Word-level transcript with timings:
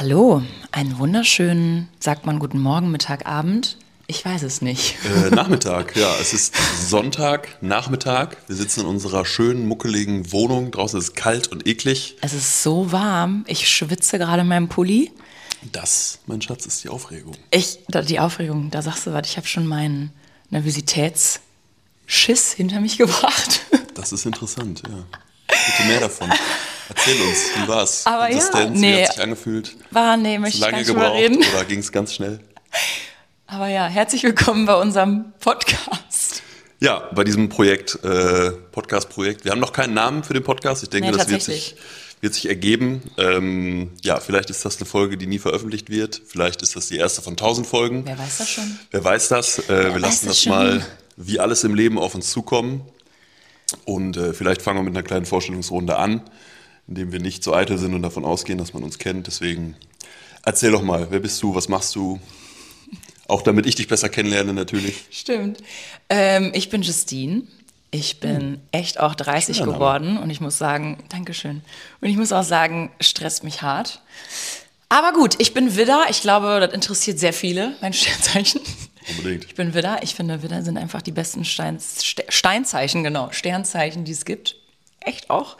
Hallo, 0.00 0.42
einen 0.72 0.98
wunderschönen, 0.98 1.88
sagt 2.00 2.24
man 2.24 2.38
guten 2.38 2.58
Morgen, 2.58 2.90
Mittag, 2.90 3.26
Abend. 3.26 3.76
Ich 4.06 4.24
weiß 4.24 4.44
es 4.44 4.62
nicht. 4.62 4.94
Äh, 5.04 5.28
Nachmittag, 5.28 5.94
ja. 5.94 6.10
Es 6.18 6.32
ist 6.32 6.54
Sonntag, 6.88 7.58
Nachmittag. 7.60 8.38
Wir 8.46 8.56
sitzen 8.56 8.80
in 8.80 8.86
unserer 8.86 9.26
schönen, 9.26 9.68
muckeligen 9.68 10.32
Wohnung. 10.32 10.70
Draußen 10.70 10.98
ist 10.98 11.08
es 11.08 11.14
kalt 11.16 11.48
und 11.48 11.66
eklig. 11.66 12.16
Es 12.22 12.32
ist 12.32 12.62
so 12.62 12.92
warm. 12.92 13.44
Ich 13.46 13.68
schwitze 13.68 14.16
gerade 14.16 14.40
in 14.40 14.48
meinem 14.48 14.70
Pulli. 14.70 15.12
Das, 15.70 16.20
mein 16.24 16.40
Schatz, 16.40 16.64
ist 16.64 16.82
die 16.82 16.88
Aufregung. 16.88 17.34
Ich, 17.50 17.80
die 18.08 18.20
Aufregung, 18.20 18.70
da 18.70 18.80
sagst 18.80 19.06
du 19.06 19.12
was, 19.12 19.28
ich 19.28 19.36
habe 19.36 19.46
schon 19.46 19.66
meinen 19.66 20.14
Nervositätsschiss 20.48 22.52
hinter 22.54 22.80
mich 22.80 22.96
gebracht. 22.96 23.66
Das 23.92 24.12
ist 24.12 24.24
interessant, 24.24 24.80
ja. 24.88 25.04
Bitte 25.46 25.88
mehr 25.88 26.00
davon. 26.00 26.32
Erzähl 26.90 27.22
uns, 27.22 27.38
wie 27.54 27.68
war's? 27.68 28.04
Aber 28.04 28.28
ja, 28.28 28.68
nee. 28.70 28.96
wie 28.96 29.02
hat 29.04 29.12
sich 29.12 29.22
angefühlt? 29.22 29.76
War, 29.92 30.16
nee, 30.16 30.38
möchte 30.40 30.56
ich 30.58 30.60
lange 30.60 30.84
gebraucht 30.84 31.14
reden. 31.14 31.38
oder 31.54 31.64
ging 31.64 31.78
es 31.78 31.92
ganz 31.92 32.12
schnell? 32.14 32.40
Aber 33.46 33.68
ja, 33.68 33.86
herzlich 33.86 34.24
willkommen 34.24 34.66
bei 34.66 34.74
unserem 34.74 35.32
Podcast. 35.38 36.42
Ja, 36.80 37.08
bei 37.14 37.22
diesem 37.22 37.48
Projekt, 37.48 38.02
äh, 38.02 38.50
Podcast-Projekt. 38.72 39.44
Wir 39.44 39.52
haben 39.52 39.60
noch 39.60 39.72
keinen 39.72 39.94
Namen 39.94 40.24
für 40.24 40.34
den 40.34 40.42
Podcast. 40.42 40.82
Ich 40.82 40.88
denke, 40.88 41.12
Nee, 41.12 41.16
das 41.16 41.28
wird 41.28 41.42
sich, 41.42 41.76
wird 42.22 42.34
sich 42.34 42.48
ergeben. 42.48 43.02
Ähm, 43.18 43.92
ja, 44.02 44.18
vielleicht 44.18 44.50
ist 44.50 44.64
das 44.64 44.78
eine 44.78 44.86
Folge, 44.86 45.16
die 45.16 45.28
nie 45.28 45.38
veröffentlicht 45.38 45.90
wird. 45.90 46.20
Vielleicht 46.26 46.60
ist 46.60 46.74
das 46.74 46.88
die 46.88 46.96
erste 46.96 47.22
von 47.22 47.36
tausend 47.36 47.68
Folgen. 47.68 48.04
Wer 48.04 48.18
weiß 48.18 48.38
das 48.38 48.50
schon? 48.50 48.78
Wer 48.90 49.04
weiß 49.04 49.28
das? 49.28 49.60
Äh, 49.60 49.68
wir 49.68 49.94
weiß 49.94 50.00
lassen 50.00 50.26
das 50.26 50.36
das 50.36 50.42
schon? 50.42 50.52
mal 50.52 50.86
wie 51.16 51.38
alles 51.38 51.62
im 51.62 51.74
Leben 51.76 52.00
auf 52.00 52.16
uns 52.16 52.30
zukommen. 52.30 52.82
Und 53.84 54.16
äh, 54.16 54.32
vielleicht 54.32 54.62
fangen 54.62 54.80
wir 54.80 54.82
mit 54.82 54.96
einer 54.96 55.04
kleinen 55.06 55.26
Vorstellungsrunde 55.26 55.96
an, 55.96 56.22
indem 56.90 57.12
wir 57.12 57.20
nicht 57.20 57.42
so 57.42 57.54
eitel 57.54 57.78
sind 57.78 57.94
und 57.94 58.02
davon 58.02 58.24
ausgehen, 58.26 58.58
dass 58.58 58.74
man 58.74 58.82
uns 58.82 58.98
kennt. 58.98 59.26
Deswegen 59.26 59.76
erzähl 60.44 60.72
doch 60.72 60.82
mal, 60.82 61.06
wer 61.10 61.20
bist 61.20 61.42
du, 61.42 61.54
was 61.54 61.68
machst 61.68 61.94
du? 61.94 62.20
Auch 63.28 63.42
damit 63.42 63.64
ich 63.66 63.76
dich 63.76 63.86
besser 63.88 64.08
kennenlerne 64.08 64.52
natürlich. 64.52 65.04
Stimmt. 65.10 65.62
Ähm, 66.08 66.50
ich 66.52 66.68
bin 66.68 66.82
Justine. 66.82 67.42
Ich 67.92 68.20
bin 68.20 68.60
echt 68.72 69.00
auch 69.00 69.14
30 69.14 69.56
Schöner 69.56 69.66
Name. 69.68 69.78
geworden 69.78 70.18
und 70.18 70.30
ich 70.30 70.40
muss 70.40 70.58
sagen, 70.58 70.98
Dankeschön. 71.08 71.62
Und 72.00 72.08
ich 72.08 72.16
muss 72.16 72.32
auch 72.32 72.42
sagen, 72.44 72.90
stresst 73.00 73.42
mich 73.44 73.62
hart. 73.62 74.00
Aber 74.88 75.12
gut, 75.12 75.36
ich 75.38 75.54
bin 75.54 75.76
Widder. 75.76 76.04
Ich 76.08 76.20
glaube, 76.22 76.58
das 76.60 76.72
interessiert 76.72 77.18
sehr 77.20 77.32
viele, 77.32 77.74
mein 77.80 77.92
Sternzeichen. 77.92 78.60
Unbedingt. 79.16 79.44
Ich 79.44 79.54
bin 79.54 79.74
Widder. 79.74 80.00
Ich 80.02 80.14
finde, 80.14 80.42
Widder 80.42 80.62
sind 80.62 80.76
einfach 80.76 81.02
die 81.02 81.10
besten 81.12 81.44
Stein, 81.44 81.78
Ste- 81.80 82.24
Steinzeichen, 82.28 83.02
genau, 83.04 83.30
Sternzeichen, 83.32 84.04
die 84.04 84.12
es 84.12 84.24
gibt. 84.24 84.56
Echt 85.00 85.30
auch. 85.30 85.56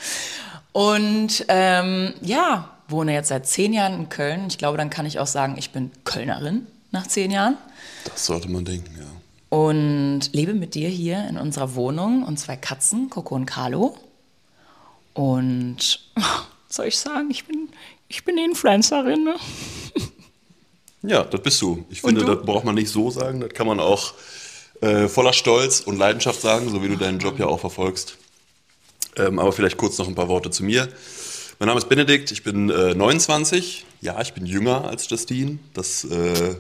Und 0.73 1.45
ähm, 1.49 2.15
ja, 2.21 2.71
wohne 2.89 3.13
jetzt 3.13 3.29
seit 3.29 3.47
zehn 3.47 3.73
Jahren 3.73 3.95
in 3.95 4.09
Köln. 4.09 4.47
Ich 4.49 4.59
glaube, 4.59 4.79
dann 4.79 4.91
kann 4.91 5.07
ich 5.07 5.19
auch 5.19 5.27
sagen, 5.27 5.57
ich 5.59 5.71
bin 5.71 5.91
Kölnerin 6.05 6.67
nach 6.91 7.07
zehn 7.07 7.31
Jahren 7.31 7.57
Das 8.05 8.27
sollte 8.27 8.51
man 8.51 8.65
denken, 8.65 8.91
ja. 8.99 9.57
und 9.57 10.31
lebe 10.33 10.55
mit 10.55 10.75
dir 10.75 10.89
hier 10.89 11.27
in 11.29 11.39
unserer 11.39 11.75
Wohnung 11.75 12.25
und 12.25 12.39
zwei 12.39 12.57
Katzen, 12.57 13.11
Coco 13.11 13.35
und 13.35 13.47
Carlo. 13.47 13.97
Und 15.15 16.01
was 16.15 16.27
soll 16.69 16.87
ich 16.87 16.99
sagen, 16.99 17.31
ich 17.31 17.45
bin, 17.45 17.69
ich 18.09 18.25
bin 18.25 18.39
Influencerin. 18.39 19.25
Ne? 19.25 19.37
Ja, 21.03 21.25
das 21.25 21.43
bist 21.43 21.63
du. 21.63 21.85
Ich 21.91 22.01
finde, 22.01 22.25
du? 22.25 22.35
das 22.35 22.45
braucht 22.45 22.65
man 22.65 22.75
nicht 22.75 22.91
so 22.91 23.11
sagen. 23.11 23.41
Das 23.41 23.51
kann 23.51 23.67
man 23.67 23.81
auch 23.81 24.15
äh, 24.81 25.09
voller 25.09 25.33
Stolz 25.33 25.81
und 25.81 25.99
Leidenschaft 25.99 26.41
sagen, 26.41 26.69
so 26.69 26.83
wie 26.83 26.89
du 26.89 26.97
deinen 26.97 27.19
Job 27.19 27.39
ja 27.39 27.47
auch 27.47 27.61
verfolgst. 27.61 28.17
Ähm, 29.27 29.39
aber 29.39 29.53
vielleicht 29.53 29.77
kurz 29.77 29.99
noch 29.99 30.09
ein 30.09 30.15
paar 30.15 30.29
Worte 30.29 30.51
zu 30.51 30.65
mir. 30.65 30.89
Mein 31.59 31.67
Name 31.67 31.79
ist 31.79 31.89
Benedikt, 31.89 32.31
ich 32.33 32.43
bin 32.43 32.71
äh, 32.71 32.95
29. 32.95 33.85
Ja, 34.01 34.21
ich 34.21 34.33
bin 34.33 34.47
jünger 34.47 34.85
als 34.89 35.09
Justine. 35.11 35.59
Das 35.75 36.05
äh, 36.05 36.55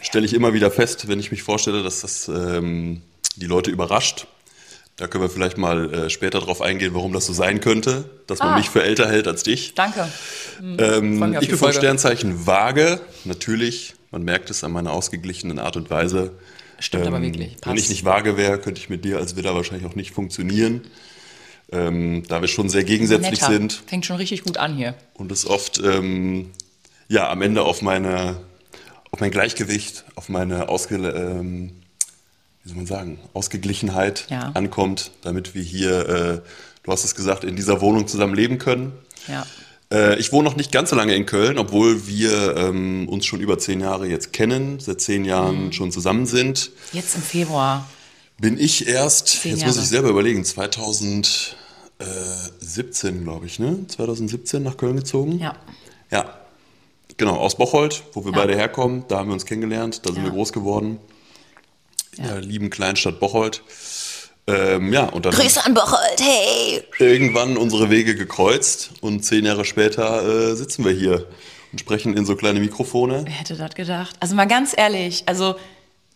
stelle 0.00 0.26
ich 0.26 0.34
immer 0.34 0.52
wieder 0.54 0.70
fest, 0.70 1.06
wenn 1.08 1.20
ich 1.20 1.30
mich 1.30 1.42
vorstelle, 1.42 1.82
dass 1.82 2.00
das 2.00 2.28
ähm, 2.28 3.02
die 3.36 3.46
Leute 3.46 3.70
überrascht. 3.70 4.26
Da 4.96 5.08
können 5.08 5.24
wir 5.24 5.28
vielleicht 5.30 5.56
mal 5.58 5.92
äh, 5.92 6.10
später 6.10 6.38
drauf 6.40 6.62
eingehen, 6.62 6.94
warum 6.94 7.12
das 7.12 7.26
so 7.26 7.32
sein 7.32 7.60
könnte, 7.60 8.08
dass 8.28 8.38
man 8.40 8.50
Ah. 8.54 8.56
mich 8.58 8.70
für 8.70 8.82
älter 8.82 9.08
hält 9.08 9.26
als 9.26 9.42
dich. 9.42 9.74
Danke. 9.74 10.08
Hm, 10.58 10.76
Ähm, 10.78 11.36
ich 11.40 11.48
bin 11.48 11.58
vom. 11.58 11.72
Sternzeichen 11.72 12.46
Waage. 12.46 13.00
Natürlich, 13.24 13.94
man 14.12 14.22
merkt 14.22 14.50
es 14.50 14.62
an 14.62 14.70
meiner 14.72 14.92
ausgeglichenen 14.92 15.58
Art 15.58 15.76
und 15.76 15.90
Weise. 15.90 16.32
Stimmt 16.80 17.06
aber 17.06 17.20
wirklich, 17.22 17.52
Ähm, 17.52 17.56
Wenn 17.64 17.74
ich 17.76 17.82
passt. 17.82 17.90
nicht 17.90 18.04
vage 18.04 18.36
wäre, 18.36 18.58
könnte 18.58 18.80
ich 18.80 18.88
mit 18.88 19.04
dir 19.04 19.18
als 19.18 19.34
Widder 19.36 19.54
wahrscheinlich 19.54 19.86
auch 19.88 19.94
nicht 19.96 20.12
funktionieren. 20.12 20.82
Ähm, 21.74 22.22
da 22.28 22.40
wir 22.40 22.48
schon 22.48 22.68
sehr 22.68 22.84
gegensätzlich 22.84 23.40
Netter. 23.40 23.52
sind 23.52 23.82
Fängt 23.86 24.06
schon 24.06 24.16
richtig 24.16 24.44
gut 24.44 24.56
an 24.58 24.76
hier. 24.76 24.94
und 25.14 25.32
es 25.32 25.46
oft 25.46 25.78
ähm, 25.84 26.50
ja, 27.08 27.28
am 27.30 27.42
Ende 27.42 27.62
auf, 27.62 27.82
meine, 27.82 28.36
auf 29.10 29.20
mein 29.20 29.30
Gleichgewicht, 29.30 30.04
auf 30.14 30.28
meine 30.28 30.68
Ausge, 30.68 30.96
ähm, 30.96 31.72
wie 32.62 32.68
soll 32.68 32.76
man 32.76 32.86
sagen, 32.86 33.18
Ausgeglichenheit 33.34 34.26
Ja. 34.30 34.50
ankommt, 34.54 35.10
damit 35.22 35.54
wir 35.54 35.62
hier, 35.62 36.08
äh, 36.08 36.40
du 36.84 36.92
hast 36.92 37.04
es 37.04 37.14
gesagt, 37.14 37.44
in 37.44 37.56
dieser 37.56 37.80
Wohnung 37.80 38.06
zusammen 38.08 38.34
leben 38.34 38.58
können. 38.58 38.92
Ja. 39.28 39.44
Äh, 39.92 40.18
ich 40.18 40.32
wohne 40.32 40.48
noch 40.48 40.56
nicht 40.56 40.72
ganz 40.72 40.90
so 40.90 40.96
lange 40.96 41.14
in 41.14 41.26
Köln, 41.26 41.58
obwohl 41.58 42.06
wir 42.06 42.56
ähm, 42.56 43.06
uns 43.08 43.26
schon 43.26 43.40
über 43.40 43.58
zehn 43.58 43.80
Jahre 43.80 44.06
jetzt 44.06 44.32
kennen, 44.32 44.80
seit 44.80 45.00
zehn 45.02 45.22
Mhm. 45.22 45.28
Jahren 45.28 45.72
schon 45.72 45.92
zusammen 45.92 46.24
sind. 46.26 46.70
Jetzt 46.92 47.14
im 47.16 47.22
Februar. 47.22 47.86
Bin 48.40 48.58
ich 48.58 48.88
erst, 48.88 49.44
jetzt 49.44 49.64
muss 49.64 49.76
ich 49.76 49.84
selber 49.88 50.08
überlegen, 50.08 50.44
2017, 52.04 53.22
glaube 53.24 53.46
ich, 53.46 53.58
ne? 53.58 53.86
2017 53.88 54.62
nach 54.62 54.76
Köln 54.76 54.96
gezogen. 54.96 55.38
Ja. 55.38 55.54
Ja, 56.10 56.34
genau, 57.16 57.36
aus 57.36 57.56
Bocholt, 57.56 58.02
wo 58.12 58.24
wir 58.24 58.32
Ja. 58.32 58.38
beide 58.38 58.54
herkommen. 58.54 59.04
Da 59.08 59.18
haben 59.18 59.28
wir 59.28 59.34
uns 59.34 59.46
kennengelernt, 59.46 60.00
da 60.04 60.12
sind 60.12 60.18
Ja. 60.22 60.24
wir 60.24 60.32
groß 60.32 60.52
geworden. 60.52 60.98
In 62.16 62.24
der 62.24 62.40
lieben 62.40 62.70
Kleinstadt 62.70 63.18
Bocholt. 63.20 63.62
Ähm, 64.46 64.92
ja, 64.92 65.04
und 65.06 65.24
dann 65.24 65.32
Grüße 65.32 65.64
an 65.64 65.72
Bocholt, 65.72 66.20
hey! 66.20 66.82
irgendwann 66.98 67.56
unsere 67.56 67.88
Wege 67.88 68.14
gekreuzt 68.14 68.90
und 69.00 69.24
zehn 69.24 69.46
Jahre 69.46 69.64
später 69.64 70.50
äh, 70.50 70.54
sitzen 70.54 70.84
wir 70.84 70.92
hier 70.92 71.26
und 71.72 71.80
sprechen 71.80 72.14
in 72.14 72.26
so 72.26 72.36
kleine 72.36 72.60
Mikrofone. 72.60 73.22
Wer 73.24 73.32
hätte 73.32 73.56
das 73.56 73.74
gedacht? 73.74 74.16
Also 74.20 74.34
mal 74.34 74.44
ganz 74.44 74.74
ehrlich, 74.76 75.22
also, 75.26 75.56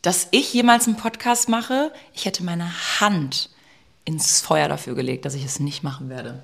dass 0.02 0.28
ich 0.30 0.52
jemals 0.52 0.86
einen 0.86 0.96
Podcast 0.98 1.48
mache, 1.48 1.90
ich 2.12 2.26
hätte 2.26 2.44
meine 2.44 2.70
Hand 3.00 3.48
ins 4.08 4.40
Feuer 4.40 4.68
dafür 4.68 4.94
gelegt, 4.94 5.26
dass 5.26 5.34
ich 5.34 5.44
es 5.44 5.60
nicht 5.60 5.82
machen 5.82 6.08
werde. 6.08 6.42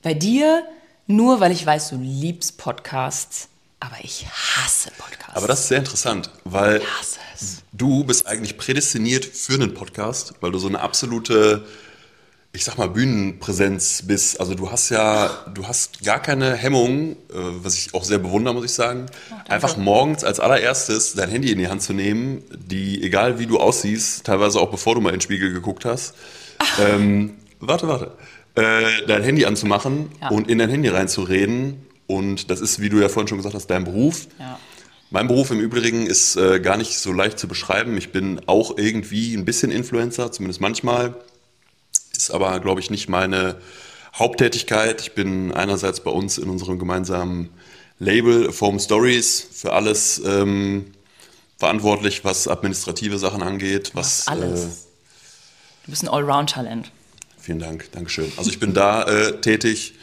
Bei 0.00 0.14
dir, 0.14 0.64
nur 1.08 1.40
weil 1.40 1.50
ich 1.50 1.66
weiß, 1.66 1.88
du 1.88 1.96
liebst 1.96 2.56
Podcasts, 2.56 3.48
aber 3.80 3.96
ich 4.00 4.28
hasse 4.28 4.92
Podcasts. 4.96 5.34
Aber 5.34 5.48
das 5.48 5.62
ist 5.62 5.68
sehr 5.68 5.78
interessant, 5.78 6.30
weil 6.44 6.82
du 7.72 8.04
bist 8.04 8.28
eigentlich 8.28 8.56
prädestiniert 8.58 9.24
für 9.24 9.54
einen 9.54 9.74
Podcast, 9.74 10.34
weil 10.40 10.52
du 10.52 10.60
so 10.60 10.68
eine 10.68 10.78
absolute, 10.78 11.66
ich 12.52 12.64
sag 12.64 12.78
mal, 12.78 12.88
Bühnenpräsenz 12.88 14.02
bist. 14.06 14.40
Also 14.40 14.54
du 14.54 14.72
hast 14.72 14.90
ja, 14.90 15.30
du 15.54 15.68
hast 15.68 16.02
gar 16.04 16.20
keine 16.20 16.54
Hemmung, 16.54 17.12
äh, 17.12 17.16
was 17.34 17.76
ich 17.76 17.94
auch 17.94 18.02
sehr 18.04 18.18
bewundere, 18.18 18.54
muss 18.54 18.64
ich 18.64 18.72
sagen, 18.72 19.06
einfach 19.48 19.76
morgens 19.76 20.24
als 20.24 20.40
allererstes 20.40 21.14
dein 21.14 21.30
Handy 21.30 21.52
in 21.52 21.58
die 21.58 21.68
Hand 21.68 21.82
zu 21.82 21.92
nehmen, 21.92 22.42
die, 22.56 23.02
egal 23.04 23.38
wie 23.38 23.46
du 23.46 23.58
aussiehst, 23.58 24.24
teilweise 24.24 24.58
auch 24.60 24.70
bevor 24.70 24.96
du 24.96 25.00
mal 25.00 25.10
in 25.10 25.16
den 25.16 25.20
Spiegel 25.20 25.52
geguckt 25.52 25.84
hast, 25.84 26.14
ähm, 26.80 27.34
warte, 27.60 27.86
warte, 27.86 28.12
äh, 28.56 29.06
dein 29.06 29.22
Handy 29.22 29.44
anzumachen 29.46 30.10
Ja. 30.20 30.30
und 30.30 30.48
in 30.50 30.58
dein 30.58 30.70
Handy 30.70 30.88
reinzureden. 30.88 31.86
Und 32.08 32.50
das 32.50 32.60
ist, 32.60 32.80
wie 32.80 32.88
du 32.88 32.98
ja 32.98 33.08
vorhin 33.08 33.28
schon 33.28 33.38
gesagt 33.38 33.54
hast, 33.54 33.68
dein 33.68 33.84
Beruf. 33.84 34.26
Ja. 34.40 34.58
Mein 35.10 35.28
Beruf 35.28 35.52
im 35.52 35.60
Übrigen 35.60 36.06
ist 36.08 36.34
äh, 36.36 36.58
gar 36.58 36.76
nicht 36.76 36.98
so 36.98 37.12
leicht 37.12 37.38
zu 37.38 37.46
beschreiben. 37.46 37.96
Ich 37.96 38.10
bin 38.10 38.40
auch 38.46 38.76
irgendwie 38.76 39.34
ein 39.34 39.44
bisschen 39.44 39.70
Influencer, 39.70 40.32
zumindest 40.32 40.60
manchmal. 40.60 41.14
Ist 42.20 42.30
aber, 42.32 42.60
glaube 42.60 42.80
ich, 42.82 42.90
nicht 42.90 43.08
meine 43.08 43.56
Haupttätigkeit. 44.14 45.00
Ich 45.00 45.12
bin 45.14 45.52
einerseits 45.54 46.00
bei 46.00 46.10
uns 46.10 46.36
in 46.36 46.50
unserem 46.50 46.78
gemeinsamen 46.78 47.48
Label 47.98 48.52
Foam 48.52 48.78
Stories 48.78 49.46
für 49.50 49.72
alles 49.72 50.20
ähm, 50.26 50.92
verantwortlich, 51.56 52.22
was 52.22 52.46
administrative 52.46 53.16
Sachen 53.16 53.42
angeht. 53.42 53.92
Was, 53.94 54.28
Alles. 54.28 54.64
Äh, 54.64 54.68
Du 55.86 55.92
bist 55.92 56.02
ein 56.02 56.08
Allround-Talent. 56.08 56.92
Vielen 57.38 57.58
Dank, 57.58 57.90
Dankeschön. 57.92 58.30
Also 58.36 58.50
ich 58.50 58.60
bin 58.60 58.74
da 58.74 59.04
äh, 59.04 59.40
tätig 59.40 59.94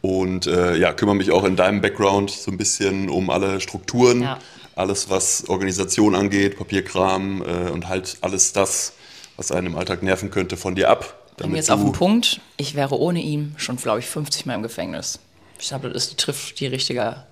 und 0.00 0.46
äh, 0.46 0.76
ja, 0.76 0.94
kümmere 0.94 1.14
mich 1.16 1.30
auch 1.30 1.44
in 1.44 1.56
deinem 1.56 1.82
Background 1.82 2.30
so 2.30 2.50
ein 2.50 2.56
bisschen 2.56 3.10
um 3.10 3.28
alle 3.28 3.60
Strukturen, 3.60 4.22
Ja. 4.22 4.38
alles 4.76 5.10
was 5.10 5.46
Organisation 5.50 6.14
angeht, 6.14 6.56
Papierkram 6.56 7.42
äh, 7.42 7.70
und 7.70 7.86
halt 7.86 8.16
alles 8.22 8.54
das, 8.54 8.94
was 9.36 9.52
einen 9.52 9.66
im 9.68 9.76
Alltag 9.76 10.02
nerven 10.02 10.30
könnte, 10.30 10.56
von 10.56 10.74
dir 10.74 10.88
ab. 10.88 11.22
Bring 11.36 11.54
jetzt 11.54 11.70
auf 11.70 11.80
den 11.80 11.92
Punkt, 11.92 12.40
ich 12.56 12.74
wäre 12.74 12.98
ohne 12.98 13.20
ihn 13.20 13.54
schon, 13.58 13.76
glaube 13.76 14.00
ich, 14.00 14.06
50 14.06 14.46
Mal 14.46 14.54
im 14.54 14.62
Gefängnis. 14.62 15.18
Ich 15.58 15.68
glaube, 15.68 15.90
das 15.90 16.16
trifft 16.16 16.60
die 16.60 16.66
richtige 16.66 17.24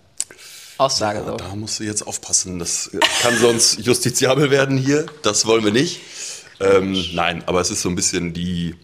Aussage 0.76 1.24
so. 1.24 1.36
Da 1.36 1.54
musst 1.54 1.80
du 1.80 1.84
jetzt 1.84 2.06
aufpassen, 2.06 2.58
das 2.58 2.90
kann 3.22 3.36
sonst 3.38 3.78
justiziabel 3.84 4.50
werden 4.50 4.76
hier, 4.76 5.06
das 5.22 5.46
wollen 5.46 5.64
wir 5.64 5.72
nicht. 5.72 6.00
Ähm, 6.60 7.02
nein, 7.14 7.42
aber 7.46 7.60
es 7.60 7.70
ist 7.70 7.82
so 7.82 7.88
ein 7.88 7.94
bisschen 7.94 8.32
die 8.32 8.74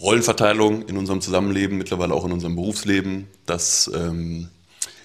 Rollenverteilung 0.00 0.82
in 0.88 0.96
unserem 0.96 1.20
Zusammenleben, 1.20 1.78
mittlerweile 1.78 2.14
auch 2.14 2.24
in 2.24 2.32
unserem 2.32 2.56
Berufsleben, 2.56 3.28
dass 3.46 3.90
ähm, 3.94 4.48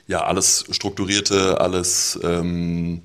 ja, 0.07 0.23
alles 0.23 0.65
Strukturierte, 0.71 1.59
alles, 1.59 2.19
ähm, 2.23 3.03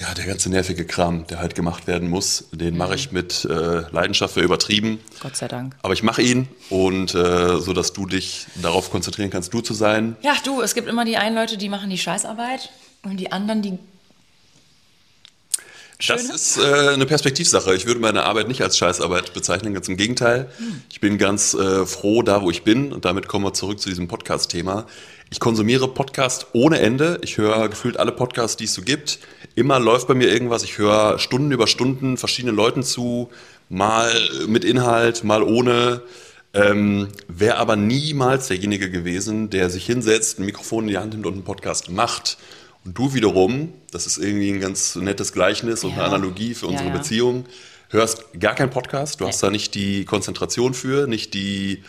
ja, 0.00 0.14
der 0.14 0.24
ganze 0.24 0.48
nervige 0.48 0.86
Kram, 0.86 1.26
der 1.26 1.40
halt 1.40 1.54
gemacht 1.54 1.86
werden 1.86 2.08
muss, 2.08 2.44
den 2.52 2.76
mache 2.76 2.94
ich 2.94 3.12
mit 3.12 3.44
äh, 3.44 3.82
Leidenschaft, 3.90 4.34
wäre 4.36 4.44
übertrieben. 4.46 4.98
Gott 5.20 5.36
sei 5.36 5.46
Dank. 5.46 5.76
Aber 5.82 5.92
ich 5.92 6.02
mache 6.02 6.22
ihn 6.22 6.48
und 6.70 7.14
äh, 7.14 7.58
so, 7.58 7.72
dass 7.74 7.92
du 7.92 8.06
dich 8.06 8.46
darauf 8.62 8.90
konzentrieren 8.90 9.30
kannst, 9.30 9.52
du 9.52 9.60
zu 9.60 9.74
sein. 9.74 10.16
Ja, 10.22 10.34
du, 10.44 10.62
es 10.62 10.74
gibt 10.74 10.88
immer 10.88 11.04
die 11.04 11.16
einen 11.18 11.36
Leute, 11.36 11.58
die 11.58 11.68
machen 11.68 11.90
die 11.90 11.98
Scheißarbeit 11.98 12.70
und 13.02 13.18
die 13.18 13.30
anderen, 13.30 13.60
die 13.60 13.78
Das 15.98 16.22
Schöne? 16.22 16.34
ist 16.34 16.56
äh, 16.56 16.94
eine 16.94 17.04
Perspektivsache. 17.04 17.74
Ich 17.74 17.84
würde 17.84 18.00
meine 18.00 18.22
Arbeit 18.22 18.48
nicht 18.48 18.62
als 18.62 18.78
Scheißarbeit 18.78 19.34
bezeichnen, 19.34 19.74
ganz 19.74 19.86
im 19.88 19.98
Gegenteil. 19.98 20.50
Ich 20.90 21.00
bin 21.00 21.18
ganz 21.18 21.52
äh, 21.52 21.84
froh 21.84 22.22
da, 22.22 22.40
wo 22.40 22.50
ich 22.50 22.62
bin 22.62 22.92
und 22.94 23.04
damit 23.04 23.28
kommen 23.28 23.44
wir 23.44 23.52
zurück 23.52 23.78
zu 23.80 23.90
diesem 23.90 24.08
Podcast-Thema. 24.08 24.86
Ich 25.32 25.38
konsumiere 25.38 25.86
Podcast 25.86 26.48
ohne 26.54 26.80
Ende. 26.80 27.20
Ich 27.22 27.38
höre 27.38 27.68
gefühlt 27.68 27.98
alle 27.98 28.10
Podcasts, 28.10 28.56
die 28.56 28.64
es 28.64 28.74
so 28.74 28.82
gibt. 28.82 29.20
Immer 29.54 29.78
läuft 29.78 30.08
bei 30.08 30.14
mir 30.14 30.28
irgendwas. 30.28 30.64
Ich 30.64 30.76
höre 30.78 31.20
Stunden 31.20 31.52
über 31.52 31.68
Stunden 31.68 32.16
verschiedenen 32.16 32.56
Leuten 32.56 32.82
zu, 32.82 33.30
mal 33.68 34.10
mit 34.48 34.64
Inhalt, 34.64 35.22
mal 35.22 35.42
ohne. 35.44 36.02
Ähm, 36.52 37.08
Wäre 37.28 37.58
aber 37.58 37.76
niemals 37.76 38.48
derjenige 38.48 38.90
gewesen, 38.90 39.50
der 39.50 39.70
sich 39.70 39.86
hinsetzt, 39.86 40.40
ein 40.40 40.46
Mikrofon 40.46 40.84
in 40.84 40.88
die 40.90 40.98
Hand 40.98 41.12
nimmt 41.12 41.26
und 41.26 41.34
einen 41.34 41.44
Podcast 41.44 41.90
macht. 41.90 42.36
Und 42.84 42.98
du 42.98 43.14
wiederum, 43.14 43.72
das 43.92 44.06
ist 44.06 44.18
irgendwie 44.18 44.50
ein 44.50 44.60
ganz 44.60 44.96
nettes 44.96 45.32
Gleichnis 45.32 45.84
und 45.84 45.90
Ja. 45.90 45.98
eine 45.98 46.06
Analogie 46.06 46.54
für 46.54 46.66
unsere 46.66 46.88
Ja, 46.88 46.92
ja. 46.94 46.98
Beziehung, 46.98 47.44
hörst 47.90 48.24
gar 48.40 48.56
keinen 48.56 48.70
Podcast, 48.70 49.20
du 49.20 49.28
hast 49.28 49.40
da 49.44 49.50
nicht 49.50 49.76
die 49.76 50.04
Konzentration 50.06 50.74
für, 50.74 51.06
nicht 51.06 51.34
die 51.34 51.84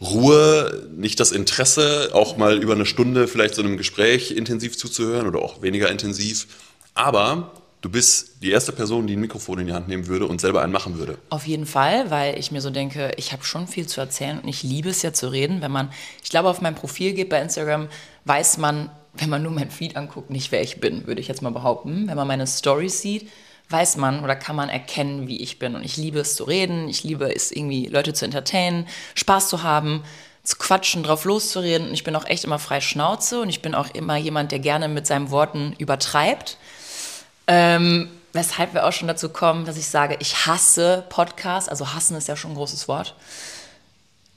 Ruhe, 0.00 0.88
nicht 0.94 1.18
das 1.18 1.32
Interesse, 1.32 2.10
auch 2.12 2.36
mal 2.36 2.62
über 2.62 2.74
eine 2.74 2.86
Stunde 2.86 3.26
vielleicht 3.26 3.54
so 3.54 3.62
einem 3.62 3.76
Gespräch 3.76 4.30
intensiv 4.30 4.78
zuzuhören 4.78 5.26
oder 5.26 5.40
auch 5.40 5.60
weniger 5.60 5.90
intensiv. 5.90 6.46
Aber 6.94 7.52
du 7.80 7.90
bist 7.90 8.42
die 8.42 8.50
erste 8.50 8.72
Person, 8.72 9.06
die 9.06 9.16
ein 9.16 9.20
Mikrofon 9.20 9.58
in 9.60 9.66
die 9.66 9.72
Hand 9.72 9.88
nehmen 9.88 10.06
würde 10.06 10.26
und 10.26 10.40
selber 10.40 10.62
einen 10.62 10.72
machen 10.72 10.98
würde. 10.98 11.18
Auf 11.30 11.46
jeden 11.46 11.66
Fall, 11.66 12.10
weil 12.10 12.38
ich 12.38 12.52
mir 12.52 12.60
so 12.60 12.70
denke, 12.70 13.10
ich 13.16 13.32
habe 13.32 13.44
schon 13.44 13.66
viel 13.66 13.86
zu 13.86 14.00
erzählen 14.00 14.38
und 14.40 14.48
ich 14.48 14.62
liebe 14.62 14.88
es 14.88 15.02
ja 15.02 15.12
zu 15.12 15.28
reden. 15.28 15.62
Wenn 15.62 15.72
man, 15.72 15.90
ich 16.22 16.30
glaube, 16.30 16.48
auf 16.48 16.60
mein 16.60 16.76
Profil 16.76 17.12
geht 17.12 17.28
bei 17.28 17.40
Instagram, 17.40 17.88
weiß 18.24 18.58
man, 18.58 18.90
wenn 19.14 19.30
man 19.30 19.42
nur 19.42 19.52
mein 19.52 19.70
Feed 19.70 19.96
anguckt, 19.96 20.30
nicht 20.30 20.52
wer 20.52 20.62
ich 20.62 20.80
bin, 20.80 21.06
würde 21.08 21.20
ich 21.20 21.28
jetzt 21.28 21.42
mal 21.42 21.50
behaupten. 21.50 22.06
Wenn 22.06 22.16
man 22.16 22.28
meine 22.28 22.46
Stories 22.46 23.00
sieht, 23.00 23.28
weiß 23.70 23.96
man 23.96 24.24
oder 24.24 24.34
kann 24.34 24.56
man 24.56 24.68
erkennen, 24.68 25.28
wie 25.28 25.42
ich 25.42 25.58
bin. 25.58 25.74
Und 25.74 25.84
ich 25.84 25.96
liebe 25.96 26.20
es 26.20 26.36
zu 26.36 26.44
reden, 26.44 26.88
ich 26.88 27.04
liebe 27.04 27.34
es 27.34 27.50
irgendwie, 27.50 27.86
Leute 27.86 28.14
zu 28.14 28.24
entertainen, 28.24 28.86
Spaß 29.14 29.48
zu 29.48 29.62
haben, 29.62 30.02
zu 30.42 30.56
quatschen, 30.56 31.02
drauf 31.02 31.24
loszureden. 31.24 31.88
Und 31.88 31.94
ich 31.94 32.04
bin 32.04 32.16
auch 32.16 32.24
echt 32.24 32.44
immer 32.44 32.58
frei 32.58 32.80
Schnauze 32.80 33.40
und 33.40 33.50
ich 33.50 33.60
bin 33.60 33.74
auch 33.74 33.90
immer 33.90 34.16
jemand, 34.16 34.52
der 34.52 34.58
gerne 34.58 34.88
mit 34.88 35.06
seinen 35.06 35.30
Worten 35.30 35.74
übertreibt. 35.78 36.56
Ähm, 37.46 38.08
weshalb 38.32 38.72
wir 38.72 38.86
auch 38.86 38.92
schon 38.92 39.08
dazu 39.08 39.28
kommen, 39.28 39.64
dass 39.64 39.76
ich 39.76 39.88
sage, 39.88 40.16
ich 40.20 40.46
hasse 40.46 41.04
Podcasts. 41.08 41.68
Also 41.68 41.92
hassen 41.92 42.16
ist 42.16 42.28
ja 42.28 42.36
schon 42.36 42.52
ein 42.52 42.56
großes 42.56 42.88
Wort. 42.88 43.14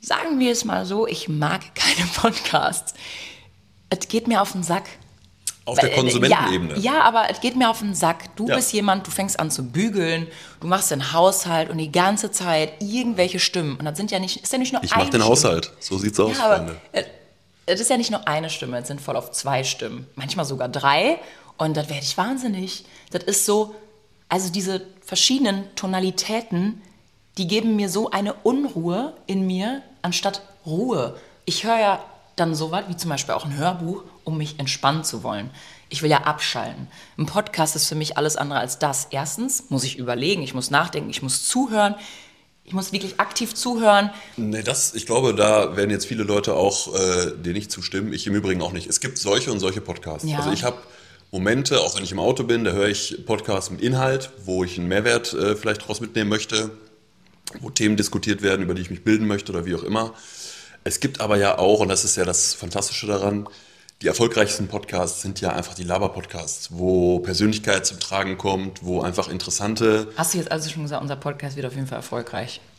Sagen 0.02 0.40
wir 0.40 0.52
es 0.52 0.66
mal 0.66 0.86
so, 0.86 1.08
ich 1.08 1.30
mag 1.30 1.62
keine 1.76 2.08
Podcasts. 2.16 2.94
Es 3.90 4.08
geht 4.08 4.28
mir 4.28 4.42
auf 4.42 4.52
den 4.52 4.64
Sack. 4.64 4.86
Auf 5.72 5.80
der 5.80 5.92
äh, 5.92 5.96
Konsumentenebene. 5.96 6.76
Ja, 6.80 6.94
ja, 6.94 7.02
aber 7.02 7.30
es 7.30 7.40
geht 7.42 7.56
mir 7.56 7.70
auf 7.70 7.80
den 7.80 7.94
Sack. 7.96 8.36
Du 8.36 8.48
Ja. 8.48 8.56
bist 8.56 8.72
jemand, 8.74 9.08
du 9.08 9.12
fängst 9.12 9.40
an 9.40 9.50
zu 9.52 9.64
bügeln, 9.64 10.28
du 10.60 10.68
machst 10.68 10.92
den 10.92 11.14
Haushalt 11.14 11.70
und 11.70 11.78
die 11.78 11.92
ganze 11.92 12.32
Zeit 12.32 12.74
irgendwelche 12.82 13.40
Stimmen. 13.40 13.78
Und 13.78 13.86
das 13.86 13.98
sind 13.98 14.12
ja 14.12 14.20
nicht, 14.20 14.38
ist 14.44 14.52
ja 14.52 14.60
nicht 14.60 14.74
nur 14.74 14.84
Ich 14.84 14.92
eine 14.92 15.04
mache 15.04 15.12
den 15.12 15.22
Stimme. 15.22 15.32
Haushalt. 15.32 15.72
So 15.80 15.98
sieht's 15.98 16.20
aus, 16.20 16.38
Ja, 16.38 16.56
Freunde. 16.56 16.76
äh, 16.92 17.04
es 17.66 17.80
ist 17.80 17.90
ja 17.90 17.98
nicht 17.98 18.12
nur 18.12 18.28
eine 18.28 18.50
Stimme, 18.50 18.78
es 18.80 18.88
sind 18.88 19.00
voll 19.02 19.16
auf 19.16 19.32
zwei 19.32 19.64
Stimmen. 19.64 20.08
Manchmal 20.16 20.46
sogar 20.46 20.68
drei. 20.70 21.20
Und 21.58 21.78
dann 21.78 21.88
werde 21.90 22.02
ich 22.04 22.18
wahnsinnig. 22.18 22.86
Das 23.12 23.24
ist 23.24 23.46
so, 23.46 23.76
also 24.30 24.52
diese 24.52 24.82
verschiedenen 25.06 25.64
Tonalitäten, 25.76 26.82
die 27.38 27.48
geben 27.48 27.76
mir 27.76 27.88
so 27.90 28.10
eine 28.10 28.34
Unruhe 28.44 29.14
in 29.28 29.46
mir, 29.48 29.82
anstatt 30.02 30.42
Ruhe. 30.66 31.16
Ich 31.46 31.64
höre 31.64 31.80
ja 31.80 32.04
dann 32.36 32.56
sowas 32.56 32.84
wie 32.88 32.98
zum 32.98 33.10
Beispiel 33.10 33.36
auch 33.36 33.46
ein 33.46 33.56
Hörbuch, 33.56 34.04
um 34.24 34.38
mich 34.38 34.60
entspannen 34.60 35.04
zu 35.04 35.24
wollen. 35.24 35.50
Ich 35.90 36.02
will 36.02 36.10
ja 36.10 36.24
abschalten. 36.24 36.88
Ein 37.18 37.26
Podcast 37.26 37.76
ist 37.76 37.88
für 37.88 37.96
mich 37.96 38.18
alles 38.18 38.38
andere 38.38 38.60
als 38.60 38.80
das. 38.80 39.08
Erstens 39.12 39.70
muss 39.70 39.84
ich 39.84 39.98
überlegen, 39.98 40.42
ich 40.42 40.54
muss 40.54 40.72
nachdenken, 40.72 41.10
ich 41.10 41.22
muss 41.22 41.48
zuhören. 41.48 41.96
Ich 42.64 42.74
muss 42.74 42.94
wirklich 42.94 43.20
aktiv 43.20 43.54
zuhören. 43.54 44.12
Nee, 44.38 44.62
das, 44.62 44.94
ich 44.94 45.06
glaube, 45.06 45.34
da 45.34 45.76
werden 45.76 45.90
jetzt 45.90 46.06
viele 46.06 46.24
Leute 46.24 46.54
auch 46.54 46.96
äh, 46.96 47.32
dir 47.36 47.54
nicht 47.54 47.72
zustimmen. 47.72 48.14
Ich 48.14 48.28
im 48.28 48.36
Übrigen 48.36 48.62
auch 48.62 48.72
nicht. 48.72 48.88
Es 48.88 49.02
gibt 49.02 49.18
solche 49.18 49.52
und 49.52 49.60
solche 49.60 49.82
Podcasts. 49.82 50.30
Ja. 50.30 50.38
Also 50.38 50.52
ich 50.52 50.64
habe 50.64 50.78
Momente, 51.32 51.82
auch 51.82 51.96
wenn 51.96 52.04
ich 52.04 52.12
im 52.12 52.20
Auto 52.20 52.44
bin, 52.44 52.64
da 52.64 52.72
höre 52.72 52.88
ich 52.88 53.26
Podcasts 53.26 53.72
mit 53.72 53.82
Inhalt, 53.82 54.32
wo 54.46 54.64
ich 54.64 54.78
einen 54.78 54.88
Mehrwert 54.88 55.34
äh, 55.34 55.56
vielleicht 55.56 55.82
daraus 55.82 56.02
mitnehmen 56.02 56.30
möchte, 56.30 56.72
wo 57.60 57.70
Themen 57.70 57.98
diskutiert 57.98 58.42
werden, 58.42 58.62
über 58.62 58.74
die 58.74 58.82
ich 58.82 58.90
mich 58.90 59.04
bilden 59.04 59.28
möchte 59.28 59.52
oder 59.52 59.66
wie 59.66 59.76
auch 59.76 59.84
immer. 59.84 60.14
Es 60.84 61.00
gibt 61.00 61.22
aber 61.22 61.38
ja 61.38 61.58
auch, 61.58 61.80
und 61.80 61.90
das 61.90 62.06
ist 62.06 62.16
ja 62.16 62.26
das 62.26 62.54
Fantastische 62.54 63.08
daran, 63.08 63.48
die 64.02 64.08
erfolgreichsten 64.08 64.68
Podcasts 64.68 65.22
sind 65.22 65.42
ja 65.42 65.52
einfach 65.52 65.76
die 65.76 65.84
Laber-Podcasts, 65.84 66.70
wo 66.72 67.20
Persönlichkeit 67.20 67.86
zum 67.86 68.00
Tragen 68.00 68.38
kommt, 68.38 68.84
wo 68.84 69.02
einfach 69.02 69.28
interessante 69.28 70.08
Hast 70.18 70.34
du 70.34 70.40
jetzt 70.40 70.52
also 70.52 70.70
schon 70.70 70.84
gesagt, 70.84 71.02
unser 71.02 71.16
Podcast 71.16 71.56
wird 71.56 71.68
auf 71.68 71.76
jeden 71.76 71.88
Fall 71.88 71.98
erfolgreich? 71.98 72.62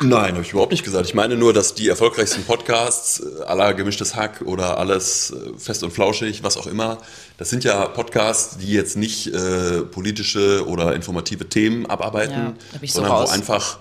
Nein, 0.00 0.34
habe 0.34 0.42
ich 0.42 0.52
überhaupt 0.52 0.72
nicht 0.72 0.84
gesagt. 0.84 1.06
Ich 1.06 1.14
meine 1.14 1.36
nur, 1.36 1.52
dass 1.52 1.74
die 1.74 1.88
erfolgreichsten 1.88 2.44
Podcasts, 2.44 3.20
äh, 3.20 3.44
aller 3.44 3.74
gemischtes 3.74 4.14
Hack 4.14 4.42
oder 4.44 4.78
alles 4.78 5.30
äh, 5.32 5.58
fest 5.58 5.82
und 5.82 5.90
flauschig, 5.90 6.42
was 6.42 6.56
auch 6.56 6.66
immer, 6.66 6.98
das 7.38 7.50
sind 7.50 7.64
ja 7.64 7.86
Podcasts, 7.86 8.58
die 8.58 8.72
jetzt 8.72 8.96
nicht 8.96 9.28
äh, 9.28 9.82
politische 9.82 10.66
oder 10.66 10.94
informative 10.94 11.48
Themen 11.48 11.86
abarbeiten, 11.86 12.56
Ja, 12.72 12.88
sondern 12.88 13.12
wo 13.12 13.30
einfach 13.30 13.78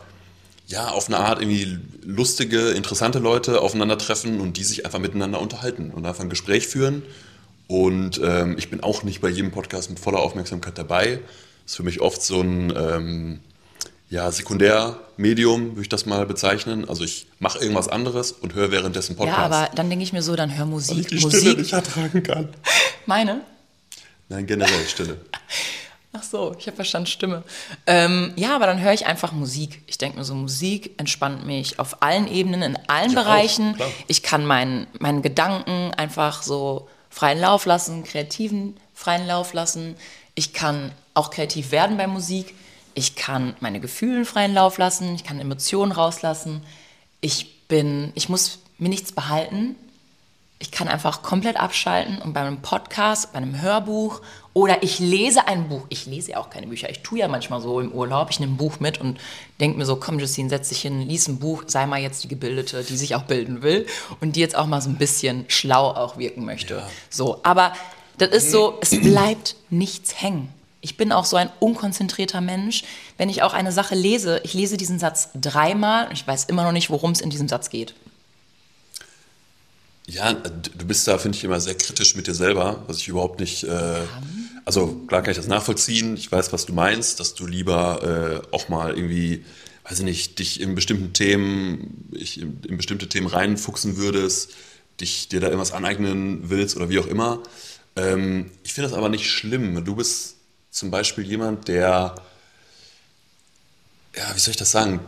ja 0.67 0.89
auf 0.89 1.07
eine 1.07 1.17
Art 1.17 1.41
irgendwie 1.41 1.77
lustige, 2.03 2.71
interessante 2.71 3.19
Leute 3.19 3.61
aufeinandertreffen 3.61 4.39
und 4.39 4.57
die 4.57 4.63
sich 4.63 4.85
einfach 4.85 4.99
miteinander 4.99 5.39
unterhalten 5.41 5.91
und 5.91 6.05
einfach 6.05 6.23
ein 6.23 6.29
Gespräch 6.29 6.67
führen. 6.67 7.03
Und 7.67 8.19
ähm, 8.23 8.55
ich 8.57 8.69
bin 8.69 8.81
auch 8.81 9.03
nicht 9.03 9.21
bei 9.21 9.29
jedem 9.29 9.51
Podcast 9.51 9.89
mit 9.89 9.99
voller 9.99 10.19
Aufmerksamkeit 10.19 10.77
dabei. 10.77 11.19
Das 11.63 11.71
ist 11.71 11.75
für 11.77 11.83
mich 11.83 12.01
oft 12.01 12.21
so 12.21 12.41
ein 12.41 12.73
ähm, 12.75 13.39
ja, 14.09 14.31
Sekundärmedium, 14.31 15.71
würde 15.71 15.81
ich 15.81 15.89
das 15.89 16.05
mal 16.05 16.25
bezeichnen. 16.25 16.87
Also 16.87 17.03
ich 17.03 17.27
mache 17.39 17.59
irgendwas 17.59 17.87
anderes 17.87 18.31
und 18.31 18.53
höre 18.53 18.69
währenddessen 18.71 19.15
Podcast. 19.15 19.37
Ja, 19.37 19.45
aber 19.45 19.69
dann 19.75 19.89
denke 19.89 20.03
ich 20.03 20.13
mir 20.13 20.21
so, 20.21 20.35
dann 20.35 20.51
hör 20.51 20.65
weil 20.65 20.71
Musik. 20.71 20.97
ich 20.99 21.07
die 21.07 21.17
Stille 21.17 21.31
Musik. 21.31 21.57
nicht 21.57 21.73
ertragen 21.73 22.21
kann. 22.21 22.49
Meine? 23.05 23.41
Nein, 24.29 24.45
generell 24.45 24.87
Stille. 24.87 25.17
Ach 26.15 26.21
so, 26.21 26.55
ich 26.59 26.67
habe 26.67 26.75
verstanden 26.75 27.07
Stimme. 27.07 27.43
Ähm, 27.87 28.33
ja, 28.35 28.55
aber 28.55 28.67
dann 28.67 28.79
höre 28.79 28.93
ich 28.93 29.07
einfach 29.07 29.31
Musik. 29.31 29.81
Ich 29.87 29.97
denke 29.97 30.19
mir 30.19 30.23
so, 30.23 30.35
Musik 30.35 30.91
entspannt 30.97 31.45
mich 31.45 31.79
auf 31.79 32.03
allen 32.03 32.27
Ebenen, 32.27 32.61
in 32.61 32.77
allen 32.87 33.17
auch, 33.17 33.23
Bereichen. 33.23 33.75
klar. 33.75 33.89
ich 34.07 34.21
kann 34.21 34.45
meinen, 34.45 34.85
meinen 34.99 35.23
Gedanken 35.23 35.91
einfach 35.95 36.43
so 36.43 36.87
freien 37.09 37.39
Lauf 37.39 37.65
lassen, 37.65 38.03
kreativen 38.03 38.77
freien 38.93 39.25
Lauf 39.25 39.53
lassen. 39.53 39.95
Ich 40.35 40.53
kann 40.53 40.91
auch 41.15 41.31
kreativ 41.31 41.71
werden 41.71 41.97
bei 41.97 42.05
Musik. 42.05 42.53
Ich 42.93 43.15
kann 43.15 43.55
meine 43.59 43.79
Gefühle 43.79 44.23
freien 44.25 44.53
Lauf 44.53 44.77
lassen. 44.77 45.15
Ich 45.15 45.23
kann 45.23 45.39
Emotionen 45.39 45.91
rauslassen. 45.91 46.61
Ich 47.21 47.67
bin, 47.67 48.11
ich 48.13 48.29
muss 48.29 48.59
mir 48.77 48.89
nichts 48.89 49.11
behalten. 49.11 49.75
Ich 50.63 50.71
kann 50.71 50.87
einfach 50.87 51.23
komplett 51.23 51.57
abschalten 51.57 52.19
und 52.19 52.31
bei 52.31 52.39
einem 52.39 52.61
Podcast, 52.61 53.33
bei 53.33 53.39
einem 53.39 53.61
Hörbuch 53.61 54.21
oder 54.53 54.81
ich 54.81 54.97
lese 54.97 55.45
ein 55.45 55.67
Buch. 55.67 55.81
Ich 55.89 56.05
lese 56.05 56.31
ja 56.31 56.37
auch 56.37 56.49
keine 56.49 56.67
Bücher. 56.67 56.89
Ich 56.89 57.01
tue 57.01 57.19
ja 57.19 57.27
manchmal 57.27 57.59
so 57.59 57.81
im 57.81 57.91
Urlaub. 57.91 58.29
Ich 58.29 58.39
nehme 58.39 58.53
ein 58.53 58.57
Buch 58.57 58.79
mit 58.79 58.97
und 59.01 59.19
denke 59.59 59.77
mir 59.77 59.85
so, 59.85 59.97
komm 59.97 60.19
Justine, 60.19 60.47
setz 60.47 60.69
dich 60.69 60.81
hin, 60.81 61.01
lies 61.01 61.27
ein 61.27 61.37
Buch, 61.37 61.65
sei 61.67 61.85
mal 61.85 61.99
jetzt 61.99 62.23
die 62.23 62.29
Gebildete, 62.29 62.81
die 62.81 62.95
sich 62.95 63.13
auch 63.13 63.23
bilden 63.23 63.61
will 63.61 63.85
und 64.21 64.37
die 64.37 64.39
jetzt 64.39 64.55
auch 64.55 64.65
mal 64.65 64.79
so 64.79 64.89
ein 64.89 64.95
bisschen 64.95 65.43
schlau 65.49 65.89
auch 65.89 66.17
wirken 66.17 66.45
möchte. 66.45 66.81
So, 67.09 67.41
aber 67.43 67.73
das 68.17 68.29
ist 68.29 68.51
so, 68.51 68.77
es 68.79 68.91
bleibt 69.01 69.57
nichts 69.69 70.21
hängen. 70.21 70.47
Ich 70.79 70.95
bin 70.95 71.11
auch 71.11 71.25
so 71.25 71.35
ein 71.35 71.49
unkonzentrierter 71.59 72.39
Mensch. 72.39 72.85
Wenn 73.17 73.27
ich 73.27 73.43
auch 73.43 73.53
eine 73.53 73.73
Sache 73.73 73.95
lese, 73.95 74.39
ich 74.45 74.53
lese 74.53 74.77
diesen 74.77 74.97
Satz 74.97 75.27
dreimal 75.35 76.07
und 76.07 76.13
ich 76.13 76.25
weiß 76.25 76.45
immer 76.45 76.63
noch 76.63 76.71
nicht, 76.71 76.89
worum 76.89 77.11
es 77.11 77.19
in 77.19 77.29
diesem 77.29 77.49
Satz 77.49 77.69
geht. 77.69 77.95
Ja, 80.05 80.33
du 80.33 80.85
bist 80.85 81.07
da, 81.07 81.17
finde 81.17 81.37
ich, 81.37 81.43
immer 81.43 81.61
sehr 81.61 81.75
kritisch 81.75 82.15
mit 82.15 82.27
dir 82.27 82.33
selber, 82.33 82.83
was 82.87 82.97
ich 82.97 83.07
überhaupt 83.07 83.39
nicht. 83.39 83.63
Äh, 83.63 84.01
also 84.65 85.01
klar 85.07 85.21
kann 85.21 85.31
ich 85.31 85.37
das 85.37 85.47
nachvollziehen. 85.47 86.17
Ich 86.17 86.31
weiß, 86.31 86.51
was 86.51 86.65
du 86.65 86.73
meinst, 86.73 87.19
dass 87.19 87.35
du 87.35 87.45
lieber 87.45 88.43
äh, 88.51 88.55
auch 88.55 88.69
mal 88.69 88.95
irgendwie, 88.95 89.45
weiß 89.85 89.99
ich 89.99 90.05
nicht, 90.05 90.39
dich 90.39 90.59
in 90.59 90.75
bestimmten 90.75 91.13
Themen, 91.13 92.09
ich 92.13 92.41
in, 92.41 92.61
in 92.67 92.77
bestimmte 92.77 93.07
Themen 93.07 93.27
reinfuchsen 93.27 93.97
würdest, 93.97 94.51
dich 94.99 95.29
dir 95.29 95.39
da 95.39 95.47
irgendwas 95.47 95.71
aneignen 95.71 96.49
willst 96.49 96.75
oder 96.75 96.89
wie 96.89 96.99
auch 96.99 97.07
immer. 97.07 97.41
Ähm, 97.95 98.51
ich 98.63 98.73
finde 98.73 98.89
das 98.89 98.97
aber 98.97 99.09
nicht 99.09 99.29
schlimm. 99.29 99.83
Du 99.85 99.95
bist 99.95 100.35
zum 100.69 100.91
Beispiel 100.91 101.25
jemand, 101.25 101.67
der, 101.69 102.15
ja, 104.15 104.35
wie 104.35 104.39
soll 104.39 104.51
ich 104.51 104.57
das 104.57 104.71
sagen? 104.71 104.99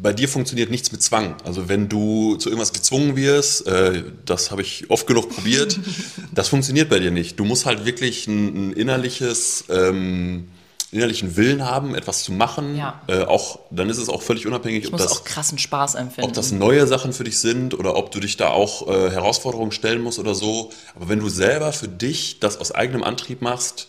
Bei 0.00 0.12
dir 0.12 0.28
funktioniert 0.28 0.70
nichts 0.70 0.92
mit 0.92 1.02
Zwang. 1.02 1.34
Also 1.44 1.68
wenn 1.68 1.88
du 1.88 2.36
zu 2.36 2.48
irgendwas 2.48 2.72
gezwungen 2.72 3.16
wirst, 3.16 3.66
äh, 3.66 4.04
das 4.24 4.50
habe 4.50 4.62
ich 4.62 4.90
oft 4.90 5.06
genug 5.06 5.30
probiert, 5.30 5.78
das 6.34 6.48
funktioniert 6.48 6.88
bei 6.88 6.98
dir 6.98 7.10
nicht. 7.10 7.38
Du 7.38 7.44
musst 7.44 7.66
halt 7.66 7.84
wirklich 7.84 8.26
ein, 8.26 8.70
ein 8.70 8.72
innerliches, 8.72 9.64
ähm, 9.68 10.48
innerlichen 10.90 11.36
Willen 11.36 11.64
haben, 11.64 11.94
etwas 11.94 12.22
zu 12.22 12.32
machen. 12.32 12.76
Ja. 12.76 13.02
Äh, 13.08 13.22
auch 13.24 13.58
dann 13.70 13.90
ist 13.90 13.98
es 13.98 14.08
auch 14.08 14.22
völlig 14.22 14.46
unabhängig, 14.46 14.84
Ich 14.84 14.92
ob 14.92 14.98
das, 14.98 15.12
auch 15.12 15.24
krassen 15.24 15.58
Spaß 15.58 15.96
empfinden. 15.96 16.28
ob 16.28 16.34
das 16.34 16.52
neue 16.52 16.86
Sachen 16.86 17.12
für 17.12 17.24
dich 17.24 17.38
sind 17.38 17.74
oder 17.78 17.96
ob 17.96 18.10
du 18.10 18.20
dich 18.20 18.36
da 18.36 18.48
auch 18.48 18.88
äh, 18.88 19.10
Herausforderungen 19.10 19.72
stellen 19.72 20.02
musst 20.02 20.18
oder 20.18 20.34
so. 20.34 20.70
Aber 20.94 21.08
wenn 21.08 21.18
du 21.18 21.28
selber 21.28 21.72
für 21.72 21.88
dich 21.88 22.40
das 22.40 22.56
aus 22.58 22.72
eigenem 22.72 23.02
Antrieb 23.02 23.42
machst, 23.42 23.88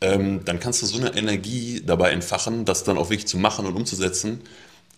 ähm, 0.00 0.44
dann 0.44 0.60
kannst 0.60 0.82
du 0.82 0.86
so 0.86 0.98
eine 0.98 1.16
Energie 1.16 1.82
dabei 1.84 2.10
entfachen, 2.10 2.64
das 2.64 2.84
dann 2.84 2.98
auch 2.98 3.10
wirklich 3.10 3.26
zu 3.26 3.38
machen 3.38 3.66
und 3.66 3.74
umzusetzen. 3.74 4.42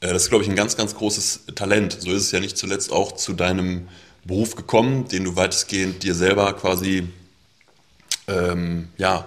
Äh, 0.00 0.12
das 0.12 0.24
ist, 0.24 0.28
glaube 0.30 0.44
ich, 0.44 0.50
ein 0.50 0.56
ganz, 0.56 0.76
ganz 0.76 0.94
großes 0.94 1.40
Talent. 1.54 1.96
So 2.00 2.10
ist 2.10 2.22
es 2.22 2.32
ja 2.32 2.40
nicht 2.40 2.56
zuletzt 2.56 2.92
auch 2.92 3.12
zu 3.12 3.32
deinem 3.32 3.88
Beruf 4.24 4.56
gekommen, 4.56 5.08
den 5.08 5.24
du 5.24 5.36
weitestgehend 5.36 6.02
dir 6.02 6.14
selber 6.14 6.52
quasi, 6.54 7.08
ähm, 8.26 8.88
ja, 8.98 9.26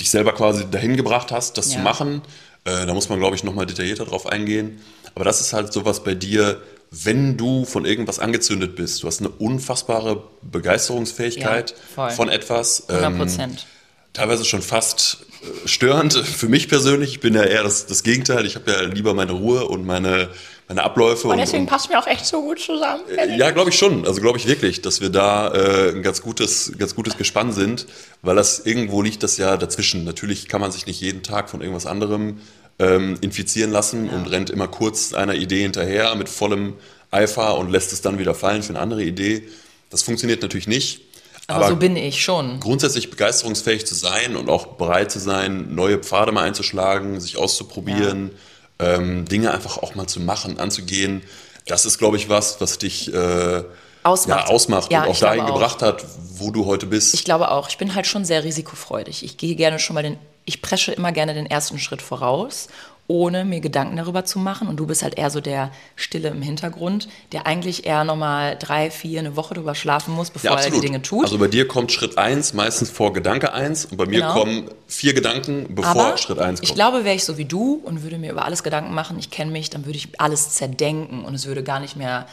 dich 0.00 0.10
selber 0.10 0.32
quasi 0.32 0.64
dahin 0.70 0.96
gebracht 0.96 1.30
hast, 1.30 1.58
das 1.58 1.70
Ja. 1.70 1.78
zu 1.78 1.78
machen. 1.80 2.22
Äh, 2.64 2.86
da 2.86 2.94
muss 2.94 3.08
man, 3.08 3.18
glaube 3.18 3.36
ich, 3.36 3.44
nochmal 3.44 3.66
detaillierter 3.66 4.04
drauf 4.06 4.26
eingehen. 4.26 4.80
Aber 5.14 5.24
das 5.24 5.40
ist 5.40 5.52
halt 5.52 5.72
sowas 5.72 6.02
bei 6.04 6.14
dir, 6.14 6.62
wenn 6.90 7.36
du 7.36 7.64
von 7.64 7.84
irgendwas 7.84 8.18
angezündet 8.18 8.76
bist. 8.76 9.02
Du 9.02 9.06
hast 9.06 9.20
eine 9.20 9.28
unfassbare 9.28 10.24
Begeisterungsfähigkeit 10.42 11.74
Ja, 11.96 12.08
von 12.10 12.28
etwas. 12.28 12.88
100 12.88 13.10
ähm, 13.12 13.18
Prozent. 13.18 13.66
Teilweise 14.12 14.44
schon 14.44 14.62
fast 14.62 15.18
äh, 15.42 15.68
störend 15.68 16.14
für 16.14 16.48
mich 16.48 16.68
persönlich. 16.68 17.10
Ich 17.12 17.20
bin 17.20 17.34
ja 17.34 17.44
eher 17.44 17.62
das, 17.62 17.86
das 17.86 18.02
Gegenteil. 18.02 18.46
Ich 18.46 18.54
habe 18.56 18.70
ja 18.70 18.82
lieber 18.82 19.14
meine 19.14 19.32
Ruhe 19.32 19.66
und 19.66 19.84
meine, 19.84 20.30
meine 20.68 20.82
Abläufe. 20.82 21.28
Und 21.28 21.34
und, 21.34 21.40
deswegen 21.40 21.64
und, 21.64 21.68
passen 21.68 21.90
wir 21.90 21.98
auch 21.98 22.06
echt 22.06 22.26
so 22.26 22.42
gut 22.42 22.60
zusammen. 22.60 23.02
ja, 23.36 23.50
glaube 23.50 23.70
ich 23.70 23.78
schon. 23.78 24.06
Also 24.06 24.20
glaube 24.20 24.38
ich 24.38 24.46
wirklich, 24.46 24.82
dass 24.82 25.00
wir 25.00 25.10
da 25.10 25.52
äh, 25.52 25.90
ein 25.90 26.02
ganz 26.02 26.22
gutes, 26.22 26.72
ganz 26.78 26.94
gutes 26.94 27.16
Gespann 27.16 27.52
sind, 27.52 27.86
weil 28.22 28.36
das 28.36 28.60
irgendwo 28.66 29.02
liegt 29.02 29.22
das 29.22 29.36
ja 29.36 29.56
dazwischen. 29.56 30.04
Natürlich 30.04 30.48
kann 30.48 30.60
man 30.60 30.72
sich 30.72 30.86
nicht 30.86 31.00
jeden 31.00 31.22
Tag 31.22 31.50
von 31.50 31.60
irgendwas 31.60 31.86
anderem 31.86 32.40
ähm, 32.78 33.18
infizieren 33.20 33.70
lassen 33.70 34.08
und 34.08 34.26
rennt 34.26 34.50
immer 34.50 34.66
kurz 34.66 35.12
einer 35.12 35.34
Idee 35.34 35.62
hinterher 35.62 36.14
mit 36.14 36.28
vollem 36.28 36.74
Eifer 37.10 37.58
und 37.58 37.70
lässt 37.70 37.92
es 37.92 38.02
dann 38.02 38.18
wieder 38.18 38.34
fallen 38.34 38.62
für 38.62 38.70
eine 38.70 38.80
andere 38.80 39.02
Idee. 39.02 39.48
Das 39.90 40.02
funktioniert 40.02 40.40
natürlich 40.42 40.68
nicht. 40.68 41.02
Aber, 41.46 41.68
so 41.68 41.76
bin 41.76 41.96
ich 41.96 42.22
schon. 42.22 42.60
grundsätzlich 42.60 43.10
begeisterungsfähig 43.10 43.86
zu 43.86 43.94
sein 43.94 44.36
und 44.36 44.48
auch 44.48 44.66
bereit 44.66 45.10
zu 45.10 45.18
sein, 45.18 45.74
neue 45.74 45.98
Pfade 45.98 46.32
mal 46.32 46.44
einzuschlagen, 46.44 47.20
sich 47.20 47.36
auszuprobieren, 47.36 48.30
ähm, 48.78 49.24
Dinge 49.26 49.52
einfach 49.52 49.78
auch 49.78 49.94
mal 49.94 50.06
zu 50.06 50.20
machen, 50.20 50.58
anzugehen. 50.60 51.22
Das 51.66 51.84
ist, 51.84 51.98
glaube 51.98 52.16
ich, 52.16 52.28
was, 52.28 52.60
was 52.60 52.78
dich 52.78 53.12
äh, 53.12 53.64
Ausmacht. 54.02 54.48
Ja, 54.48 54.54
ausmacht 54.54 54.92
Ja, 54.92 55.02
und 55.02 55.10
auch 55.10 55.18
dahin 55.18 55.42
auch. 55.42 55.54
gebracht 55.54 55.82
hat, 55.82 56.04
wo 56.34 56.50
du 56.50 56.64
heute 56.64 56.86
bist. 56.86 57.12
Ich 57.12 57.24
glaube 57.24 57.50
auch, 57.50 57.68
ich 57.68 57.76
bin 57.76 57.94
halt 57.94 58.06
schon 58.06 58.24
sehr 58.24 58.44
risikofreudig. 58.44 59.22
Ich 59.22 59.36
gehe 59.36 59.54
gerne 59.56 59.78
schon 59.78 59.94
mal 59.94 60.02
den, 60.02 60.16
ich 60.46 60.62
presche 60.62 60.92
immer 60.92 61.12
gerne 61.12 61.34
den 61.34 61.46
ersten 61.46 61.78
Schritt 61.78 62.00
voraus, 62.00 62.68
ohne 63.10 63.44
mir 63.44 63.58
Gedanken 63.58 63.96
darüber 63.96 64.24
zu 64.24 64.38
machen. 64.38 64.68
Und 64.68 64.76
du 64.76 64.86
bist 64.86 65.02
halt 65.02 65.18
eher 65.18 65.30
so 65.30 65.40
der 65.40 65.72
Stille 65.96 66.28
im 66.28 66.42
Hintergrund, 66.42 67.08
der 67.32 67.44
eigentlich 67.44 67.84
eher 67.84 68.04
nochmal 68.04 68.56
drei, 68.56 68.88
vier, 68.88 69.18
eine 69.18 69.34
Woche 69.34 69.54
drüber 69.54 69.74
schlafen 69.74 70.14
muss, 70.14 70.30
bevor 70.30 70.60
er 70.60 70.70
die 70.70 70.78
Dinge 70.80 71.02
tut. 71.02 71.24
Also 71.24 71.36
bei 71.38 71.48
dir 71.48 71.66
kommt 71.66 71.90
Schritt 71.90 72.16
1 72.16 72.54
meistens 72.54 72.88
vor 72.88 73.12
Gedanke 73.12 73.52
1 73.52 73.86
und 73.86 73.96
bei 73.96 74.06
mir 74.06 74.20
Genau. 74.20 74.32
kommen 74.32 74.70
vier 74.86 75.12
Gedanken, 75.12 75.66
bevor 75.74 75.90
Aber 76.06 76.18
Schritt 76.18 76.38
1 76.38 76.60
kommt. 76.60 76.68
ich 76.70 76.74
glaube, 76.76 77.04
wäre 77.04 77.16
ich 77.16 77.24
so 77.24 77.36
wie 77.36 77.46
du 77.46 77.80
und 77.82 78.04
würde 78.04 78.16
mir 78.16 78.30
über 78.30 78.44
alles 78.44 78.62
Gedanken 78.62 78.94
machen, 78.94 79.18
ich 79.18 79.30
kenne 79.30 79.50
mich, 79.50 79.70
dann 79.70 79.86
würde 79.86 79.98
ich 79.98 80.20
alles 80.20 80.50
zerdenken 80.50 81.24
und 81.24 81.34
es 81.34 81.46
würde 81.46 81.64
gar 81.64 81.80
nicht 81.80 81.96
mehr 81.96 82.26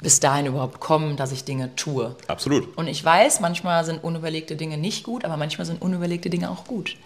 bis 0.00 0.20
dahin 0.20 0.46
überhaupt 0.46 0.78
kommen, 0.78 1.16
dass 1.16 1.32
ich 1.32 1.42
Dinge 1.42 1.74
tue. 1.74 2.14
Absolut. 2.28 2.76
Und 2.78 2.86
ich 2.86 3.04
weiß, 3.04 3.40
manchmal 3.40 3.84
sind 3.84 4.04
unüberlegte 4.04 4.54
Dinge 4.54 4.76
nicht 4.76 5.02
gut, 5.02 5.24
aber 5.24 5.36
manchmal 5.36 5.66
sind 5.66 5.82
unüberlegte 5.82 6.30
Dinge 6.30 6.48
auch 6.50 6.64
gut. 6.66 6.96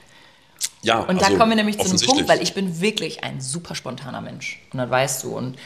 Ja, 0.82 1.00
Und 1.00 1.18
also 1.18 1.32
da 1.32 1.38
kommen 1.38 1.50
wir 1.50 1.56
nämlich 1.56 1.78
zu 1.78 1.88
einem. 1.88 2.00
Punkt, 2.00 2.28
weil 2.28 2.42
ich 2.42 2.54
bin 2.54 2.80
wirklich 2.80 3.22
ein 3.24 3.40
super 3.40 3.74
spontaner 3.74 4.20
Mensch. 4.20 4.60
Und 4.72 4.78
das 4.78 4.90
weißt 4.90 5.24
du. 5.24 5.36
Und 5.36 5.56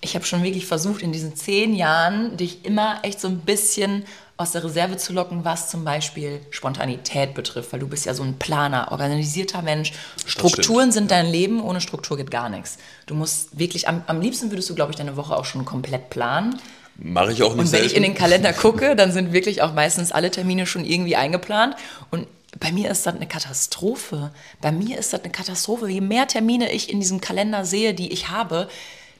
ich 0.00 0.14
habe 0.14 0.24
schon 0.24 0.42
wirklich 0.42 0.66
versucht, 0.66 1.02
in 1.02 1.12
diesen 1.12 1.36
zehn 1.36 1.74
Jahren 1.74 2.36
dich 2.36 2.64
immer 2.64 2.98
echt 3.02 3.20
so 3.20 3.28
ein 3.28 3.38
bisschen 3.40 4.04
aus 4.38 4.52
der 4.52 4.62
Reserve 4.64 4.98
zu 4.98 5.12
locken, 5.14 5.44
was 5.44 5.70
zum 5.70 5.84
Beispiel 5.84 6.40
Spontanität 6.50 7.32
betrifft. 7.34 7.72
Weil 7.72 7.80
du 7.80 7.88
bist 7.88 8.04
ja 8.06 8.12
so 8.14 8.22
ein 8.22 8.38
Planer, 8.38 8.88
organisierter 8.90 9.62
Mensch. 9.62 9.92
Strukturen 10.26 10.92
sind 10.92 11.10
dein 11.10 11.26
Leben, 11.26 11.62
ohne 11.62 11.80
Struktur 11.80 12.16
geht 12.16 12.30
gar 12.30 12.48
nichts. 12.48 12.76
Du 13.06 13.14
musst 13.14 13.58
wirklich, 13.58 13.88
am, 13.88 14.02
am 14.06 14.20
liebsten 14.20 14.50
würdest 14.50 14.68
du, 14.68 14.74
glaube 14.74 14.92
ich, 14.92 14.96
deine 14.96 15.16
Woche 15.16 15.34
auch 15.36 15.44
schon 15.46 15.64
komplett 15.64 16.10
planen. 16.10 16.60
Mache 16.98 17.32
ich 17.32 17.42
auch 17.42 17.50
nicht 17.50 17.58
Und 17.60 17.72
wenn 17.72 17.80
selten. 17.80 17.86
ich 17.86 17.96
in 17.96 18.02
den 18.02 18.14
Kalender 18.14 18.52
gucke, 18.52 18.96
dann 18.96 19.12
sind 19.12 19.32
wirklich 19.32 19.62
auch 19.62 19.72
meistens 19.74 20.12
alle 20.12 20.30
Termine 20.30 20.66
schon 20.66 20.84
irgendwie 20.84 21.16
eingeplant. 21.16 21.76
Und 22.10 22.26
bei 22.58 22.72
mir 22.72 22.90
ist 22.90 23.06
das 23.06 23.14
eine 23.14 23.26
Katastrophe. 23.26 24.32
Bei 24.60 24.72
mir 24.72 24.98
ist 24.98 25.12
das 25.12 25.20
eine 25.22 25.32
Katastrophe. 25.32 25.88
Je 25.88 26.00
mehr 26.00 26.26
Termine 26.26 26.72
ich 26.72 26.90
in 26.90 27.00
diesem 27.00 27.20
Kalender 27.20 27.64
sehe, 27.64 27.94
die 27.94 28.12
ich 28.12 28.30
habe, 28.30 28.68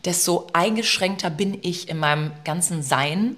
desto 0.05 0.47
eingeschränkter 0.53 1.31
bin 1.31 1.59
ich 1.63 1.89
in 1.89 1.99
meinem 1.99 2.33
ganzen 2.45 2.83
Sein, 2.83 3.37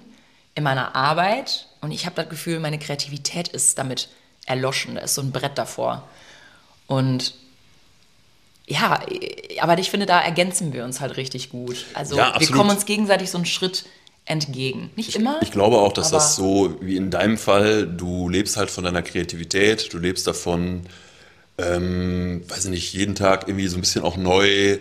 in 0.55 0.63
meiner 0.63 0.95
Arbeit. 0.95 1.67
Und 1.81 1.91
ich 1.91 2.05
habe 2.05 2.15
das 2.15 2.29
Gefühl, 2.29 2.59
meine 2.59 2.79
Kreativität 2.79 3.49
ist 3.49 3.77
damit 3.77 4.09
erloschen. 4.45 4.95
Da 4.95 5.01
ist 5.01 5.15
so 5.15 5.21
ein 5.21 5.31
Brett 5.31 5.57
davor. 5.57 6.07
Und 6.87 7.33
ja, 8.67 8.99
aber 9.61 9.79
ich 9.79 9.89
finde, 9.89 10.05
da 10.05 10.21
ergänzen 10.21 10.73
wir 10.73 10.85
uns 10.85 11.01
halt 11.01 11.17
richtig 11.17 11.49
gut. 11.49 11.85
Also 11.93 12.15
Ja, 12.15 12.39
wir 12.39 12.51
kommen 12.51 12.69
uns 12.69 12.85
gegenseitig 12.85 13.31
so 13.31 13.37
einen 13.37 13.45
Schritt 13.45 13.85
entgegen. 14.25 14.91
Nicht 14.95 15.15
immer. 15.15 15.39
Ich 15.41 15.51
glaube 15.51 15.77
auch, 15.77 15.93
dass 15.93 16.11
das 16.11 16.35
so 16.35 16.77
wie 16.81 16.95
in 16.97 17.09
deinem 17.09 17.37
Fall, 17.37 17.87
du 17.87 18.29
lebst 18.29 18.57
halt 18.57 18.69
von 18.69 18.83
deiner 18.83 19.01
Kreativität, 19.01 19.91
du 19.93 19.97
lebst 19.97 20.27
davon, 20.27 20.81
ähm, 21.57 22.41
weiß 22.47 22.65
ich 22.65 22.71
nicht, 22.71 22.93
jeden 22.93 23.15
Tag 23.15 23.47
irgendwie 23.47 23.67
so 23.67 23.77
ein 23.77 23.81
bisschen 23.81 24.03
auch 24.03 24.17
neu 24.17 24.77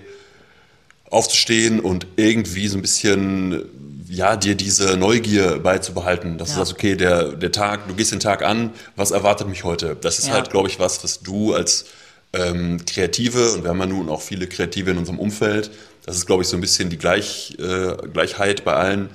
aufzustehen 1.10 1.80
und 1.80 2.06
irgendwie 2.16 2.68
so 2.68 2.76
ein 2.76 2.82
bisschen, 2.82 3.64
ja, 4.08 4.36
dir 4.36 4.54
diese 4.54 4.96
Neugier 4.96 5.58
beizubehalten. 5.58 6.36
Das 6.38 6.50
ist 6.50 6.54
Ja. 6.56 6.60
das 6.60 6.72
okay, 6.72 6.96
der, 6.96 7.32
der 7.32 7.52
Tag, 7.52 7.88
du 7.88 7.94
gehst 7.94 8.12
den 8.12 8.20
Tag 8.20 8.42
an, 8.44 8.70
was 8.96 9.10
erwartet 9.10 9.48
mich 9.48 9.64
heute? 9.64 9.96
Das 10.00 10.18
ist 10.18 10.28
Ja. 10.28 10.34
halt, 10.34 10.50
glaube 10.50 10.68
ich, 10.68 10.78
was, 10.78 11.02
was 11.04 11.20
du 11.20 11.54
als 11.54 11.86
ähm, 12.34 12.84
Kreative, 12.84 13.52
und 13.52 13.62
wir 13.62 13.70
haben 13.70 13.80
ja 13.80 13.86
nun 13.86 14.10
auch 14.10 14.20
viele 14.20 14.46
Kreative 14.46 14.90
in 14.90 14.98
unserem 14.98 15.18
Umfeld, 15.18 15.70
das 16.08 16.16
ist, 16.16 16.26
glaube 16.26 16.42
ich, 16.42 16.48
so 16.48 16.56
ein 16.56 16.60
bisschen 16.60 16.88
die 16.90 16.96
Gleich, 16.98 17.54
äh, 17.58 17.94
Gleichheit 18.12 18.64
bei 18.64 18.72
allen, 18.74 19.10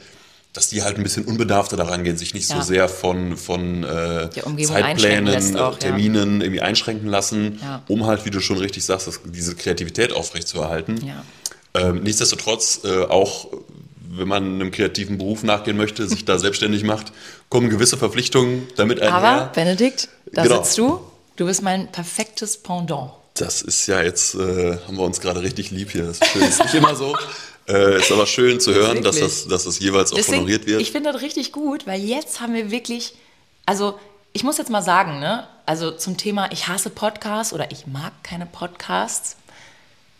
dass 0.53 0.67
die 0.69 0.83
halt 0.83 0.97
ein 0.97 1.03
bisschen 1.03 1.25
unbedarfter 1.25 1.75
daran 1.75 2.03
gehen, 2.03 2.15
sich 2.15 2.35
nicht 2.35 2.47
so 2.47 2.55
Ja. 2.57 2.61
sehr 2.61 2.87
von, 2.87 3.35
von 3.37 3.83
äh, 3.83 4.29
Zeitplänen, 4.63 5.57
auch, 5.57 5.73
ja. 5.73 5.77
Terminen 5.79 6.41
irgendwie 6.41 6.61
einschränken 6.61 7.07
lassen, 7.07 7.59
Ja. 7.61 7.81
um 7.87 8.05
halt, 8.05 8.25
wie 8.25 8.29
du 8.29 8.39
schon 8.39 8.57
richtig 8.59 8.85
sagst, 8.85 9.07
das, 9.07 9.19
diese 9.25 9.55
Kreativität 9.55 10.13
aufrechtzuerhalten. 10.13 11.03
Ja. 11.05 11.23
Ähm, 11.73 12.03
nichtsdestotrotz, 12.03 12.81
äh, 12.83 13.05
auch 13.05 13.47
wenn 14.15 14.27
man 14.27 14.43
einem 14.43 14.69
kreativen 14.69 15.17
Beruf 15.17 15.41
nachgehen 15.41 15.75
möchte, 15.75 16.07
sich 16.07 16.23
da 16.23 16.37
selbstständig 16.37 16.83
macht, 16.83 17.11
kommen 17.49 17.71
gewisse 17.71 17.97
Verpflichtungen 17.97 18.67
damit 18.75 19.01
einher. 19.01 19.15
Aber, 19.15 19.45
Benedikt, 19.55 20.09
da 20.31 20.43
Genau. 20.43 20.61
sitzt 20.63 20.77
du. 20.77 20.99
Du 21.35 21.47
bist 21.47 21.63
mein 21.63 21.91
perfektes 21.91 22.57
Pendant. 22.57 23.09
Das 23.35 23.61
ist 23.61 23.87
ja 23.87 24.01
jetzt, 24.01 24.35
äh, 24.35 24.77
haben 24.85 24.97
wir 24.97 25.03
uns 25.03 25.19
gerade 25.19 25.41
richtig 25.41 25.71
lieb 25.71 25.91
hier. 25.91 26.05
Das 26.05 26.19
ist, 26.19 26.27
schön. 26.27 26.43
ist 26.43 26.63
nicht 26.63 26.73
immer 26.75 26.95
so. 26.95 27.15
Äh, 27.67 27.99
ist 27.99 28.11
aber 28.11 28.25
schön 28.27 28.59
zu 28.59 28.73
hören, 28.73 29.01
dass 29.01 29.19
das, 29.19 29.47
dass 29.47 29.63
das 29.63 29.79
jeweils 29.79 30.11
auch 30.11 30.17
Deswegen, 30.17 30.39
honoriert 30.39 30.67
wird. 30.67 30.81
ich 30.81 30.91
finde 30.91 31.13
das 31.13 31.21
richtig 31.21 31.53
gut, 31.53 31.87
weil 31.87 32.01
jetzt 32.01 32.41
haben 32.41 32.53
wir 32.53 32.71
wirklich, 32.71 33.13
also 33.65 33.97
ich 34.33 34.43
muss 34.43 34.57
jetzt 34.57 34.69
mal 34.69 34.81
sagen, 34.81 35.19
ne, 35.19 35.47
also 35.65 35.91
zum 35.91 36.17
Thema, 36.17 36.51
ich 36.51 36.67
hasse 36.67 36.89
Podcasts 36.89 37.53
oder 37.53 37.71
ich 37.71 37.87
mag 37.87 38.11
keine 38.21 38.45
Podcasts. 38.45 39.37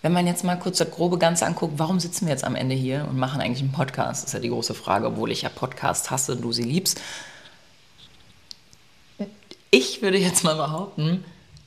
Wenn 0.02 0.14
man 0.14 0.28
jetzt 0.28 0.44
mal 0.44 0.58
kurz 0.58 0.78
das 0.78 0.92
grobe 0.92 1.18
Ganze 1.18 1.46
anguckt, 1.46 1.74
warum 1.78 2.00
sitzen 2.00 2.28
wir 2.28 2.34
jetzt 2.34 2.44
am 2.44 2.56
Ende 2.56 2.76
hier 2.76 3.08
und 3.10 3.18
machen 3.18 3.42
eigentlich 3.42 3.62
einen 3.62 3.72
Podcast? 3.72 4.24
Das 4.24 4.30
ist 4.30 4.34
ja 4.34 4.40
die 4.40 4.50
große 4.50 4.74
Frage, 4.74 5.08
obwohl 5.08 5.32
ich 5.32 5.42
ja 5.42 5.50
Podcast 5.50 6.12
hasse 6.12 6.34
und 6.34 6.42
du 6.42 6.52
sie 6.52 6.64
liebst. 6.64 7.00
Ich 9.72 10.02
würde 10.02 10.18
jetzt 10.18 10.44
mal 10.44 10.56
behaupten, 10.56 11.26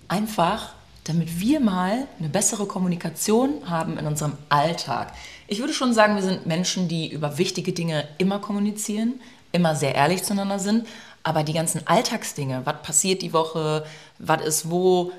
einfach, 0.08 0.74
damit 1.08 1.38
wir 1.38 1.60
mal 1.60 2.08
eine 2.18 2.28
bessere 2.28 2.66
Kommunikation 2.66 3.70
haben 3.70 3.96
in 3.96 4.06
unserem 4.06 4.32
Alltag. 4.48 5.12
Ich 5.46 5.60
würde 5.60 5.72
schon 5.72 5.94
sagen, 5.94 6.16
wir 6.16 6.22
sind 6.22 6.46
Menschen, 6.46 6.88
die 6.88 7.12
über 7.12 7.38
wichtige 7.38 7.72
Dinge 7.72 8.08
immer 8.18 8.40
kommunizieren, 8.40 9.20
immer 9.52 9.76
sehr 9.76 9.94
ehrlich 9.94 10.24
zueinander 10.24 10.58
sind, 10.58 10.86
aber 11.22 11.44
die 11.44 11.52
ganzen 11.52 11.86
Alltagsdinge, 11.86 12.62
was 12.64 12.82
passiert 12.82 13.22
die 13.22 13.32
Woche, 13.32 13.86
was 14.18 14.42
ist 14.42 14.70
wo, 14.70 15.12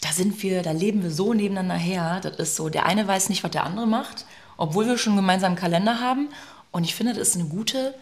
da 0.00 0.10
sind 0.10 0.42
wir, 0.42 0.62
da 0.62 0.72
leben 0.72 1.02
wir 1.02 1.10
so 1.10 1.34
nebeneinander 1.34 1.76
her. 1.76 2.20
Das 2.22 2.36
ist 2.36 2.56
so, 2.56 2.68
der 2.68 2.86
eine 2.86 3.06
weiß 3.06 3.28
nicht, 3.28 3.44
was 3.44 3.50
der 3.52 3.64
andere 3.64 3.86
macht, 3.86 4.24
obwohl 4.56 4.86
wir 4.86 4.98
schon 4.98 5.16
gemeinsam 5.16 5.50
einen 5.50 5.56
Kalender 5.56 6.00
haben. 6.00 6.28
Und 6.72 6.84
ich 6.84 6.94
finde, 6.94 7.14
das 7.14 7.28
ist 7.28 7.36
eine 7.36 7.48
gute 7.48 7.94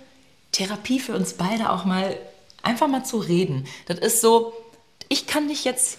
Therapie 0.52 1.00
für 1.00 1.14
uns 1.14 1.34
beide, 1.34 1.70
auch 1.70 1.84
mal 1.84 2.16
einfach 2.62 2.88
mal 2.88 3.04
zu 3.04 3.18
reden. 3.18 3.66
Das 3.86 3.98
ist 3.98 4.20
so, 4.20 4.52
ich 5.08 5.26
kann 5.26 5.48
dich 5.48 5.64
jetzt 5.64 5.98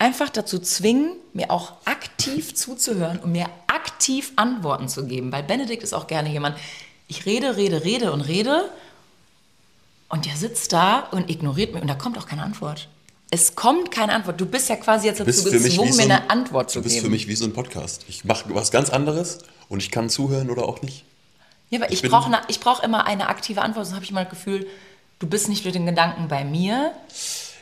einfach 0.00 0.30
dazu 0.30 0.58
zwingen, 0.58 1.12
mir 1.32 1.50
auch 1.52 1.74
aktiv 1.84 2.54
zuzuhören 2.54 3.18
und 3.20 3.30
mir 3.30 3.46
aktiv 3.68 4.32
Antworten 4.36 4.88
zu 4.88 5.06
geben, 5.06 5.30
weil 5.30 5.44
Benedikt 5.44 5.82
ist 5.84 5.92
auch 5.94 6.08
gerne 6.08 6.30
jemand, 6.30 6.56
ich 7.06 7.26
rede, 7.26 7.56
rede, 7.56 7.84
rede 7.84 8.10
und 8.12 8.22
rede 8.22 8.68
und 10.08 10.26
der 10.26 10.34
sitzt 10.36 10.72
da 10.72 11.00
und 11.12 11.30
ignoriert 11.30 11.72
mich 11.74 11.82
und 11.82 11.88
da 11.88 11.94
kommt 11.94 12.18
auch 12.18 12.26
keine 12.26 12.42
Antwort. 12.42 12.88
Es 13.30 13.54
kommt 13.54 13.92
keine 13.92 14.12
Antwort. 14.12 14.40
Du 14.40 14.46
bist 14.46 14.68
ja 14.68 14.74
quasi 14.76 15.06
jetzt 15.06 15.20
dazu 15.20 15.44
gezwungen, 15.44 15.62
mir 15.62 15.92
so 15.92 16.02
ein- 16.02 16.10
eine 16.10 16.30
Antwort 16.30 16.70
zu 16.70 16.80
Du 16.80 16.82
bist 16.82 16.96
geben. 16.96 17.04
für 17.06 17.10
mich 17.10 17.28
wie 17.28 17.36
so 17.36 17.44
ein 17.44 17.52
Podcast. 17.52 18.04
Ich 18.08 18.24
mache 18.24 18.52
was 18.54 18.72
ganz 18.72 18.90
anderes 18.90 19.38
und 19.68 19.80
ich 19.80 19.90
kann 19.92 20.08
zuhören 20.10 20.50
oder 20.50 20.64
auch 20.64 20.82
nicht. 20.82 21.04
Ja, 21.68 21.78
aber 21.80 21.92
Ich 21.92 22.02
ich 22.02 22.10
brauche 22.10 22.28
brauch 22.60 22.82
immer 22.82 23.06
eine 23.06 23.28
aktive 23.28 23.62
Antwort, 23.62 23.86
sonst 23.86 23.94
habe 23.94 24.04
ich 24.04 24.10
immer 24.10 24.24
das 24.24 24.30
Gefühl, 24.30 24.66
du 25.20 25.28
bist 25.28 25.48
nicht 25.48 25.64
mit 25.64 25.76
den 25.76 25.86
Gedanken 25.86 26.26
bei 26.26 26.42
mir. 26.44 26.90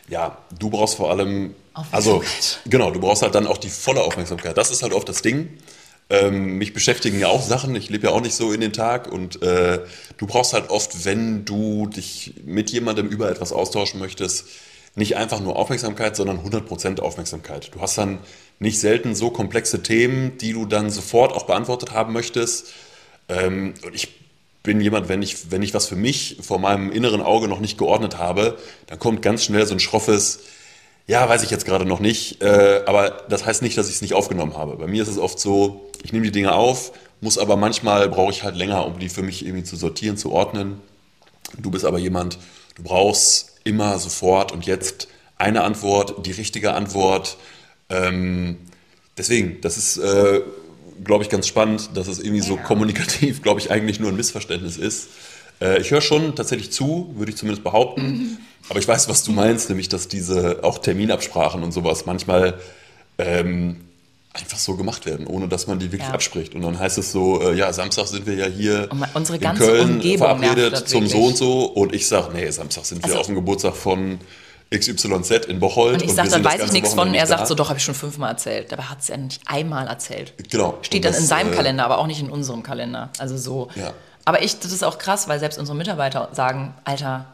Ja, 0.09 0.39
du 0.59 0.71
brauchst 0.71 0.97
vor 0.97 1.11
allem, 1.11 1.55
also 1.93 2.23
genau, 2.67 2.91
du 2.91 3.01
brauchst 3.01 3.23
halt 3.23 3.35
dann 3.35 3.47
auch 3.47 3.59
die 3.59 3.69
volle 3.69 4.03
Aufmerksamkeit. 4.03 4.57
Das 4.57 4.71
ist 4.71 4.83
halt 4.83 4.93
oft 4.93 5.09
das 5.09 5.23
Ding. 5.23 5.51
Ähm, 6.11 6.57
mich 6.57 6.73
beschäftigen 6.73 7.19
ja 7.19 7.29
auch 7.29 7.43
Sachen. 7.43 7.77
Ich 7.77 7.91
lebe 7.91 8.07
ja 8.07 8.13
auch 8.13 8.23
nicht 8.23 8.35
so 8.35 8.53
in 8.53 8.63
den 8.63 8.73
Tag 8.73 9.13
und 9.13 9.43
äh, 9.43 9.81
du 10.17 10.27
brauchst 10.27 10.55
halt 10.55 10.71
oft, 10.71 11.05
wenn 11.05 11.45
du 11.45 11.87
dich 11.87 12.35
mit 12.45 12.71
jemandem 12.71 13.09
über 13.09 13.31
etwas 13.31 13.53
austauschen 13.53 14.01
möchtest, 14.01 14.47
nicht 14.95 15.17
einfach 15.17 15.41
nur 15.41 15.57
Aufmerksamkeit, 15.57 16.17
sondern 16.17 16.39
100% 16.39 17.01
Aufmerksamkeit. 17.01 17.75
Du 17.75 17.83
hast 17.83 17.99
dann 17.99 18.19
nicht 18.59 18.81
selten 18.81 19.15
so 19.15 19.31
komplexe 19.31 19.83
Themen, 19.83 20.39
die 20.39 20.55
du 20.55 20.65
dann 20.65 20.91
sofort 20.91 21.33
auch 21.35 21.45
beantwortet 21.45 21.93
haben 21.93 22.15
möchtest. 22.15 22.73
Ähm, 23.29 23.75
und 23.85 23.95
ich 23.95 24.09
bin 24.63 24.81
jemand, 24.81 25.09
wenn 25.09 25.23
ich, 25.23 25.51
wenn 25.51 25.63
ich 25.63 25.75
was 25.75 25.87
für 25.87 25.97
mich 25.97 26.39
vor 26.41 26.59
meinem 26.59 26.91
inneren 26.93 27.23
Auge 27.23 27.49
noch 27.49 27.61
nicht 27.61 27.79
geordnet 27.79 28.19
habe, 28.19 28.59
dann 28.87 28.99
kommt 28.99 29.23
ganz 29.23 29.45
schnell 29.45 29.67
so 29.67 29.75
ein 29.75 29.81
schroffes, 29.81 30.41
ja, 31.07 31.29
weiß 31.29 31.43
ich 31.43 31.51
jetzt 31.51 31.65
gerade 31.65 31.85
noch 31.85 32.01
nicht, 32.01 32.43
äh, 32.43 32.83
aber 32.87 33.25
das 33.29 33.47
heißt 33.47 33.63
nicht, 33.63 33.79
dass 33.79 33.89
ich 33.89 33.97
es 33.97 34.03
nicht 34.03 34.15
aufgenommen 34.15 34.57
habe. 34.57 34.77
Bei 34.77 34.87
mir 34.87 35.03
ist 35.03 35.09
es 35.09 35.19
oft 35.19 35.39
so, 35.39 35.91
ich 36.03 36.13
nehme 36.13 36.25
die 36.25 36.33
Dinge 36.33 36.53
auf, 36.53 36.93
muss 37.21 37.39
aber 37.39 37.57
manchmal, 37.57 38.09
brauche 38.09 38.31
ich 38.31 38.43
halt 38.43 38.57
länger, 38.57 38.85
um 38.87 38.99
die 38.99 39.09
für 39.09 39.23
mich 39.23 39.45
irgendwie 39.45 39.65
zu 39.65 39.77
sortieren, 39.77 40.17
zu 40.17 40.33
ordnen. 40.33 40.81
Du 41.57 41.71
bist 41.71 41.85
aber 41.85 41.99
jemand, 41.99 42.39
du 42.75 42.83
brauchst 42.83 43.61
immer 43.65 43.99
sofort 43.99 44.53
und 44.53 44.67
jetzt 44.67 45.09
eine 45.37 45.63
Antwort, 45.63 46.27
die 46.27 46.33
richtige 46.33 46.75
Antwort. 46.75 47.39
Ähm, 47.89 48.59
deswegen, 49.17 49.61
das 49.63 49.79
ist, 49.79 49.97
äh, 49.97 50.43
glaube 51.05 51.25
ich, 51.25 51.31
ganz 51.31 51.47
spannend, 51.47 51.91
dass 51.95 52.07
es 52.09 52.19
irgendwie 52.19 52.41
so 52.43 52.57
kommunikativ, 52.57 53.43
glaube 53.43 53.61
ich, 53.61 53.71
eigentlich 53.71 54.01
nur 54.01 54.11
ein 54.11 54.17
Missverständnis 54.17 54.77
ist. 54.77 55.09
Äh, 55.61 55.81
ich 55.81 55.91
höre 55.91 56.01
schon 56.01 56.35
tatsächlich 56.37 56.71
zu, 56.73 57.13
würde 57.17 57.31
ich 57.31 57.37
zumindest 57.37 57.65
behaupten. 57.65 58.39
Aber 58.69 58.79
ich 58.79 58.87
weiß, 58.89 59.09
was 59.09 59.25
du 59.25 59.33
meinst, 59.33 59.69
nämlich, 59.71 59.89
dass 59.89 60.09
diese 60.09 60.61
auch 60.63 60.79
Terminabsprachen 60.79 61.63
und 61.63 61.73
sowas 61.73 62.05
manchmal 62.07 62.55
ähm, 63.19 63.77
einfach 64.35 64.59
so 64.59 64.77
gemacht 64.77 65.07
werden, 65.07 65.27
ohne 65.27 65.49
dass 65.49 65.67
man 65.67 65.79
die 65.79 65.87
wirklich 65.91 66.09
Ja. 66.09 66.15
abspricht. 66.15 66.55
Und 66.55 66.63
dann 66.63 66.79
heißt 66.79 66.99
es 66.99 67.11
so, 67.13 67.41
äh, 67.43 67.55
ja, 67.57 67.73
Samstag 67.73 68.07
sind 68.07 68.27
wir 68.27 68.35
ja 68.35 68.47
hier 68.47 68.89
in 68.93 69.55
Köln 69.57 69.91
Umgebung 69.95 70.19
verabredet 70.19 70.89
zum 70.89 71.07
so 71.07 71.15
wirklich. 71.15 71.29
und 71.31 71.37
so. 71.37 71.65
Und 71.65 71.95
ich 71.95 72.07
sage, 72.07 72.29
nee, 72.35 72.49
Samstag 72.51 72.85
sind 72.85 72.99
wir 73.03 73.07
Also- 73.07 73.21
auf 73.21 73.27
dem 73.27 73.35
Geburtstag 73.35 73.75
von 73.75 74.19
XYZ 74.71 75.47
in 75.47 75.61
Bocholt. 75.61 75.95
Und 75.95 76.03
ich 76.03 76.09
wir 76.09 76.15
sage, 76.15 76.29
dann 76.31 76.43
das 76.43 76.53
weiß 76.55 76.65
ich 76.67 76.73
nichts 76.73 76.95
von. 76.95 77.15
Er 77.15 77.27
sagt 77.27 77.43
da. 77.43 77.47
so, 77.47 77.55
doch, 77.55 77.69
habe 77.69 77.79
ich 77.79 77.85
schon 77.85 77.95
fünfmal 77.95 78.31
erzählt. 78.33 78.71
Dabei 78.71 78.85
hat 78.85 79.01
es 79.01 79.09
ja 79.09 79.17
nicht 79.17 79.41
einmal 79.47 79.87
erzählt. 79.87 80.35
Genau. 80.51 80.79
Steht 80.83 80.99
Und 81.01 81.05
dann 81.07 81.13
das, 81.13 81.21
in 81.23 81.27
seinem 81.27 81.53
äh, 81.53 81.57
Kalender, 81.57 81.85
aber 81.85 81.99
auch 81.99 82.07
nicht 82.07 82.21
in 82.21 82.31
unserem 82.31 82.63
Kalender. 82.63 83.09
Also 83.19 83.37
so. 83.39 83.69
Ja. 83.75 83.93
Aber 84.27 84.43
ich, 84.43 84.59
das 84.59 84.73
ist 84.73 84.83
auch 84.85 84.99
krass, 84.99 85.27
weil 85.29 85.39
selbst 85.41 85.59
unsere 85.59 85.77
Mitarbeiter 85.77 86.29
sagen, 86.33 86.75
Alter, 86.85 87.25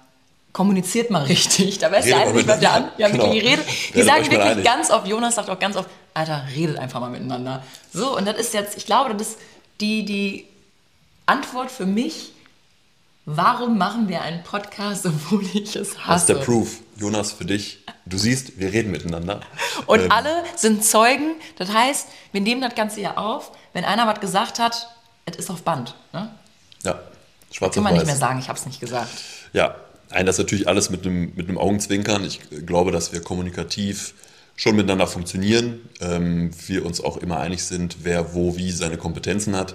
kommuniziert 0.52 1.10
mal 1.10 1.22
richtig. 1.26 1.78
Da 1.78 1.90
weiß 1.90 2.04
der 2.04 2.16
eine 2.18 2.26
mal 2.30 2.36
nicht, 2.36 2.46
was 2.48 2.60
der 2.60 2.72
an. 2.72 2.82
miteinander. 2.84 2.98
Ja, 2.98 3.08
Genau. 3.08 3.24
wirklich, 3.24 3.42
die, 3.42 3.48
redet, 3.48 4.06
sagen 4.08 4.24
wirklich 4.30 4.40
einig. 4.40 4.64
ganz 4.64 4.90
oft, 4.92 5.08
Jonas 5.08 5.34
sagt 5.34 5.50
auch 5.50 5.58
ganz 5.58 5.76
oft, 5.76 5.88
Alter, 6.14 6.44
redet 6.54 6.78
einfach 6.78 7.00
mal 7.00 7.10
miteinander. 7.10 7.64
So, 7.92 8.16
und 8.16 8.26
das 8.26 8.36
ist 8.38 8.54
jetzt, 8.54 8.76
ich 8.76 8.86
glaube, 8.86 9.12
das 9.16 9.28
ist 9.30 9.38
die, 9.80 10.04
die 10.04 10.46
Antwort 11.26 11.72
für 11.72 11.86
mich, 11.86 12.30
warum 13.26 13.78
machen 13.78 14.08
wir 14.08 14.22
einen 14.22 14.42
Podcast, 14.42 15.06
obwohl 15.06 15.42
ich 15.54 15.64
es 15.64 15.72
Das 15.74 15.88
ist 15.88 16.06
hasse. 16.06 16.34
der 16.34 16.40
Proof. 16.42 16.76
Jonas, 16.96 17.32
für 17.32 17.44
dich. 17.44 17.78
Du 18.06 18.18
siehst, 18.18 18.58
wir 18.58 18.72
reden 18.72 18.90
miteinander. 18.90 19.40
Und 19.86 20.00
Ähm, 20.00 20.12
alle 20.12 20.44
sind 20.56 20.84
Zeugen. 20.84 21.34
Das 21.56 21.72
heißt, 21.72 22.08
wir 22.32 22.40
nehmen 22.40 22.60
das 22.60 22.74
Ganze 22.74 23.00
ja 23.00 23.16
auf. 23.16 23.50
Wenn 23.72 23.84
einer 23.84 24.06
was 24.06 24.20
gesagt 24.20 24.58
hat, 24.58 24.88
es 25.26 25.36
ist 25.36 25.50
auf 25.50 25.62
Band. 25.62 25.94
Ne? 26.12 26.30
Ja, 26.84 27.00
schwarz 27.50 27.74
Kann 27.74 27.82
man 27.82 27.94
nicht 27.94 28.02
weiß. 28.02 28.06
mehr 28.08 28.16
sagen, 28.16 28.38
ich 28.38 28.48
habe 28.48 28.58
es 28.58 28.66
nicht 28.66 28.78
gesagt. 28.78 29.08
Ja, 29.54 29.74
nein, 30.10 30.26
das 30.26 30.36
ist 30.36 30.44
natürlich 30.44 30.68
alles 30.68 30.90
mit 30.90 31.04
einem, 31.06 31.32
mit 31.34 31.48
einem 31.48 31.56
Augenzwinkern. 31.58 32.24
Ich 32.24 32.40
glaube, 32.66 32.92
dass 32.92 33.12
wir 33.12 33.22
kommunikativ 33.22 34.14
schon 34.54 34.76
miteinander 34.76 35.06
funktionieren. 35.06 35.80
Ähm, 36.00 36.50
wir 36.68 36.84
uns 36.84 37.00
auch 37.02 37.16
immer 37.16 37.38
einig 37.40 37.64
sind, 37.64 37.96
wer 38.04 38.34
wo 38.34 38.56
wie 38.56 38.70
seine 38.70 38.98
Kompetenzen 38.98 39.56
hat. 39.56 39.74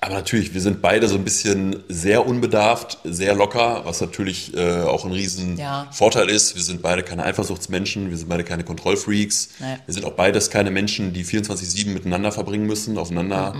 Aber 0.00 0.14
natürlich, 0.14 0.54
wir 0.54 0.60
sind 0.60 0.80
beide 0.80 1.08
so 1.08 1.16
ein 1.16 1.24
bisschen 1.24 1.82
sehr 1.88 2.24
unbedarft, 2.24 2.98
sehr 3.02 3.34
locker, 3.34 3.80
was 3.84 4.00
natürlich 4.00 4.56
äh, 4.56 4.82
auch 4.82 5.04
ein 5.04 5.10
riesen 5.10 5.56
Ja. 5.56 5.88
Vorteil 5.90 6.28
ist. 6.28 6.54
Wir 6.54 6.62
sind 6.62 6.82
beide 6.82 7.02
keine 7.02 7.24
Eifersuchtsmenschen, 7.24 8.08
wir 8.10 8.16
sind 8.16 8.28
beide 8.28 8.44
keine 8.44 8.62
Kontrollfreaks. 8.62 9.48
Nee. 9.58 9.66
Wir 9.86 9.94
sind 9.94 10.04
auch 10.06 10.12
beides 10.12 10.50
keine 10.50 10.70
Menschen, 10.70 11.12
die 11.12 11.24
24-7 11.24 11.88
miteinander 11.88 12.30
verbringen 12.30 12.66
müssen, 12.66 12.96
aufeinander 12.96 13.56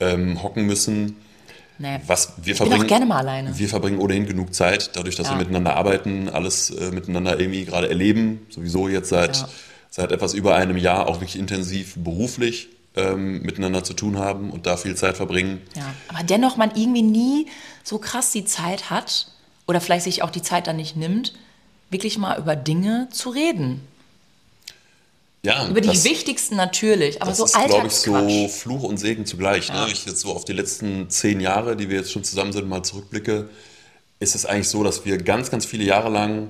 ähm, 0.00 0.42
hocken 0.42 0.66
müssen. 0.66 1.16
Nee. 1.78 2.00
Was 2.06 2.32
wir 2.38 2.42
bin 2.44 2.52
auch 2.54 2.56
verbringen, 2.66 2.86
gerne 2.88 3.06
mal 3.06 3.18
alleine. 3.18 3.56
Wir 3.56 3.68
verbringen 3.68 3.98
ohnehin 4.00 4.26
genug 4.26 4.54
Zeit, 4.54 4.90
dadurch, 4.96 5.14
dass 5.14 5.28
Ja. 5.28 5.34
wir 5.34 5.38
miteinander 5.38 5.76
arbeiten, 5.76 6.28
alles 6.28 6.70
äh, 6.70 6.90
miteinander 6.90 7.38
irgendwie 7.38 7.64
gerade 7.64 7.88
erleben. 7.88 8.40
Sowieso 8.48 8.88
jetzt 8.88 9.10
seit, 9.10 9.36
Ja. 9.36 9.48
seit 9.90 10.10
etwas 10.10 10.34
über 10.34 10.56
einem 10.56 10.78
Jahr 10.78 11.06
auch 11.08 11.16
wirklich 11.20 11.38
intensiv 11.38 11.94
beruflich 11.96 12.70
ähm, 12.96 13.42
miteinander 13.42 13.84
zu 13.84 13.94
tun 13.94 14.18
haben 14.18 14.50
und 14.50 14.66
da 14.66 14.76
viel 14.76 14.96
Zeit 14.96 15.16
verbringen. 15.16 15.60
Ja. 15.74 15.94
Aber 16.08 16.22
dennoch 16.24 16.56
man 16.56 16.70
irgendwie 16.74 17.02
nie 17.02 17.46
so 17.84 17.98
krass 17.98 18.32
die 18.32 18.44
Zeit 18.44 18.90
hat 18.90 19.28
oder 19.66 19.80
vielleicht 19.80 20.04
sich 20.04 20.22
auch 20.22 20.30
die 20.30 20.42
Zeit 20.42 20.66
dann 20.66 20.76
nicht 20.76 20.96
nimmt, 20.96 21.34
wirklich 21.90 22.18
mal 22.18 22.38
über 22.38 22.56
Dinge 22.56 23.08
zu 23.10 23.30
reden. 23.30 23.82
Ja, 25.42 25.68
Über 25.68 25.80
die 25.80 25.88
das, 25.88 26.02
wichtigsten 26.02 26.56
natürlich, 26.56 27.22
aber 27.22 27.30
das 27.30 27.38
so 27.38 27.44
ist, 27.44 27.54
glaube 27.54 27.86
ich, 27.86 27.92
so 27.92 28.48
Fluch 28.48 28.82
und 28.82 28.96
Segen 28.96 29.26
zugleich. 29.26 29.68
Ja. 29.68 29.86
Ne? 29.86 29.92
Ich 29.92 30.04
jetzt 30.04 30.20
so 30.20 30.32
auf 30.32 30.44
die 30.44 30.52
letzten 30.52 31.08
zehn 31.08 31.38
Jahre, 31.38 31.76
die 31.76 31.88
wir 31.88 31.98
jetzt 31.98 32.10
schon 32.10 32.24
zusammen 32.24 32.52
sind, 32.52 32.68
mal 32.68 32.82
zurückblicke, 32.82 33.48
ist 34.18 34.34
es 34.34 34.44
eigentlich 34.44 34.68
so, 34.68 34.82
dass 34.82 35.04
wir 35.04 35.18
ganz, 35.18 35.48
ganz 35.48 35.64
viele 35.64 35.84
Jahre 35.84 36.08
lang 36.08 36.48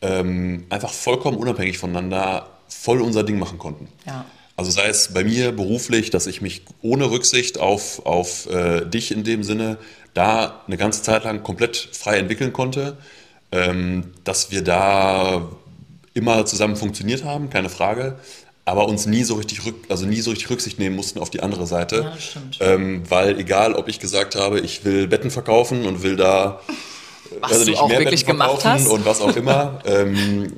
ähm, 0.00 0.66
einfach 0.70 0.90
vollkommen 0.90 1.36
unabhängig 1.36 1.78
voneinander 1.78 2.48
voll 2.66 3.00
unser 3.00 3.22
Ding 3.22 3.38
machen 3.38 3.58
konnten. 3.58 3.86
Ja. 4.06 4.24
Also 4.62 4.70
sei 4.70 4.86
es 4.86 5.08
bei 5.12 5.24
mir 5.24 5.50
beruflich, 5.50 6.10
dass 6.10 6.28
ich 6.28 6.40
mich 6.40 6.62
ohne 6.82 7.10
Rücksicht 7.10 7.58
auf, 7.58 8.06
auf 8.06 8.48
äh, 8.48 8.86
dich 8.86 9.10
in 9.10 9.24
dem 9.24 9.42
Sinne 9.42 9.76
da 10.14 10.62
eine 10.68 10.76
ganze 10.76 11.02
Zeit 11.02 11.24
lang 11.24 11.42
komplett 11.42 11.76
frei 11.76 12.18
entwickeln 12.18 12.52
konnte, 12.52 12.96
ähm, 13.50 14.12
dass 14.22 14.52
wir 14.52 14.62
da 14.62 15.48
immer 16.14 16.46
zusammen 16.46 16.76
funktioniert 16.76 17.24
haben, 17.24 17.50
keine 17.50 17.70
Frage, 17.70 18.20
aber 18.64 18.86
uns 18.86 19.06
nie 19.06 19.24
so 19.24 19.34
richtig 19.34 19.66
rück, 19.66 19.74
also 19.88 20.06
nie 20.06 20.20
so 20.20 20.30
richtig 20.30 20.48
Rücksicht 20.48 20.78
nehmen 20.78 20.94
mussten 20.94 21.18
auf 21.18 21.30
die 21.30 21.42
andere 21.42 21.66
Seite, 21.66 22.12
Ja, 22.60 22.74
ähm, 22.74 23.02
weil 23.08 23.40
egal, 23.40 23.74
ob 23.74 23.88
ich 23.88 23.98
gesagt 23.98 24.36
habe, 24.36 24.60
ich 24.60 24.84
will 24.84 25.08
Betten 25.08 25.32
verkaufen 25.32 25.86
und 25.86 26.04
will 26.04 26.14
da 26.14 26.60
Was 27.40 27.50
also 27.50 27.64
du 27.64 27.70
nicht 27.72 27.80
auch 27.80 27.88
mehr 27.88 27.98
wirklich 27.98 28.26
Betten 28.26 28.38
gemacht 28.38 28.60
verkaufen 28.62 28.84
hast. 28.84 28.92
und 28.92 29.04
was 29.06 29.20
auch 29.22 29.34
immer. 29.34 29.80
ähm, 29.86 30.52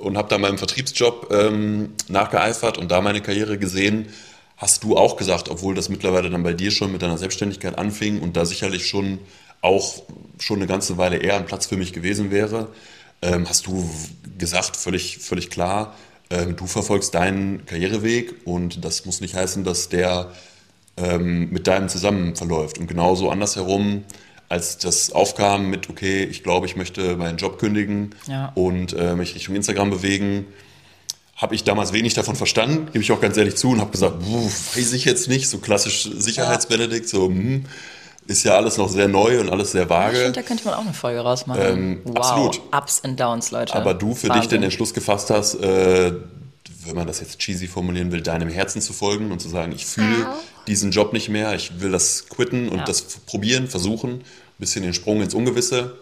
und 0.00 0.16
habe 0.16 0.28
da 0.28 0.38
meinem 0.38 0.58
Vertriebsjob 0.58 1.28
ähm, 1.32 1.92
nachgeeifert 2.08 2.78
und 2.78 2.90
da 2.90 3.00
meine 3.00 3.20
Karriere 3.20 3.58
gesehen. 3.58 4.06
Hast 4.56 4.84
du 4.84 4.96
auch 4.96 5.16
gesagt, 5.16 5.48
obwohl 5.48 5.74
das 5.74 5.88
mittlerweile 5.88 6.28
dann 6.30 6.42
bei 6.42 6.52
dir 6.52 6.70
schon 6.70 6.92
mit 6.92 7.02
deiner 7.02 7.18
Selbstständigkeit 7.18 7.78
anfing 7.78 8.20
und 8.20 8.36
da 8.36 8.44
sicherlich 8.44 8.86
schon 8.86 9.18
auch 9.62 10.02
schon 10.38 10.58
eine 10.58 10.66
ganze 10.66 10.98
Weile 10.98 11.18
eher 11.18 11.36
ein 11.36 11.46
Platz 11.46 11.66
für 11.66 11.76
mich 11.76 11.92
gewesen 11.92 12.30
wäre, 12.30 12.68
ähm, 13.22 13.48
hast 13.48 13.66
du 13.66 13.88
gesagt, 14.38 14.76
völlig, 14.76 15.18
völlig 15.18 15.50
klar, 15.50 15.94
ähm, 16.30 16.56
du 16.56 16.66
verfolgst 16.66 17.14
deinen 17.14 17.66
Karriereweg 17.66 18.34
und 18.44 18.84
das 18.84 19.04
muss 19.04 19.20
nicht 19.20 19.34
heißen, 19.34 19.64
dass 19.64 19.88
der 19.88 20.30
ähm, 20.96 21.50
mit 21.50 21.66
deinem 21.66 21.88
zusammen 21.88 22.36
verläuft. 22.36 22.78
Und 22.78 22.86
genauso 22.86 23.30
andersherum, 23.30 24.04
als 24.50 24.76
das 24.76 25.12
aufkam 25.12 25.70
mit, 25.70 25.88
okay, 25.88 26.24
ich 26.24 26.42
glaube, 26.42 26.66
ich 26.66 26.76
möchte 26.76 27.16
meinen 27.16 27.38
Job 27.38 27.58
kündigen 27.58 28.10
Ja. 28.28 28.52
und 28.54 28.92
äh, 28.92 29.14
mich 29.14 29.34
Richtung 29.34 29.54
Instagram 29.54 29.88
bewegen, 29.90 30.44
habe 31.36 31.54
ich 31.54 31.64
damals 31.64 31.94
wenig 31.94 32.12
davon 32.12 32.36
verstanden, 32.36 32.86
gebe 32.92 33.02
ich 33.02 33.10
auch 33.12 33.20
ganz 33.22 33.36
ehrlich 33.38 33.56
zu 33.56 33.70
und 33.70 33.80
habe 33.80 33.92
gesagt, 33.92 34.18
"Puh, 34.20 34.44
weiß 34.76 34.92
ich 34.92 35.06
jetzt 35.06 35.28
nicht, 35.28 35.48
so 35.48 35.56
klassisch 35.58 36.02
Sicherheitsbenedikt, 36.14 37.08
so 37.08 37.28
hm, 37.28 37.64
ist 38.26 38.44
ja 38.44 38.56
alles 38.56 38.76
noch 38.76 38.88
sehr 38.90 39.08
neu 39.08 39.40
und 39.40 39.48
alles 39.50 39.72
sehr 39.72 39.84
Ich 39.84 39.88
vage. 39.88 40.16
finde, 40.16 40.32
da 40.32 40.42
könnte 40.42 40.64
man 40.66 40.74
auch 40.74 40.80
eine 40.84 40.92
Folge 40.94 41.20
rausmachen. 41.20 41.62
Ähm, 41.62 42.00
wow. 42.04 42.16
absolut. 42.18 42.60
Ups 42.76 43.02
and 43.04 43.18
Downs, 43.18 43.50
Leute. 43.52 43.74
Aber 43.74 43.94
du 43.94 44.14
für 44.14 44.26
dich 44.26 44.34
Wahnsinn. 44.36 44.50
den 44.50 44.62
Entschluss 44.64 44.92
gefasst 44.92 45.30
hast, 45.30 45.54
äh, 45.54 46.12
wenn 46.84 46.94
man 46.94 47.06
das 47.06 47.20
jetzt 47.20 47.38
cheesy 47.38 47.66
formulieren 47.68 48.12
will, 48.12 48.20
deinem 48.22 48.48
Herzen 48.48 48.80
zu 48.80 48.92
folgen 48.92 49.32
und 49.32 49.40
zu 49.40 49.48
sagen, 49.48 49.72
ich 49.72 49.86
fühle 49.86 50.26
diesen 50.66 50.90
Job 50.90 51.12
nicht 51.12 51.28
mehr, 51.28 51.54
ich 51.54 51.80
will 51.80 51.90
das 51.90 52.28
quitten 52.28 52.68
und 52.68 52.78
Ja. 52.78 52.84
das 52.84 53.02
probieren, 53.02 53.68
versuchen, 53.68 54.12
ein 54.20 54.24
bisschen 54.58 54.82
den 54.82 54.94
Sprung 54.94 55.20
ins 55.22 55.34
Ungewisse. 55.34 55.96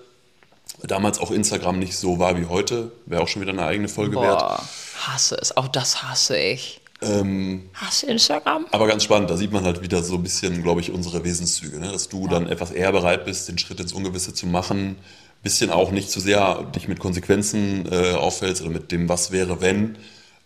Damals 0.83 1.19
auch 1.19 1.31
Instagram 1.31 1.79
nicht 1.79 1.97
so 1.97 2.19
war 2.19 2.39
wie 2.41 2.47
heute, 2.47 2.93
wäre 3.07 3.23
auch 3.23 3.29
schon 3.29 3.43
wieder 3.43 3.53
eine 3.53 3.65
eigene 3.65 3.89
Folge 3.89 4.17
wert. 4.21 4.39
Boah, 4.39 4.69
hasse 5.07 5.37
es. 5.41 5.57
Auch 5.57 5.69
das 5.69 6.03
hasse 6.03 6.39
ich. 6.39 6.81
Ähm, 7.01 7.69
Hast 7.75 8.03
du 8.03 8.07
Instagram? 8.09 8.67
aber 8.73 8.87
ganz 8.89 9.05
spannend, 9.05 9.31
da 9.31 9.37
sieht 9.37 9.53
man 9.53 9.65
halt 9.65 9.83
wieder 9.83 10.03
so 10.03 10.15
ein 10.17 10.23
bisschen, 10.23 10.63
glaube 10.65 10.81
ich, 10.81 10.91
unsere 10.91 11.23
Wesenszüge, 11.25 11.79
ne? 11.79 11.93
dass 11.93 12.09
du 12.09 12.27
dann 12.29 12.49
etwas 12.49 12.73
eher 12.73 12.91
bereit 12.93 13.25
bist, 13.25 13.49
den 13.49 13.57
Schritt 13.59 13.79
ins 13.81 13.93
Ungewisse 13.93 14.35
zu 14.35 14.47
machen, 14.47 14.97
bisschen 15.45 15.71
auch 15.71 15.93
nicht 15.93 16.11
zu 16.11 16.19
sehr 16.19 16.65
dich 16.75 16.89
mit 16.89 16.99
Konsequenzen 16.99 17.89
äh, 17.91 18.13
auffällst 18.15 18.63
oder 18.63 18.71
mit 18.71 18.91
dem 18.91 19.09
Was 19.09 19.31
wäre 19.31 19.61
wenn 19.61 19.97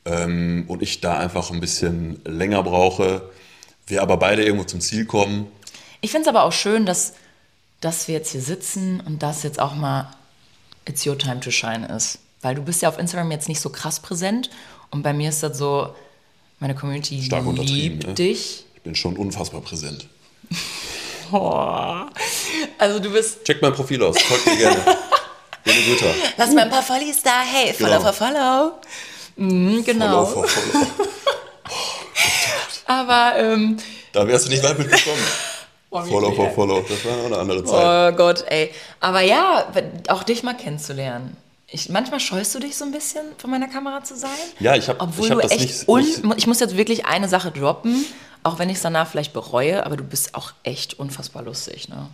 ähm, 0.04 0.64
und 0.68 0.82
ich 0.82 1.00
da 1.00 1.18
einfach 1.18 1.50
ein 1.50 1.60
bisschen 1.60 2.20
länger 2.24 2.62
brauche, 2.62 3.30
wir 3.86 4.02
aber 4.02 4.16
beide 4.16 4.44
irgendwo 4.44 4.64
zum 4.64 4.80
Ziel 4.80 5.04
kommen. 5.06 5.46
Ich 6.00 6.10
finde 6.10 6.22
es 6.22 6.28
aber 6.28 6.44
auch 6.44 6.52
schön, 6.52 6.86
dass, 6.86 7.14
dass 7.80 8.08
wir 8.08 8.14
jetzt 8.16 8.32
hier 8.32 8.40
sitzen 8.40 9.00
und 9.00 9.22
das 9.22 9.42
jetzt 9.42 9.60
auch 9.60 9.74
mal 9.74 10.08
It's 10.88 11.06
Your 11.06 11.16
Time 11.18 11.40
to 11.40 11.50
Shine 11.50 11.86
ist. 11.94 12.18
Weil 12.40 12.56
du 12.56 12.62
bist 12.62 12.82
ja 12.82 12.88
auf 12.88 12.98
Instagram 12.98 13.30
jetzt 13.30 13.48
nicht 13.48 13.60
so 13.60 13.70
krass 13.70 14.00
präsent 14.00 14.50
und 14.90 15.02
bei 15.02 15.12
mir 15.12 15.28
ist 15.28 15.42
das 15.42 15.56
so, 15.58 15.94
meine 16.58 16.74
Community 16.74 17.22
Stark 17.22 17.44
liebt 17.58 18.06
ne? 18.06 18.14
dich. 18.14 18.64
Ich 18.74 18.82
bin 18.82 18.94
schon 18.94 19.16
unfassbar 19.16 19.60
präsent. 19.60 20.06
Also 22.76 22.98
du 22.98 23.10
bist, 23.10 23.44
Check 23.44 23.62
mein 23.62 23.72
Profil 23.72 24.02
aus, 24.02 24.20
folgt 24.20 24.44
mir 24.46 24.56
gerne. 24.56 24.76
Jene 25.64 25.80
Güter. 25.86 26.14
lass 26.36 26.52
mal 26.52 26.64
ein 26.64 26.70
paar 26.70 26.82
Follies 26.82 27.22
da, 27.22 27.40
hey, 27.40 27.72
follow 27.72 27.98
Genau. 27.98 28.00
for 28.02 28.12
follow. 28.12 28.72
Mhm, 29.36 29.84
genau. 29.84 30.26
Follow, 30.26 30.46
follow. 30.48 30.86
Aber, 32.86 33.34
ähm, 33.38 33.76
Da 34.12 34.26
wärst 34.26 34.46
du 34.46 34.50
nicht 34.50 34.62
weit 34.62 34.78
mitgekommen. 34.78 35.18
wie 35.90 36.10
Follow, 36.10 36.32
viel, 36.32 36.50
follow. 36.50 36.84
Das 36.88 37.04
war 37.04 37.26
eine 37.26 37.38
andere 37.38 37.64
Zeit. 37.64 38.12
Oh 38.14 38.16
Gott, 38.16 38.44
ey. 38.48 38.70
Aber 39.00 39.20
ja, 39.20 39.66
auch 40.08 40.22
dich 40.22 40.42
mal 40.42 40.54
kennenzulernen. 40.56 41.36
Ich, 41.68 41.88
manchmal 41.88 42.20
scheust 42.20 42.54
du 42.54 42.58
dich 42.58 42.76
so 42.76 42.84
ein 42.84 42.92
bisschen, 42.92 43.22
vor 43.38 43.48
meiner 43.48 43.68
Kamera 43.68 44.04
zu 44.04 44.14
sein. 44.14 44.30
Ja, 44.60 44.76
ich 44.76 44.88
hab- 44.88 45.00
Obwohl 45.00 45.24
ich 45.26 45.30
hab 45.30 45.38
du 45.38 45.42
das 45.42 45.52
echt 45.52 45.88
nicht- 45.88 46.24
nicht- 46.24 46.38
ich 46.38 46.46
muss 46.46 46.60
jetzt 46.60 46.76
wirklich 46.76 47.06
eine 47.06 47.28
Sache 47.28 47.50
droppen, 47.50 48.04
auch 48.42 48.58
wenn 48.58 48.68
ich 48.68 48.76
es 48.76 48.82
danach 48.82 49.06
vielleicht 49.08 49.32
bereue, 49.32 49.86
aber 49.86 49.96
du 49.96 50.04
bist 50.04 50.34
auch 50.34 50.52
echt 50.64 50.98
unfassbar 50.98 51.42
lustig, 51.42 51.88
ne? 51.88 52.08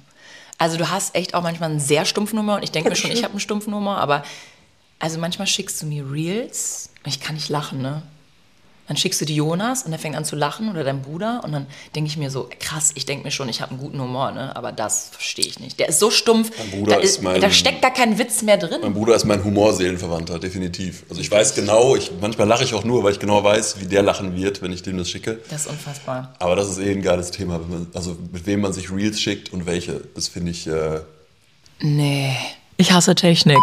Also 0.59 0.76
du 0.76 0.90
hast 0.90 1.14
echt 1.14 1.35
auch 1.35 1.42
manchmal 1.42 1.70
einen 1.70 1.81
sehr 1.81 2.04
stumpfen 2.04 2.38
Humor 2.38 2.57
und 2.57 2.62
ich 2.64 2.70
denke 2.72 2.90
mir 2.90 2.96
schon, 2.96 3.11
ich 3.11 3.22
habe 3.24 3.33
einen 3.33 3.40
stumpfen 3.40 3.74
Humor, 3.74 3.96
aber 3.98 4.22
also 5.00 5.18
manchmal 5.18 5.46
schickst 5.48 5.81
du 5.83 5.87
mir 5.87 6.04
Reels 6.09 6.88
ich 7.07 7.21
kann 7.21 7.35
nicht 7.35 7.49
lachen, 7.49 7.81
ne? 7.83 8.03
Dann 8.87 8.97
schickst 8.97 9.21
du 9.21 9.27
die 9.27 9.35
Jonas 9.37 9.83
und 9.83 9.91
der 9.91 10.01
fängt 10.01 10.17
an 10.17 10.25
zu 10.25 10.35
lachen 10.35 10.71
oder 10.71 10.83
dein 10.83 11.03
Bruder 11.03 11.43
und 11.45 11.53
dann 11.53 11.67
denke 11.95 12.09
ich 12.09 12.17
mir 12.17 12.31
so, 12.31 12.49
krass, 12.59 12.93
ich 12.95 13.05
denke 13.05 13.23
mir 13.25 13.31
schon, 13.31 13.47
ich 13.51 13.61
habe 13.61 13.73
einen 13.73 13.81
guten 13.81 14.01
Humor, 14.01 14.31
ne? 14.33 14.57
Aber 14.57 14.73
das 14.73 15.11
verstehe 15.13 15.45
ich 15.45 15.61
nicht. 15.61 15.79
Der 15.79 15.91
ist 15.91 15.99
so 16.01 16.11
stumpf, 16.11 16.51
Mein 16.57 16.71
Bruder 16.71 16.97
da, 16.97 17.03
ist 17.03 17.23
mein- 17.23 17.39
da 17.39 17.51
steckt 17.51 17.83
gar 17.83 17.91
kein 17.93 18.19
Witz 18.19 18.41
mehr 18.41 18.57
drin. 18.57 18.79
Mein 18.81 18.95
Bruder 18.95 19.15
ist 19.15 19.27
mein 19.27 19.45
Humorseelenverwandter, 19.45 20.39
definitiv. 20.39 21.05
Also 21.11 21.21
ich 21.21 21.31
weiß 21.31 21.55
genau, 21.55 21.97
ich, 21.97 22.11
manchmal 22.19 22.49
lache 22.49 22.65
ich 22.65 22.73
auch 22.73 22.85
nur, 22.85 23.05
weil 23.05 23.13
ich 23.13 23.19
genau 23.19 23.45
weiß, 23.45 23.79
wie 23.81 23.87
der 23.87 24.03
lachen 24.03 24.35
wird, 24.35 24.63
wenn 24.63 24.73
ich 24.73 24.83
dem 24.83 24.97
das 24.97 25.11
schicke. 25.11 25.39
Das 25.51 25.67
ist 25.67 25.71
unfassbar. 25.71 26.33
Aber 26.39 26.57
das 26.57 26.71
ist 26.71 26.79
eh 26.79 26.91
ein 26.91 27.03
geiles 27.03 27.31
Thema, 27.31 27.61
wenn 27.61 27.69
man, 27.69 27.87
also 27.93 28.17
mit 28.33 28.47
wem 28.47 28.63
man 28.63 28.73
sich 28.73 28.91
Reels 28.91 29.21
schickt 29.21 29.53
und 29.53 29.67
welche. 29.67 30.01
Das 30.15 30.29
finde 30.29 30.51
ich, 30.51 30.67
äh, 30.67 31.01
Nee. 31.81 32.35
Ich 32.79 32.91
hasse 32.91 33.15
Technik. 33.15 33.59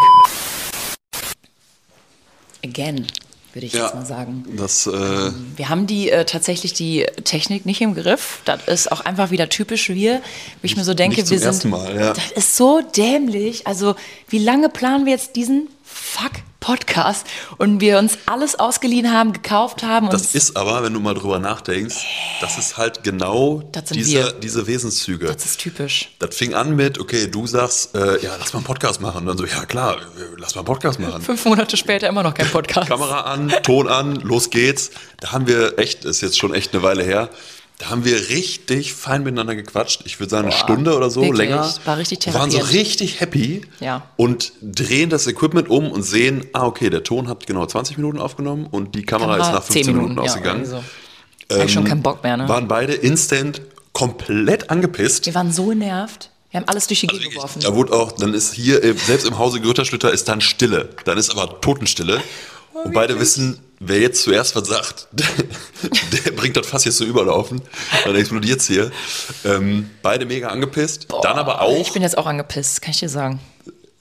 Again, 2.64 3.08
würde 3.56 3.68
ich 3.68 3.74
ja, 3.74 3.86
jetzt 3.86 3.96
mal 3.96 4.06
sagen. 4.06 4.44
das, 4.58 4.86
äh, 4.86 5.32
Wir 5.56 5.70
haben 5.70 5.88
die 5.88 6.12
äh, 6.12 6.26
tatsächlich 6.26 6.74
die 6.74 7.06
Technik 7.24 7.66
nicht 7.66 7.80
im 7.82 7.96
Griff. 7.96 8.42
Das 8.44 8.68
ist 8.68 8.92
auch 8.92 9.00
einfach 9.00 9.32
wieder 9.32 9.48
typisch 9.48 9.88
wir. 9.90 10.18
Wo 10.18 10.64
ich 10.64 10.76
mir 10.76 10.84
so 10.84 10.94
denke, 10.94 11.28
wir 11.30 11.40
sind. 11.40 11.66
Mal, 11.72 11.96
ja. 11.96 12.14
Das 12.14 12.32
ist 12.36 12.58
so 12.58 12.82
dämlich. 12.82 13.66
Also, 13.66 13.96
wie 14.28 14.40
lange 14.40 14.68
planen 14.68 15.06
wir 15.06 15.14
jetzt 15.14 15.38
diesen 15.38 15.70
Fuck 15.84 16.34
Podcast 16.66 17.28
und 17.58 17.80
wir 17.80 18.00
uns 18.00 18.18
alles 18.26 18.58
ausgeliehen 18.60 19.12
haben, 19.12 19.32
gekauft 19.34 19.84
haben 19.84 20.10
das 20.16 20.34
ist 20.34 20.56
aber, 20.56 20.82
wenn 20.84 20.94
du 20.94 21.00
mal 21.00 21.14
drüber 21.14 21.40
nachdenkst, 21.40 21.96
das 22.42 22.58
ist 22.58 22.78
halt 22.78 23.04
genau 23.04 23.62
diese, 23.92 24.34
diese 24.42 24.66
Wesenszüge. 24.66 25.28
das 25.28 25.46
ist 25.46 25.60
typisch. 25.60 26.10
Das 26.20 26.36
fing 26.36 26.54
an 26.54 26.76
mit, 26.76 27.00
okay, 27.00 27.28
du 27.28 27.46
sagst, 27.48 27.96
äh, 27.96 28.22
ja, 28.24 28.36
lass 28.40 28.54
mal 28.54 28.60
einen 28.60 28.66
Podcast 28.66 29.02
machen. 29.02 29.20
Und 29.20 29.26
dann 29.28 29.38
so, 29.38 29.46
ja 29.46 29.66
klar, 29.66 29.98
äh, 29.98 30.00
lass 30.38 30.56
mal 30.56 30.62
einen 30.62 30.66
Podcast 30.66 31.00
machen. 31.00 31.22
Fünf 31.22 31.44
Monate 31.46 31.78
später 31.78 32.08
immer 32.08 32.24
noch 32.24 32.34
kein 32.34 32.48
Podcast. 32.52 32.88
Kamera 32.88 33.22
an, 33.22 33.54
Ton 33.64 33.88
an, 33.88 34.16
los 34.16 34.50
geht's. 34.50 34.92
Da 35.20 35.32
haben 35.32 35.48
wir 35.48 35.78
echt, 35.78 36.06
ist 36.06 36.22
jetzt 36.22 36.40
schon 36.40 36.54
echt 36.54 36.74
eine 36.74 36.84
Weile 36.84 37.04
her, 37.04 37.30
da 37.78 37.90
haben 37.90 38.06
wir 38.06 38.30
richtig 38.30 38.94
fein 38.94 39.24
miteinander 39.24 39.56
gequatscht. 39.56 40.02
Ich 40.06 40.20
würde 40.20 40.30
sagen, 40.30 40.48
eine 40.48 40.56
Stunde 40.56 40.96
oder 40.96 41.10
so, 41.10 41.22
wirklich. 41.22 41.38
länger. 41.50 41.74
War 41.84 41.98
richtig 41.98 42.26
Wir 42.26 42.34
waren 42.34 42.50
so 42.50 42.58
therapiert. 42.58 42.80
richtig 42.82 43.20
happy 43.20 43.62
Ja. 43.82 44.04
und 44.16 44.54
drehen 44.62 45.10
das 45.10 45.28
Equipment 45.28 45.70
um 45.70 45.92
und 45.92 46.04
sehen, 46.04 46.46
ah, 46.54 46.66
okay, 46.66 46.90
der 46.90 47.04
Ton 47.04 47.28
hat 47.28 47.46
genau 47.48 47.66
20 47.66 47.98
Minuten 47.98 48.20
aufgenommen 48.20 48.66
und 48.70 48.96
die 48.96 49.04
Kamera, 49.04 49.34
Kamera 49.38 49.48
ist 49.50 49.54
nach 49.54 49.64
15 49.64 49.84
zehn 49.84 49.94
Minuten, 49.94 50.10
Minuten, 50.16 50.26
ja, 50.26 50.32
ausgegangen. 50.32 50.64
irgendwie 50.66 50.84
so. 51.50 51.56
Hab 51.60 51.66
ich 51.68 51.74
schon 51.74 51.84
keinen 51.84 52.02
Bock 52.02 52.24
mehr, 52.24 52.38
ne? 52.38 52.48
Waren 52.50 52.68
beide 52.68 52.94
instant 52.94 53.62
komplett 53.94 54.70
angepisst. 54.70 55.26
Wir 55.26 55.36
waren 55.36 55.52
so 55.52 55.68
genervt. 55.68 56.30
Wir 56.52 56.62
haben 56.62 56.68
alles 56.70 56.88
durch 56.88 57.02
die 57.02 57.08
Gegend 57.08 57.32
geworfen. 57.34 57.62
Da 57.62 57.76
wurde 57.76 57.94
auch, 57.94 58.14
dann 58.14 58.34
ist 58.34 58.54
hier, 58.54 58.82
äh, 58.84 58.94
selbst 58.94 59.28
im 59.28 59.38
Hause 59.38 59.60
Gröterschlütter 59.60 60.12
ist 60.12 60.28
dann 60.30 60.40
Stille. 60.42 60.90
Dann 61.04 61.18
ist 61.18 61.30
aber 61.30 61.60
Totenstille. 61.62 62.22
Und 62.86 62.94
beide 62.94 63.20
wissen, 63.20 63.60
wer 63.80 64.00
jetzt 64.00 64.24
zuerst 64.24 64.56
was 64.56 64.68
sagt, 64.68 65.08
der 65.14 66.32
bringt 66.32 66.58
das 66.58 66.68
Fass 66.68 66.86
jetzt 66.86 66.98
so 66.98 67.06
überlaufen. 67.06 67.62
Dann 68.04 68.16
explodiert's 68.16 68.68
hier. 68.68 68.92
Ähm, 69.44 69.90
beide 70.02 70.26
mega 70.26 70.48
angepisst. 70.50 71.08
dann 71.22 71.38
aber 71.38 71.62
auch, 71.62 71.80
Ich 71.80 71.94
bin 71.94 72.02
jetzt 72.02 72.18
auch 72.18 72.26
angepisst, 72.26 72.82
kann 72.82 72.92
ich 72.92 73.00
dir 73.00 73.10
sagen. 73.10 73.40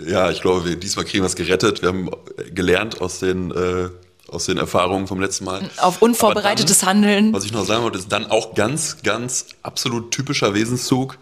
ja, 0.04 0.30
ich 0.30 0.40
glaube, 0.40 0.64
wir, 0.64 0.76
diesmal 0.76 1.04
kriegen 1.04 1.22
wir 1.22 1.28
es 1.28 1.37
gerettet. 1.37 1.82
Wir 1.82 1.88
haben 1.88 2.10
gelernt 2.52 3.00
aus 3.00 3.20
den, 3.20 3.50
äh, 3.50 3.88
aus 4.28 4.46
den 4.46 4.58
Erfahrungen 4.58 5.06
vom 5.06 5.20
letzten 5.20 5.44
Mal. 5.44 5.68
Auf 5.78 6.02
unvorbereitetes 6.02 6.78
dann, 6.80 6.88
Handeln. 6.88 7.32
Was 7.32 7.44
ich 7.44 7.52
noch 7.52 7.64
sagen 7.64 7.82
wollte, 7.84 7.98
ist 7.98 8.10
dann 8.10 8.26
auch 8.30 8.54
ganz, 8.54 9.02
ganz 9.02 9.46
absolut 9.62 10.10
typischer 10.10 10.54
Wesenszug. 10.54 11.18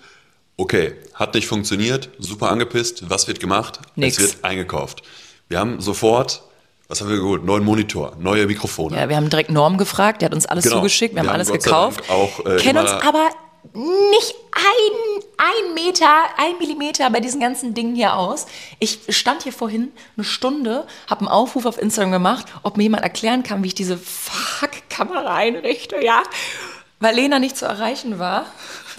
Okay, 0.57 0.95
hat 1.15 1.35
nicht 1.35 1.47
funktioniert, 1.47 2.11
super 2.19 2.51
angepisst. 2.51 3.09
Was 3.09 3.27
wird 3.27 3.41
gemacht? 3.41 3.81
Nix. 3.97 4.19
Es 4.19 4.23
wird 4.23 4.45
eingekauft. 4.45 5.03
Wir 5.49 5.59
haben 5.59 5.81
sofort, 5.81 6.43
was 6.93 7.01
haben 7.01 7.09
wir 7.09 7.17
geholt? 7.17 7.43
Neuen 7.43 7.65
Monitor, 7.65 8.13
neue 8.19 8.47
Mikrofone. 8.47 8.99
Ja, 9.01 9.09
wir 9.09 9.17
haben 9.17 9.31
direkt 9.31 9.51
Norm 9.51 9.79
gefragt, 9.79 10.21
der 10.21 10.27
hat 10.27 10.35
uns 10.35 10.45
alles 10.45 10.65
Genau. 10.65 10.77
zugeschickt, 10.77 11.15
wir 11.15 11.21
haben 11.21 11.27
Wir 11.27 11.31
haben 11.31 11.37
alles 11.37 11.49
Gott 11.49 11.63
sei 11.63 11.71
gekauft. 11.71 12.11
Auch, 12.11 12.45
äh, 12.45 12.57
kennen 12.59 12.79
uns 12.81 12.91
aber 12.91 13.31
nicht 13.73 14.35
ein, 14.53 15.23
ein 15.39 15.75
Meter, 15.75 16.07
ein 16.37 16.59
Millimeter 16.59 17.09
bei 17.09 17.21
diesen 17.21 17.41
ganzen 17.41 17.73
Dingen 17.73 17.95
hier 17.95 18.15
aus. 18.15 18.45
Ich 18.79 18.99
stand 19.09 19.45
hier 19.45 19.55
vorhin 19.55 19.91
eine 20.19 20.25
Stunde, 20.25 20.87
habe 21.09 21.21
einen 21.21 21.29
Aufruf 21.29 21.65
auf 21.65 21.81
Instagram 21.81 22.13
gemacht, 22.13 22.45
ob 22.63 22.77
mir 22.77 22.83
jemand 22.83 23.05
erklären 23.05 23.43
kann, 23.43 23.63
wie 23.65 23.69
ich 23.69 23.75
diese 23.75 23.97
Fuck-Kamera 23.97 25.35
einrichte, 25.35 25.97
ja. 26.05 26.23
Weil 27.01 27.15
Lena 27.15 27.39
nicht 27.39 27.57
zu 27.57 27.65
erreichen 27.65 28.19
war. 28.19 28.45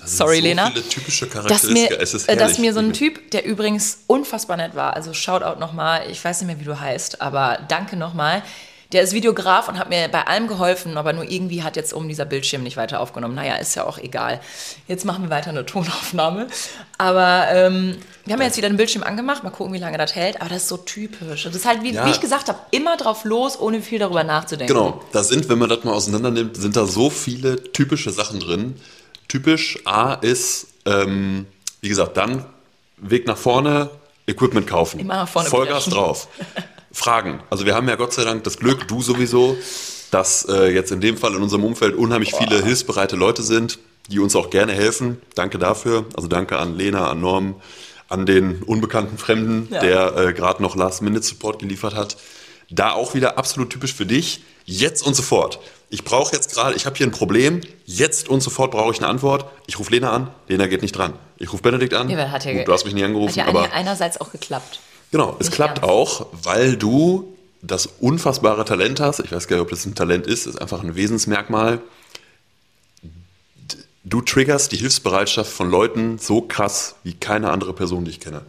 Sind 0.05 0.17
Sorry, 0.17 0.37
so 0.37 0.43
Lena. 0.43 0.67
viele 0.71 0.87
typische 0.87 1.25
dass 1.27 1.63
mir, 1.63 1.99
Es 1.99 2.13
ist 2.13 2.27
äh, 2.29 2.35
dass 2.35 2.57
mir 2.57 2.73
so 2.73 2.79
ein 2.79 2.93
Typ, 2.93 3.31
der 3.31 3.45
übrigens 3.45 3.99
unfassbar 4.07 4.57
nett 4.57 4.75
war, 4.75 4.95
also 4.95 5.13
Shoutout 5.13 5.59
nochmal, 5.59 6.03
ich 6.09 6.23
weiß 6.23 6.41
nicht 6.41 6.47
mehr, 6.47 6.59
wie 6.59 6.65
du 6.65 6.79
heißt, 6.79 7.21
aber 7.21 7.59
danke 7.67 7.95
nochmal. 7.95 8.43
Der 8.91 9.01
ist 9.01 9.13
Videograf 9.13 9.67
und 9.69 9.79
hat 9.79 9.89
mir 9.89 10.07
bei 10.07 10.27
allem 10.27 10.47
geholfen, 10.47 10.97
aber 10.97 11.13
nur 11.13 11.23
irgendwie 11.23 11.63
hat 11.63 11.75
jetzt 11.75 11.95
oben 11.95 12.07
dieser 12.09 12.25
Bildschirm 12.25 12.61
nicht 12.61 12.77
weiter 12.77 12.99
aufgenommen. 12.99 13.33
Naja, 13.33 13.55
ist 13.55 13.73
ja 13.73 13.85
auch 13.85 13.97
egal. 13.97 14.39
Jetzt 14.87 15.03
machen 15.03 15.23
wir 15.23 15.29
weiter 15.31 15.49
eine 15.49 15.65
Tonaufnahme. 15.65 16.45
Aber 16.99 17.47
ähm, 17.49 17.97
wir 18.25 18.33
haben 18.33 18.41
ja 18.41 18.45
jetzt 18.45 18.57
wieder 18.57 18.69
den 18.69 18.77
Bildschirm 18.77 19.01
angemacht, 19.01 19.43
mal 19.43 19.49
gucken, 19.49 19.73
wie 19.73 19.79
lange 19.79 19.97
das 19.97 20.13
hält. 20.13 20.39
Aber 20.41 20.49
das 20.51 20.63
ist 20.63 20.67
so 20.69 20.77
typisch. 20.77 21.43
Das 21.43 21.55
ist 21.55 21.65
halt, 21.65 21.81
wie, 21.81 21.93
Ja. 21.93 22.05
wie 22.05 22.11
ich 22.11 22.19
gesagt 22.21 22.49
habe, 22.49 22.59
immer 22.69 22.95
drauf 22.95 23.23
los, 23.23 23.59
ohne 23.59 23.81
viel 23.81 23.97
darüber 23.97 24.23
nachzudenken. 24.23 24.71
Genau, 24.71 25.01
da 25.11 25.23
sind, 25.23 25.49
wenn 25.49 25.57
man 25.57 25.69
das 25.69 25.83
mal 25.83 25.93
auseinander 25.93 26.29
nimmt, 26.29 26.55
sind 26.57 26.75
da 26.75 26.85
so 26.85 27.09
viele 27.09 27.63
typische 27.71 28.11
Sachen 28.11 28.39
drin. 28.41 28.75
Typisch 29.33 29.79
A 29.85 30.13
ist, 30.13 30.67
ähm, 30.85 31.47
wie 31.81 31.89
gesagt, 31.89 32.17
dann 32.17 32.45
Weg 32.97 33.25
nach 33.25 33.35
vorne, 33.35 33.89
Equipment 34.27 34.67
kaufen. 34.67 34.99
Immer 34.99 35.15
nach 35.15 35.27
vorne 35.27 35.49
Vollgas 35.49 35.85
preschen. 35.85 35.93
drauf. 35.93 36.27
Fragen. 36.91 37.39
Also 37.49 37.65
wir 37.65 37.73
haben 37.73 37.89
ja 37.89 37.95
Gott 37.95 38.13
sei 38.13 38.25
Dank 38.25 38.43
das 38.43 38.57
Glück, 38.57 38.87
du 38.87 39.01
sowieso, 39.01 39.57
dass 40.11 40.45
äh, 40.47 40.67
jetzt 40.71 40.91
in 40.91 41.01
dem 41.01 41.17
Fall 41.17 41.33
in 41.33 41.41
unserem 41.41 41.63
Umfeld 41.63 41.95
unheimlich 41.95 42.31
viele 42.35 42.63
hilfsbereite 42.63 43.15
Leute 43.15 43.41
sind, 43.41 43.79
die 44.07 44.19
uns 44.19 44.35
auch 44.35 44.51
gerne 44.51 44.71
helfen. 44.73 45.19
Danke 45.33 45.57
dafür. 45.57 46.05
Also 46.15 46.27
danke 46.27 46.59
an 46.59 46.77
Lena, 46.77 47.09
an 47.09 47.19
Norm, 47.19 47.55
an 48.09 48.27
den 48.27 48.61
unbekannten 48.61 49.17
Fremden, 49.17 49.67
Ja. 49.73 49.79
der 49.81 50.15
äh, 50.15 50.33
gerade 50.33 50.61
noch 50.61 50.75
Last-Minute-Support 50.75 51.57
geliefert 51.57 51.95
hat. 51.95 52.17
Da 52.73 52.91
auch 52.93 53.13
wieder 53.13 53.37
absolut 53.37 53.69
typisch 53.69 53.93
für 53.93 54.05
dich. 54.05 54.41
Jetzt 54.65 55.05
und 55.05 55.13
sofort. 55.15 55.59
Ich 55.89 56.03
brauche 56.03 56.35
jetzt 56.35 56.51
gerade, 56.53 56.75
ich 56.75 56.85
habe 56.85 56.95
hier 56.95 57.05
ein 57.05 57.11
Problem. 57.11 57.61
Jetzt 57.85 58.29
und 58.29 58.41
sofort 58.41 58.71
brauche 58.71 58.91
ich 58.91 58.97
eine 58.99 59.07
Antwort. 59.07 59.45
Ich 59.67 59.77
rufe 59.77 59.91
Lena 59.91 60.11
an. 60.11 60.31
Lena 60.47 60.65
geht 60.67 60.81
nicht 60.81 60.93
dran. 60.97 61.13
Ich 61.37 61.51
rufe 61.53 61.61
Benedikt 61.61 61.93
an. 61.93 62.09
Ja, 62.09 62.31
hat 62.31 62.45
ja, 62.45 62.53
Gut, 62.53 62.67
du 62.67 62.73
hast 62.73 62.85
mich 62.85 62.93
nie 62.93 63.01
hat 63.01 63.07
angerufen, 63.09 63.37
ja 63.37 63.47
aber 63.47 63.71
einerseits 63.73 64.19
auch 64.19 64.31
geklappt. 64.31 64.79
Genau, 65.11 65.35
es 65.39 65.47
Nicht 65.47 65.55
klappt 65.55 65.79
ernst. 65.79 65.89
auch, 65.89 66.25
weil 66.31 66.77
du 66.77 67.35
das 67.61 67.85
unfassbare 67.99 68.65
Talent 68.65 68.99
hast. 68.99 69.19
Ich 69.19 69.31
weiß 69.31 69.47
gar 69.47 69.57
nicht, 69.57 69.63
ob 69.63 69.69
das 69.69 69.85
ein 69.85 69.93
Talent 69.93 70.25
ist, 70.25 70.47
ist 70.47 70.59
einfach 70.59 70.81
ein 70.81 70.95
Wesensmerkmal. 70.95 71.79
Du 74.03 74.21
triggerst 74.21 74.71
die 74.71 74.77
Hilfsbereitschaft 74.77 75.51
von 75.51 75.69
Leuten 75.69 76.17
so 76.17 76.41
krass 76.41 76.95
wie 77.03 77.13
keine 77.13 77.51
andere 77.51 77.73
Person, 77.73 78.03
die 78.03 78.11
ich 78.11 78.19
kenne. 78.19 78.41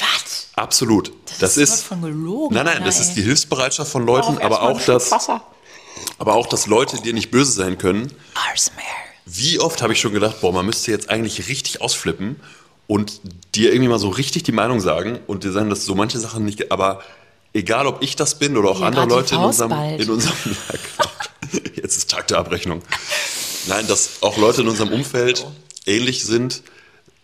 Was? 0.00 0.27
Absolut. 0.58 1.12
Das, 1.40 1.56
ist 1.56 1.74
ist. 1.74 1.84
von 1.84 2.02
gelogen, 2.02 2.54
Nein, 2.54 2.64
nein, 2.64 2.74
Alter, 2.74 2.86
das 2.86 2.96
ey. 2.96 3.02
ist 3.02 3.14
die 3.14 3.22
Hilfsbereitschaft 3.22 3.90
von 3.90 4.04
Leuten, 4.04 4.38
aber 4.38 4.62
auch 4.62 4.80
das. 4.80 5.10
Wasser. 5.10 5.42
Aber 6.18 6.34
auch, 6.34 6.46
dass 6.46 6.66
Leute 6.66 7.00
dir 7.00 7.12
nicht 7.12 7.30
böse 7.30 7.52
sein 7.52 7.78
können. 7.78 8.12
Wie 9.24 9.60
oft 9.60 9.82
habe 9.82 9.92
ich 9.92 10.00
schon 10.00 10.12
gedacht, 10.12 10.40
boah, 10.40 10.52
man 10.52 10.64
müsste 10.66 10.90
jetzt 10.90 11.10
eigentlich 11.10 11.48
richtig 11.48 11.80
ausflippen 11.80 12.36
und 12.86 13.20
dir 13.54 13.72
irgendwie 13.72 13.88
mal 13.88 13.98
so 13.98 14.08
richtig 14.08 14.42
die 14.44 14.52
Meinung 14.52 14.80
sagen 14.80 15.18
und 15.26 15.44
dir 15.44 15.52
sagen, 15.52 15.70
dass 15.70 15.84
so 15.84 15.94
manche 15.94 16.18
Sachen 16.18 16.44
nicht, 16.44 16.72
aber 16.72 17.02
egal 17.52 17.86
ob 17.86 18.02
ich 18.02 18.16
das 18.16 18.38
bin 18.38 18.56
oder 18.56 18.70
auch 18.70 18.80
andere 18.80 19.06
Leute 19.06 19.34
in 19.34 19.40
unserem, 19.40 19.70
bald. 19.70 20.00
in 20.00 20.10
unserem 20.10 20.36
ja, 20.44 20.78
genau. 20.96 21.62
jetzt 21.74 21.96
ist 21.96 22.10
Tag 22.10 22.28
der 22.28 22.38
Abrechnung. 22.38 22.82
Nein, 23.66 23.86
dass 23.86 24.22
auch 24.22 24.38
Leute 24.38 24.62
in 24.62 24.68
unserem 24.68 24.92
Umfeld 24.92 25.46
ähnlich 25.84 26.24
sind, 26.24 26.62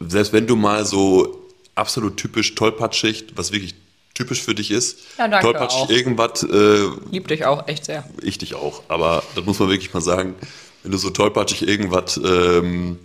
selbst 0.06 0.32
wenn 0.32 0.46
du 0.46 0.56
mal 0.56 0.84
so 0.84 1.43
absolut 1.74 2.16
typisch 2.16 2.54
tollpatschig, 2.54 3.26
was 3.36 3.52
wirklich 3.52 3.74
typisch 4.14 4.42
für 4.42 4.54
dich 4.54 4.70
ist, 4.70 5.00
Ja, 5.18 5.26
danke 5.28 5.42
tollpatschig 5.46 5.80
auch. 5.82 5.90
irgendwas, 5.90 6.42
äh, 6.44 6.86
Lieb 7.10 7.26
dich 7.28 7.44
auch 7.46 7.66
echt 7.66 7.84
sehr. 7.86 8.08
ich 8.22 8.38
dich 8.38 8.54
auch, 8.54 8.82
aber 8.88 9.24
das 9.34 9.44
muss 9.44 9.58
man 9.58 9.68
wirklich 9.70 9.92
mal 9.92 10.00
sagen, 10.00 10.34
wenn 10.82 10.92
du 10.92 10.98
so 10.98 11.10
tollpatschig 11.10 11.66
irgendwas, 11.66 12.16
ähm, 12.24 12.98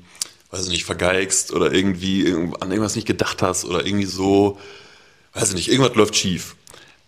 weiß 0.51 0.65
ich 0.65 0.69
nicht, 0.69 0.85
vergeigst 0.85 1.51
oder 1.51 1.73
irgendwie 1.73 2.21
irgend- 2.23 2.61
an 2.61 2.69
irgendwas 2.71 2.95
nicht 2.95 3.07
gedacht 3.07 3.41
hast 3.41 3.65
oder 3.65 3.85
irgendwie 3.85 4.05
so, 4.05 4.59
weiß 5.33 5.49
ich 5.49 5.55
nicht, 5.55 5.71
irgendwas 5.71 5.95
läuft 5.95 6.15
schief, 6.15 6.55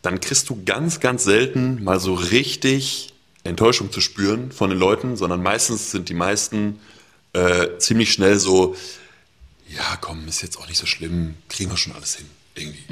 dann 0.01 0.19
kriegst 0.19 0.49
du 0.49 0.63
ganz, 0.65 0.99
ganz 0.99 1.23
selten 1.23 1.83
mal 1.83 1.99
so 1.99 2.13
richtig 2.15 3.13
Enttäuschung 3.43 3.91
zu 3.91 4.01
spüren 4.01 4.51
von 4.51 4.69
den 4.71 4.79
Leuten, 4.79 5.15
sondern 5.15 5.43
meistens 5.43 5.91
sind 5.91 6.09
die 6.09 6.13
meisten 6.15 6.79
äh, 7.33 7.77
ziemlich 7.77 8.11
schnell 8.13 8.37
so, 8.39 8.75
ja 9.75 9.97
komm, 10.01 10.27
ist 10.27 10.41
jetzt 10.41 10.57
auch 10.57 10.67
nicht 10.67 10.77
so 10.77 10.85
schlimm, 10.85 11.35
kriegen 11.49 11.69
wir 11.69 11.77
schon 11.77 11.93
alles 11.93 12.15
hin, 12.15 12.29
irgendwie. 12.55 12.83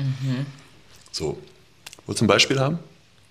So. 1.12 1.38
Wolltest 2.06 2.22
du 2.22 2.26
ein 2.26 2.28
Beispiel 2.28 2.60
haben? 2.60 2.80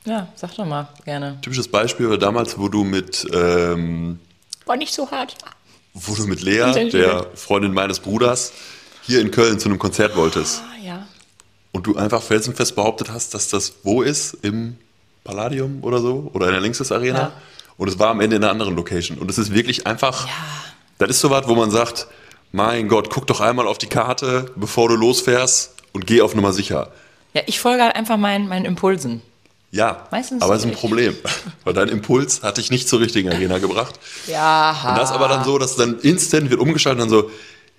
Ja, 0.05 0.29
sag 0.37 0.55
doch 0.57 0.65
mal, 0.65 0.89
gerne. 1.05 1.39
Typisches 1.43 1.69
Beispiel 1.69 2.09
war 2.09 2.19
damals, 2.19 2.59
wo 2.59 2.69
du 2.69 2.85
mit, 2.85 3.27
ähm, 3.33 4.19
War 4.67 4.77
nicht 4.77 4.95
so 4.95 5.11
hart. 5.11 5.37
wo 5.95 6.15
du 6.15 6.27
mit 6.27 6.41
Lea, 6.43 6.89
der 6.91 7.27
Freundin 7.35 7.73
meines 7.75 7.99
Bruders, 8.01 8.53
hier 9.03 9.21
in 9.21 9.31
Köln 9.31 9.59
zu 9.59 9.69
einem 9.69 9.79
Konzert 9.79 10.17
wolltest. 10.17 10.63
Ah, 10.63 10.85
ja. 10.85 11.07
Und 11.73 11.87
du 11.87 11.97
einfach 11.97 12.23
felsenfest 12.23 12.77
behauptet 12.77 13.11
hast, 13.11 13.35
dass 13.35 13.49
das 13.49 13.73
wo 13.83 14.03
ist? 14.03 14.35
Im 14.43 14.77
Palladium 15.25 15.83
oder 15.83 16.01
so? 16.01 16.31
Oder 16.35 16.47
in 16.47 16.53
der 16.53 16.61
Linksys 16.61 16.93
Arena? 16.93 17.19
Ja. 17.19 17.33
Und 17.77 17.89
es 17.89 17.99
war 17.99 18.11
am 18.11 18.21
Ende 18.21 18.37
in 18.37 18.43
einer 18.45 18.51
anderen 18.53 18.75
Location. 18.77 19.19
Und 19.19 19.31
es 19.31 19.39
ist 19.39 19.53
wirklich 19.53 19.87
einfach, 19.87 20.29
das 20.99 21.11
ist 21.11 21.21
so 21.21 21.31
was, 21.31 21.47
wo 21.49 21.55
man 21.55 21.71
sagt, 21.71 22.07
mein 22.53 22.89
Gott, 22.89 23.11
guck 23.11 23.27
doch 23.27 23.41
einmal 23.41 23.67
auf 23.67 23.79
die 23.79 23.89
Karte, 23.89 24.51
bevor 24.57 24.89
du 24.89 24.97
losfährst 24.97 25.75
und 25.93 26.07
geh 26.07 26.23
auf 26.23 26.35
Nummer 26.35 26.53
sicher. 26.53 26.91
Ja, 27.35 27.43
ich 27.47 27.61
folge 27.61 27.83
halt 27.83 27.95
einfach 27.95 28.17
meinen, 28.17 28.49
meinen 28.49 28.65
Impulsen. 28.65 29.23
Ja, 29.71 30.09
Meistens 30.11 30.43
aber 30.43 30.55
es 30.55 30.65
ist 30.65 30.71
ein. 30.71 30.73
Problem, 30.73 31.15
weil 31.65 31.75
dein 31.75 31.89
Impuls 31.89 32.43
hat 32.43 32.57
dich 32.57 32.71
nicht 32.71 32.89
zur 32.89 33.01
richtigen 33.01 33.31
Arena 33.31 33.59
gebracht. 33.59 34.01
Ja. 34.27 34.91
Und 34.91 34.99
das 34.99 35.13
aber 35.13 35.29
dann 35.29 35.45
so, 35.45 35.59
dass 35.59 35.77
dann 35.77 35.99
instant 36.01 36.51
wird 36.51 36.61
umgeschaltet 36.61 37.03
und 37.03 37.11
dann 37.11 37.21
so, 37.21 37.31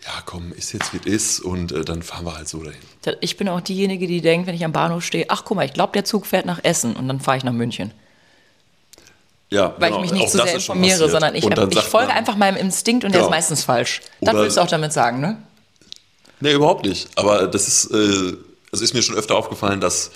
ja 0.06 0.22
komm, 0.26 0.54
ist 0.54 0.72
jetzt 0.72 0.94
wie 0.94 0.98
es 0.98 1.06
ist 1.06 1.40
und 1.40 1.72
äh, 1.72 1.84
dann 1.84 2.04
fahren 2.04 2.26
wir 2.26 2.36
halt 2.36 2.48
so 2.48 2.64
dahin. 2.64 2.80
Ich 3.22 3.38
bin 3.38 3.50
auch 3.50 3.62
diejenige, 3.62 4.06
die 4.06 4.22
denkt, 4.22 4.46
wenn 4.46 4.54
ich 4.54 4.64
am 4.64 4.72
Bahnhof 4.72 5.04
stehe, 5.04 5.26
ach 5.30 5.44
guck 5.46 5.58
mal, 5.58 5.66
ich 5.66 5.74
glaube, 5.74 5.94
der 5.94 6.06
Zug 6.06 6.28
fährt 6.28 6.46
nach 6.46 6.60
Essen 6.64 6.96
und 6.96 7.08
dann 7.08 7.20
fahre 7.20 7.38
ich 7.38 7.44
nach 7.44 7.54
München. 7.54 7.92
Ja, 9.52 9.74
Weil 9.80 9.90
genau, 9.92 10.04
ich 10.04 10.12
mich 10.12 10.20
nicht 10.20 10.28
auch 10.28 10.32
zu 10.32 10.38
sehr 10.38 10.54
informiere, 10.54 11.10
sondern 11.10 11.34
ich, 11.36 11.44
ich 11.44 11.80
folge 11.82 12.08
man- 12.10 12.18
einfach 12.18 12.36
meinem 12.36 12.56
Instinkt 12.58 13.04
und 13.04 13.12
der 13.14 13.22
Genau. 13.22 13.30
ist 13.32 13.36
meistens 13.36 13.64
falsch. 13.64 14.02
Das 14.22 14.36
willst 14.36 14.58
du 14.58 14.62
auch 14.62 14.68
damit 14.68 14.94
sagen, 14.94 15.20
ne? 15.22 15.38
Nee, 16.40 16.54
überhaupt 16.54 16.86
nicht. 16.86 17.08
Aber 17.16 17.48
das 17.48 17.68
ist, 17.68 17.92
äh, 17.92 18.34
also 18.72 18.84
ist 18.84 18.94
mir 18.94 19.02
schon 19.02 19.16
öfter 19.16 19.36
aufgefallen, 19.36 19.82
dass 19.82 20.12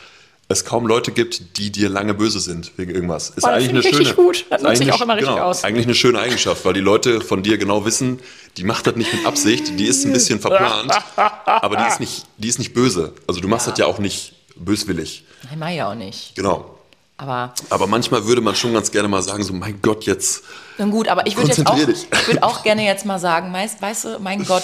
es 0.49 0.63
kaum 0.65 0.85
Leute 0.85 1.11
gibt, 1.11 1.57
die 1.57 1.71
dir 1.71 1.89
lange 1.89 2.13
böse 2.13 2.39
sind 2.39 2.71
wegen 2.77 2.93
irgendwas. 2.93 3.29
Ist 3.31 3.41
Boah, 3.41 3.53
das 3.53 3.63
finde 3.63 3.79
ich 3.81 3.87
richtig 3.87 4.15
gut. 4.15 4.45
Das 4.49 4.61
ist 4.61 4.67
nutze 4.67 4.73
ich 4.75 4.81
eigentlich 4.81 4.93
auch 4.93 5.01
immer 5.01 5.13
eine- 5.13 5.21
richtig 5.21 5.35
genau, 5.35 5.47
aus. 5.47 5.63
Eigentlich 5.63 5.85
eine 5.87 5.95
schöne 5.95 6.19
Eigenschaft, 6.19 6.63
weil 6.65 6.73
die 6.73 6.79
Leute 6.81 7.19
von 7.21 7.41
dir 7.43 7.57
genau 7.57 7.85
wissen, 7.85 8.19
die 8.57 8.63
macht 8.63 8.85
das 8.85 8.95
nicht 8.95 9.11
mit 9.13 9.25
Absicht, 9.25 9.79
die 9.79 9.85
ist 9.85 10.05
ein 10.05 10.13
bisschen 10.13 10.39
verplant, 10.39 10.91
aber 11.15 11.75
die 11.77 11.83
ist 11.87 11.99
nicht, 11.99 12.25
die 12.37 12.49
ist 12.49 12.59
nicht 12.59 12.73
böse. 12.73 13.13
Also 13.27 13.41
du 13.41 13.47
machst 13.47 13.67
das 13.67 13.77
ja 13.79 13.87
auch 13.87 13.97
nicht 13.97 14.33
böswillig. 14.55 15.23
Nein, 15.49 15.57
mach 15.59 15.69
ich 15.69 15.77
ja 15.77 15.89
auch 15.89 15.95
nicht. 15.95 16.35
Genau. 16.35 16.77
Aber 17.17 17.54
Aber 17.69 17.88
manchmal 17.88 18.26
würde 18.26 18.41
man 18.41 18.56
schon 18.56 18.73
ganz 18.73 18.91
gerne 18.91 19.08
mal 19.08 19.21
sagen, 19.21 19.43
so 19.43 19.54
mein 19.54 19.80
Gott, 19.82 20.06
jetzt 20.06 20.43
nun 20.78 20.89
gut, 20.91 21.08
aber 21.08 21.28
ich 21.28 21.38
würde 21.38 21.49
jetzt 21.49 21.65
auch, 21.67 21.76
dich. 21.76 22.08
ich 22.12 22.28
würde 22.28 22.43
auch 22.43 22.63
gerne 22.63 22.84
jetzt 22.86 23.06
mal 23.06 23.19
sagen, 23.19 23.52
meist, 23.52 23.82
weißt 23.82 24.06
du, 24.06 24.19
mein 24.19 24.43
Gott, 24.47 24.63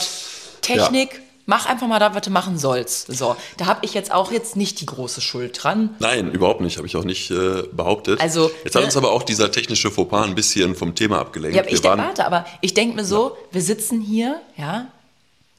Technik, 0.62 1.22
mach 1.46 1.68
einfach 1.68 1.88
mal 1.88 2.00
da, 2.00 2.14
was 2.16 2.22
du 2.24 2.32
machen 2.32 2.58
sollst. 2.58 3.08
So, 3.16 3.36
da 3.58 3.68
habe 3.68 3.80
ich 3.86 3.94
jetzt 3.94 4.12
auch 4.12 4.32
jetzt 4.32 4.56
nicht 4.56 4.82
die 4.82 4.86
große 4.88 5.22
Schuld 5.22 5.64
dran. 5.64 5.92
Nein, 6.00 6.32
überhaupt 6.32 6.62
nicht, 6.62 6.78
habe 6.78 6.88
ich 6.88 6.96
auch 6.98 7.04
nicht 7.04 7.30
äh, 7.32 7.64
behauptet. 7.72 8.20
Also, 8.20 8.50
Jetzt 8.64 8.76
hat 8.76 8.82
ne? 8.82 8.88
uns 8.88 8.98
aber 8.98 9.12
auch 9.12 9.24
dieser 9.24 9.52
technische 9.52 9.92
Fauxpas 9.92 10.26
ein 10.26 10.36
bisschen 10.36 10.76
vom 10.76 10.96
Thema 10.96 11.20
abgelenkt. 11.20 11.56
Ja, 11.56 11.64
ich 11.68 11.84
waren- 11.84 12.00
warte, 12.00 12.26
aber 12.26 12.46
ich 12.62 12.74
denke 12.74 12.96
mir 12.96 13.06
so, 13.06 13.38
wir 13.52 13.62
sitzen 13.62 14.02
hier, 14.02 14.40
ja, 14.58 14.88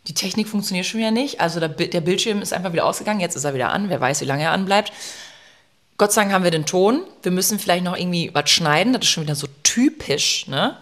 die 0.09 0.15
Technik 0.15 0.49
funktioniert 0.49 0.87
schon 0.87 0.99
wieder 0.99 1.11
nicht. 1.13 1.41
Also 1.41 1.61
der 1.61 1.69
Bildschirm 2.01 2.43
ist 2.43 2.53
einfach 2.53 2.73
wieder 2.73 2.87
ausgegangen, 2.87 3.21
jetzt 3.21 3.37
ist 3.37 3.45
er 3.45 3.55
wieder 3.55 3.71
an, 3.71 3.89
wer 3.91 4.01
weiß, 4.01 4.21
wie 4.23 4.25
lange 4.25 4.43
er 4.45 4.53
anbleibt. 4.53 4.93
Gott 6.01 6.13
sei 6.13 6.23
Dank 6.23 6.33
haben 6.33 6.45
wir 6.45 6.51
den 6.51 6.65
Ton. 6.65 7.03
Wir 7.23 7.31
müssen 7.31 7.59
vielleicht 7.59 7.85
noch 7.85 7.95
irgendwie 7.95 8.31
was 8.33 8.49
schneiden, 8.49 8.95
das 8.95 9.03
ist 9.03 9.11
schon 9.11 9.25
wieder 9.25 9.35
so 9.35 9.47
typisch, 9.63 10.47
ne? 10.47 10.79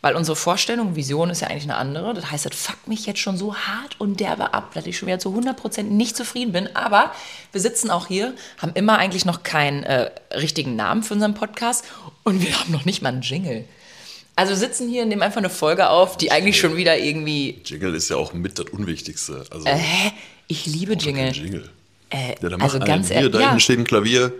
Weil 0.00 0.16
unsere 0.16 0.36
Vorstellung, 0.36 0.96
Vision 0.96 1.28
ist 1.28 1.42
ja 1.42 1.48
eigentlich 1.48 1.64
eine 1.64 1.76
andere. 1.76 2.14
Das 2.14 2.30
heißt, 2.30 2.46
das 2.46 2.54
fuckt 2.54 2.88
mich 2.88 3.04
jetzt 3.04 3.20
schon 3.20 3.36
so 3.36 3.54
hart 3.54 4.00
und 4.00 4.20
derbe 4.20 4.54
ab, 4.54 4.72
dass 4.72 4.86
ich 4.86 4.96
schon 4.96 5.06
wieder 5.06 5.18
zu 5.18 5.38
100% 5.38 5.82
nicht 5.82 6.16
zufrieden 6.16 6.52
bin. 6.52 6.74
Aber 6.74 7.12
wir 7.52 7.60
sitzen 7.60 7.90
auch 7.90 8.06
hier, 8.06 8.32
haben 8.56 8.72
immer 8.74 8.96
eigentlich 8.96 9.26
noch 9.26 9.42
keinen 9.42 9.82
äh, 9.82 10.10
richtigen 10.34 10.76
Namen 10.76 11.02
für 11.02 11.12
unseren 11.12 11.34
Podcast 11.34 11.84
und 12.22 12.40
wir 12.40 12.58
haben 12.58 12.72
noch 12.72 12.86
nicht 12.86 13.02
mal 13.02 13.10
einen 13.10 13.20
Jingle. 13.20 13.66
Also 14.34 14.52
wir 14.52 14.56
sitzen 14.56 14.88
hier 14.88 15.02
und 15.02 15.10
nehmen 15.10 15.20
einfach 15.20 15.42
eine 15.42 15.50
Folge 15.50 15.90
auf, 15.90 16.16
die 16.16 16.32
eigentlich 16.32 16.58
schon 16.58 16.74
wieder 16.78 16.96
irgendwie. 16.96 17.60
Jingle 17.66 17.94
ist 17.94 18.08
ja 18.08 18.16
auch 18.16 18.32
mit 18.32 18.58
das 18.58 18.70
Unwichtigste. 18.70 19.44
Also, 19.50 19.66
Äh, 19.66 19.74
hä? 19.74 20.12
Ich 20.48 20.64
liebe 20.64 20.94
Jingle. 20.94 21.32
Jingle. 21.32 21.68
Äh, 22.08 22.36
Ja, 22.40 22.48
dann 22.48 22.62
also 22.62 22.78
ganz 22.78 23.10
ehrlich. 23.10 23.30
da 23.30 23.40
Ja, 23.40 23.46
hinten 23.48 23.60
steht 23.60 23.78
ein 23.78 23.84
Klavier. 23.84 24.32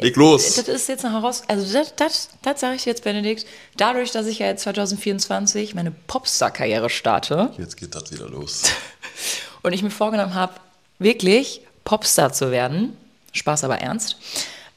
Leg 0.00 0.16
los. 0.16 0.54
das 0.54 0.68
ist 0.68 0.88
jetzt 0.88 1.04
eine 1.04 1.14
Heraus. 1.14 1.42
Also 1.48 1.72
das, 1.72 1.94
das, 1.96 2.28
das 2.42 2.60
sage 2.60 2.76
ich 2.76 2.84
dir 2.84 2.90
jetzt, 2.90 3.04
Benedikt. 3.04 3.46
Dadurch, 3.76 4.12
dass 4.12 4.26
ich 4.26 4.38
ja 4.38 4.46
jetzt 4.46 4.62
2024 4.62 5.74
meine 5.74 5.90
Popstar-Karriere 5.90 6.90
starte 6.90 7.50
Jetzt 7.58 7.76
geht 7.76 7.94
das 7.94 8.10
wieder 8.12 8.28
los. 8.28 8.64
und 9.62 9.72
ich 9.72 9.82
mir 9.82 9.90
vorgenommen 9.90 10.34
habe, 10.34 10.54
wirklich 10.98 11.60
Popstar 11.84 12.32
zu 12.32 12.50
werden, 12.50 12.96
Spaß 13.32 13.64
aber 13.64 13.78
ernst, 13.78 14.16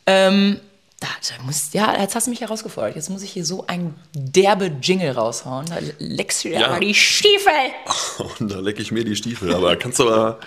ähm, 0.05 0.59
da, 0.99 1.07
da 1.37 1.43
muss, 1.43 1.69
ja, 1.73 1.99
jetzt 2.01 2.15
hast 2.15 2.27
du 2.27 2.31
mich 2.31 2.41
herausgefordert. 2.41 2.95
Jetzt 2.95 3.09
muss 3.09 3.21
ich 3.23 3.31
hier 3.31 3.45
so 3.45 3.65
ein 3.67 3.95
derbe 4.13 4.65
Jingle 4.81 5.11
raushauen. 5.11 5.65
Da 5.67 5.77
leckst 5.99 6.43
du 6.43 6.49
dir 6.49 6.59
Ja. 6.59 6.67
aber 6.67 6.79
die 6.81 6.93
Stiefel. 6.93 7.51
Und 8.39 8.51
da 8.51 8.59
lecke 8.59 8.81
ich 8.81 8.91
mir 8.91 9.03
die 9.05 9.15
Stiefel. 9.15 9.53
Aber 9.53 9.75
kannst 9.77 9.99
du 9.99 10.09
aber, 10.09 10.39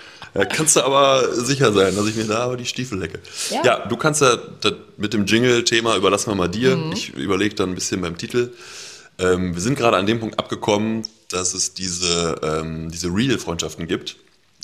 kannst 0.49 0.75
du 0.75 0.81
aber 0.83 1.33
sicher 1.33 1.73
sein, 1.73 1.95
dass 1.95 2.07
ich 2.07 2.15
mir 2.15 2.25
da 2.25 2.43
aber 2.43 2.57
die 2.57 2.65
Stiefel 2.65 2.99
lecke. 2.99 3.19
Ja. 3.49 3.61
Ja, 3.63 3.85
du 3.87 3.97
kannst 3.97 4.21
ja 4.21 4.37
mit 4.97 5.13
dem 5.13 5.25
Jingle-Thema 5.25 5.95
überlassen 5.95 6.29
wir 6.31 6.35
mal 6.35 6.47
dir. 6.49 6.75
Mhm. 6.75 6.91
Ich 6.91 7.09
überlege 7.13 7.55
dann 7.55 7.69
ein 7.69 7.75
bisschen 7.75 8.01
beim 8.01 8.17
Titel. 8.17 8.53
Ähm, 9.19 9.53
wir 9.55 9.61
sind 9.61 9.75
gerade 9.77 9.97
an 9.97 10.05
dem 10.05 10.19
Punkt 10.19 10.37
abgekommen, 10.39 11.03
dass 11.29 11.53
es 11.53 11.73
diese, 11.73 12.35
ähm, 12.43 12.91
diese 12.91 13.07
Real-Freundschaften 13.07 13.87
gibt. 13.87 14.17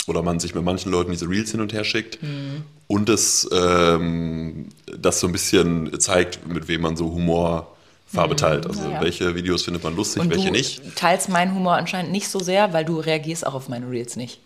Oder 0.10 0.22
man 0.24 0.40
sich 0.40 0.54
mit 0.56 0.64
manchen 0.64 0.92
Leuten 0.92 1.12
diese 1.12 1.30
Reels 1.30 1.52
hin 1.52 1.62
und 1.62 1.72
her 1.74 1.84
schickt. 1.84 2.22
Mhm. 2.22 2.64
Und 2.88 3.08
es 3.10 3.48
ähm, 3.52 4.70
das 4.98 5.20
so 5.20 5.28
ein 5.28 5.32
bisschen 5.34 6.00
zeigt, 6.00 6.48
mit 6.48 6.68
wem 6.68 6.82
man 6.82 6.98
so 6.98 7.12
Humor 7.12 7.76
Farbe 8.12 8.36
teilt. 8.36 8.66
Also 8.66 8.82
Mhm. 8.82 8.92
ja. 8.94 9.02
welche 9.02 9.36
Videos 9.36 9.64
findet 9.64 9.84
man 9.84 9.96
lustig, 9.96 10.22
Und 10.24 10.32
welche 10.32 10.48
du 10.48 10.52
nicht. 10.54 10.82
teilst 10.96 11.30
meinen 11.30 11.54
Humor 11.54 11.74
anscheinend 11.76 12.12
nicht 12.12 12.28
so 12.28 12.40
sehr, 12.40 12.74
weil 12.74 12.84
du 12.86 13.00
reagierst 13.00 13.46
auch 13.46 13.54
auf 13.54 13.70
meine 13.70 13.90
Reels 13.90 14.16
nicht. 14.16 14.40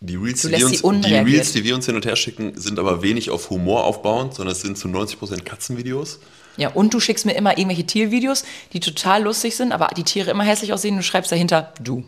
Die 0.00 0.14
Reels, 0.16 0.42
Du 0.42 0.48
die 0.48 0.62
uns, 0.62 0.82
die. 0.82 1.14
Reels, 1.14 1.52
die 1.54 1.64
wir 1.64 1.74
uns 1.74 1.86
hin 1.86 1.96
und 1.96 2.04
her 2.06 2.14
schicken, 2.16 2.52
sind 2.60 2.78
aber 2.78 3.02
wenig 3.02 3.30
auf 3.30 3.50
Humor 3.50 3.84
aufbauend, 3.84 4.34
sondern 4.34 4.52
es 4.54 4.60
sind 4.60 4.78
zu 4.78 4.86
90% 4.88 5.42
Katzenvideos. 5.44 6.20
Ja, 6.56 6.68
und 6.68 6.92
du 6.94 7.00
schickst 7.00 7.24
mir 7.24 7.32
immer 7.34 7.56
irgendwelche 7.56 7.86
Tiervideos, 7.86 8.44
die 8.72 8.80
total 8.80 9.22
lustig 9.24 9.56
sind, 9.56 9.72
aber 9.72 9.88
die 9.96 10.04
Tiere 10.04 10.30
immer 10.30 10.44
hässlich 10.44 10.72
aussehen 10.72 10.92
und 10.94 10.98
du 10.98 11.02
schreibst 11.04 11.32
dahinter, 11.32 11.72
du. 11.80 12.04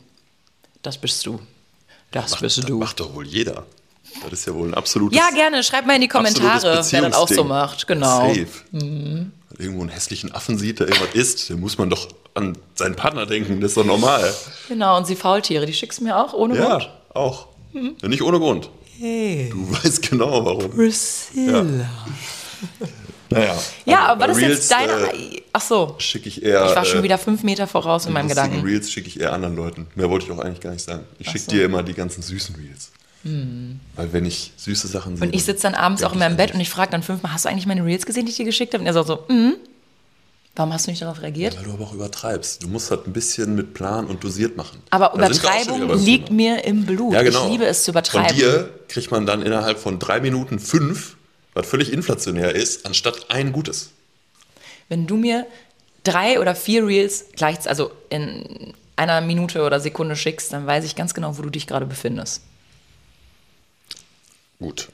Das 0.82 0.98
bist 0.98 1.24
du. 1.26 1.40
Das 2.10 2.36
bist 2.40 2.58
das 2.58 2.64
du. 2.66 2.78
macht 2.78 3.00
doch 3.00 3.14
wohl 3.14 3.26
jeder. 3.26 3.64
Das 4.24 4.32
ist 4.32 4.46
ja 4.46 4.54
wohl 4.54 4.68
ein 4.68 4.74
absolutes. 4.74 5.16
Ja, 5.16 5.30
gerne. 5.30 5.62
Schreib 5.62 5.86
mal 5.86 5.94
in 5.94 6.00
die 6.00 6.08
Kommentare, 6.08 6.84
wer 6.90 7.02
das 7.02 7.16
auch 7.16 7.28
so 7.28 7.44
macht. 7.44 7.86
Genau. 7.86 8.28
Safe. 8.28 8.46
Wenn 8.72 9.32
irgendwo 9.58 9.82
einen 9.82 9.90
hässlichen 9.90 10.32
Affen 10.32 10.58
sieht, 10.58 10.80
der 10.80 10.88
irgendwas 10.88 11.14
isst, 11.14 11.50
dann 11.50 11.60
muss 11.60 11.78
man 11.78 11.90
doch 11.90 12.08
an 12.34 12.56
seinen 12.74 12.96
Partner 12.96 13.26
denken. 13.26 13.60
Das 13.60 13.70
ist 13.72 13.76
doch 13.76 13.84
normal. 13.84 14.32
Genau, 14.68 14.96
und 14.96 15.06
sie 15.06 15.14
Faultiere, 15.16 15.66
die 15.66 15.72
schickst 15.72 16.00
du 16.00 16.04
mir 16.04 16.16
auch 16.16 16.32
ohne 16.32 16.56
Ja, 16.56 16.68
Grund? 16.78 16.90
auch. 17.14 17.46
Ja, 17.72 18.08
nicht 18.08 18.22
ohne 18.22 18.38
Grund. 18.38 18.68
Du 18.98 19.70
weißt 19.70 20.10
genau, 20.10 20.44
warum. 20.44 20.70
Priscilla. 20.70 21.64
Naja. 23.30 23.56
Ja, 23.84 24.06
aber 24.06 24.26
das 24.26 24.36
ist 24.38 24.42
jetzt 24.42 24.72
Reels, 24.72 24.88
deine. 24.88 25.12
Äh, 25.14 25.42
Ach 25.52 25.60
so. 25.60 25.94
schicke 25.98 26.28
ich 26.28 26.42
eher. 26.42 26.66
Ich 26.66 26.76
war 26.76 26.84
schon 26.84 27.00
äh, 27.00 27.02
wieder 27.04 27.18
fünf 27.18 27.42
Meter 27.42 27.66
voraus 27.66 28.06
in 28.06 28.12
meinem 28.12 28.28
Gedanken. 28.28 28.62
Reels 28.62 28.90
schicke 28.90 29.08
ich 29.08 29.20
eher 29.20 29.32
anderen 29.32 29.56
Leuten. 29.56 29.86
Mehr 29.94 30.10
wollte 30.10 30.26
ich 30.26 30.32
auch 30.32 30.38
eigentlich 30.38 30.60
gar 30.60 30.72
nicht 30.72 30.84
sagen. 30.84 31.04
Ich 31.18 31.28
schicke 31.28 31.44
so. 31.44 31.52
Hm. 31.52 31.58
dir 31.58 31.64
immer 31.64 31.82
die 31.82 31.94
ganzen 31.94 32.22
süßen 32.22 32.54
Reels. 32.56 32.90
Weil 33.22 34.12
wenn 34.12 34.24
ich 34.24 34.52
süße 34.56 34.88
Sachen 34.88 35.16
sehe. 35.16 35.26
Und 35.26 35.34
ich 35.34 35.44
sitze 35.44 35.64
dann 35.64 35.74
abends 35.74 36.02
auch 36.02 36.14
in 36.14 36.18
meinem 36.18 36.36
Bett 36.36 36.54
und 36.54 36.60
ich 36.60 36.70
frage 36.70 36.90
dann 36.90 37.02
fünfmal, 37.02 37.32
hast 37.32 37.44
du 37.44 37.50
eigentlich 37.50 37.66
meine 37.66 37.84
Reels 37.84 38.06
gesehen, 38.06 38.24
die 38.24 38.30
ich 38.30 38.38
dir 38.38 38.46
geschickt 38.46 38.72
habe? 38.72 38.82
Und 38.82 38.86
er 38.86 38.94
sagt 38.94 39.08
so, 39.08 39.24
mhm. 39.28 39.56
Warum 40.56 40.72
hast 40.72 40.86
du 40.86 40.90
nicht 40.90 41.00
darauf 41.00 41.22
reagiert? 41.22 41.56
Weil 41.56 41.64
du 41.64 41.72
aber 41.72 41.84
auch 41.84 41.94
übertreibst. 41.94 42.62
Du 42.62 42.68
musst 42.68 42.90
halt 42.90 43.06
ein 43.06 43.12
bisschen 43.12 43.54
mit 43.54 43.72
Plan 43.72 44.06
und 44.06 44.24
dosiert 44.24 44.56
machen. 44.56 44.82
Aber 44.90 45.12
Da 45.16 45.26
Übertreibung 45.26 45.96
liegt 46.04 46.30
mir 46.30 46.64
im 46.64 46.84
Blut. 46.84 47.14
Ja, 47.14 47.22
genau. 47.22 47.44
Ich 47.44 47.52
liebe 47.52 47.66
es 47.66 47.84
zu 47.84 47.92
übertreiben. 47.92 48.28
Von 48.28 48.36
dir 48.36 48.68
kriegt 48.88 49.10
man 49.12 49.26
dann 49.26 49.42
innerhalb 49.42 49.78
von 49.78 50.00
drei 50.00 50.20
Minuten 50.20 50.58
fünf, 50.58 51.16
was 51.54 51.66
völlig 51.66 51.92
inflationär 51.92 52.54
ist, 52.54 52.86
anstatt 52.86 53.30
ein 53.30 53.52
gutes. 53.52 53.90
Wenn 54.88 55.06
du 55.06 55.16
mir 55.16 55.46
drei 56.04 56.40
oder 56.40 56.54
vier 56.54 56.86
Reels 56.86 57.26
gleich, 57.36 57.68
also 57.68 57.90
in 58.08 58.74
einer 58.96 59.20
Minute 59.20 59.62
oder 59.62 59.80
Sekunde 59.80 60.16
schickst, 60.16 60.52
dann 60.52 60.66
weiß 60.66 60.84
ich 60.84 60.96
ganz 60.96 61.14
genau, 61.14 61.36
wo 61.38 61.42
du 61.42 61.50
dich 61.50 61.66
gerade 61.66 61.86
befindest. 61.86 62.42
Gut. 64.58 64.88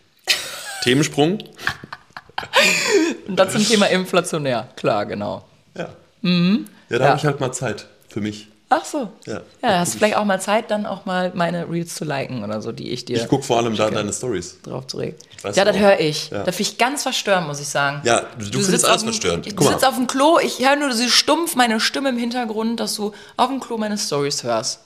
Themensprung? 0.83 1.38
Und 3.27 3.37
das 3.37 3.53
zum 3.53 3.64
Thema 3.64 3.87
inflationär. 3.87 4.69
Klar, 4.77 5.07
genau. 5.07 5.45
Ja. 5.75 5.95
Mhm. 6.23 6.66
Ja, 6.88 6.99
da 6.99 7.05
Ja. 7.05 7.11
habe 7.11 7.19
ich 7.19 7.25
halt 7.25 7.40
mal 7.40 7.53
Zeit 7.53 7.87
für 8.09 8.21
mich. 8.21 8.49
Ach 8.69 8.85
so. 8.85 9.09
Ja. 9.27 9.43
Ja, 9.63 9.79
hast 9.79 9.95
du 9.95 9.99
vielleicht 9.99 10.17
auch 10.17 10.25
mal 10.25 10.41
Zeit, 10.41 10.73
dann 10.73 10.87
auch 10.87 11.05
mal 11.05 11.31
meine 11.37 11.71
Reels 11.71 11.95
zu 11.95 12.05
liken 12.05 12.43
oder 12.43 12.61
so, 12.61 12.73
die 12.73 12.91
ich 12.91 13.05
dir 13.05 13.17
Ich 13.17 13.29
gucke 13.29 13.45
vor 13.45 13.59
allem 13.59 13.77
da 13.77 13.91
deine 13.91 14.13
Stories. 14.13 14.61
drauf 14.63 14.89
zurück. 14.89 15.15
Weißt 15.43 15.57
Ja, 15.57 15.65
du 15.65 15.71
das 15.71 15.81
höre 15.81 16.01
ich. 16.01 16.31
Ja. 16.31 16.39
Da 16.43 16.51
finde 16.51 16.63
ich 16.73 16.77
ganz 16.79 17.05
verstörend, 17.05 17.47
muss 17.47 17.61
ich 17.61 17.69
sagen. 17.69 18.01
Ja, 18.05 18.23
du, 18.23 18.39
du 18.39 18.45
findest 18.45 18.71
sitzt 18.73 18.85
alles 18.87 19.03
dem- 19.03 19.07
verstörend. 19.07 19.47
Du 19.47 19.51
sitzt 19.65 19.83
mal. 19.83 19.89
auf 19.89 19.95
dem 19.95 20.09
Klo, 20.09 20.41
ich 20.43 20.59
höre 20.59 20.75
nur 20.75 20.93
so 20.93 21.07
stumpf 21.09 21.55
meine 21.55 21.79
Stimme 21.79 22.09
im 22.09 22.19
Hintergrund, 22.19 22.81
dass 22.81 22.95
du 22.97 23.13
auf 23.37 23.49
dem 23.49 23.61
Klo 23.61 23.79
meine 23.79 23.97
Stories 23.99 24.43
hörst. 24.43 24.81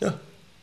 Ja. 0.00 0.12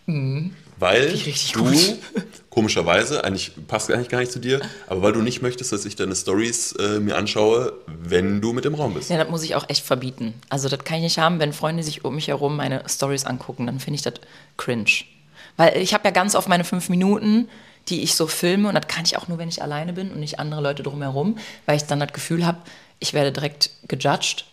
Mhm. 0.05 0.53
Ich 0.79 1.25
richtig 1.25 1.51
du, 1.53 1.63
gut. 1.63 1.97
komischerweise, 2.49 3.23
eigentlich 3.23 3.51
passt 3.67 3.91
eigentlich 3.91 4.09
gar 4.09 4.19
nicht 4.19 4.31
zu 4.31 4.39
dir, 4.39 4.61
aber 4.87 5.01
weil 5.01 5.13
du 5.13 5.21
nicht 5.21 5.41
möchtest, 5.41 5.71
dass 5.71 5.85
ich 5.85 5.95
deine 5.95 6.15
Stories 6.15 6.71
äh, 6.73 6.99
mir 6.99 7.17
anschaue, 7.17 7.73
wenn 7.85 8.41
du 8.41 8.53
mit 8.53 8.65
im 8.65 8.75
Raum 8.75 8.93
bist. 8.93 9.09
Ja, 9.09 9.17
das 9.17 9.29
muss 9.29 9.43
ich 9.43 9.55
auch 9.55 9.69
echt 9.69 9.85
verbieten. 9.85 10.33
Also 10.49 10.69
das 10.69 10.83
kann 10.83 10.97
ich 10.97 11.03
nicht 11.03 11.17
haben, 11.19 11.39
wenn 11.39 11.53
Freunde 11.53 11.83
sich 11.83 12.05
um 12.05 12.15
mich 12.15 12.29
herum 12.29 12.55
meine 12.55 12.83
Stories 12.87 13.25
angucken, 13.25 13.65
dann 13.65 13.79
finde 13.79 13.95
ich 13.95 14.01
das 14.01 14.13
cringe. 14.57 15.03
Weil 15.57 15.77
ich 15.77 15.93
habe 15.93 16.05
ja 16.05 16.11
ganz 16.11 16.35
oft 16.35 16.47
meine 16.47 16.63
fünf 16.63 16.89
Minuten, 16.89 17.49
die 17.89 18.01
ich 18.01 18.15
so 18.15 18.25
filme 18.25 18.69
und 18.69 18.75
das 18.75 18.87
kann 18.87 19.05
ich 19.05 19.17
auch 19.17 19.27
nur, 19.27 19.37
wenn 19.37 19.49
ich 19.49 19.61
alleine 19.61 19.93
bin 19.93 20.11
und 20.11 20.19
nicht 20.19 20.39
andere 20.39 20.61
Leute 20.61 20.81
drumherum, 20.81 21.37
weil 21.65 21.77
ich 21.77 21.83
dann 21.83 21.99
das 21.99 22.13
Gefühl 22.13 22.45
habe, 22.45 22.57
ich 22.99 23.13
werde 23.13 23.31
direkt 23.31 23.69
gejudged. 23.87 24.45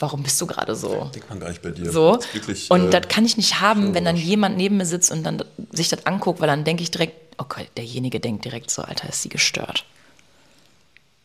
Warum 0.00 0.22
bist 0.22 0.40
du 0.40 0.46
gerade 0.46 0.76
so? 0.76 1.10
Denkt 1.14 1.28
man 1.28 1.40
gar 1.40 1.48
nicht 1.48 1.60
bei 1.62 1.70
dir. 1.70 1.90
So. 1.90 2.16
Das 2.16 2.32
wirklich, 2.32 2.70
und 2.70 2.86
äh, 2.86 2.90
das 3.00 3.08
kann 3.08 3.24
ich 3.24 3.36
nicht 3.36 3.60
haben, 3.60 3.94
wenn 3.94 4.04
dann 4.04 4.16
jemand 4.16 4.56
neben 4.56 4.76
mir 4.76 4.86
sitzt 4.86 5.10
und 5.10 5.24
dann 5.24 5.42
sich 5.72 5.88
das 5.88 6.06
anguckt, 6.06 6.40
weil 6.40 6.46
dann 6.48 6.64
denke 6.64 6.82
ich 6.82 6.90
direkt, 6.90 7.14
okay, 7.38 7.66
derjenige 7.76 8.20
denkt 8.20 8.44
direkt 8.44 8.70
so, 8.70 8.82
Alter, 8.82 9.08
ist 9.08 9.22
sie 9.22 9.28
gestört. 9.28 9.84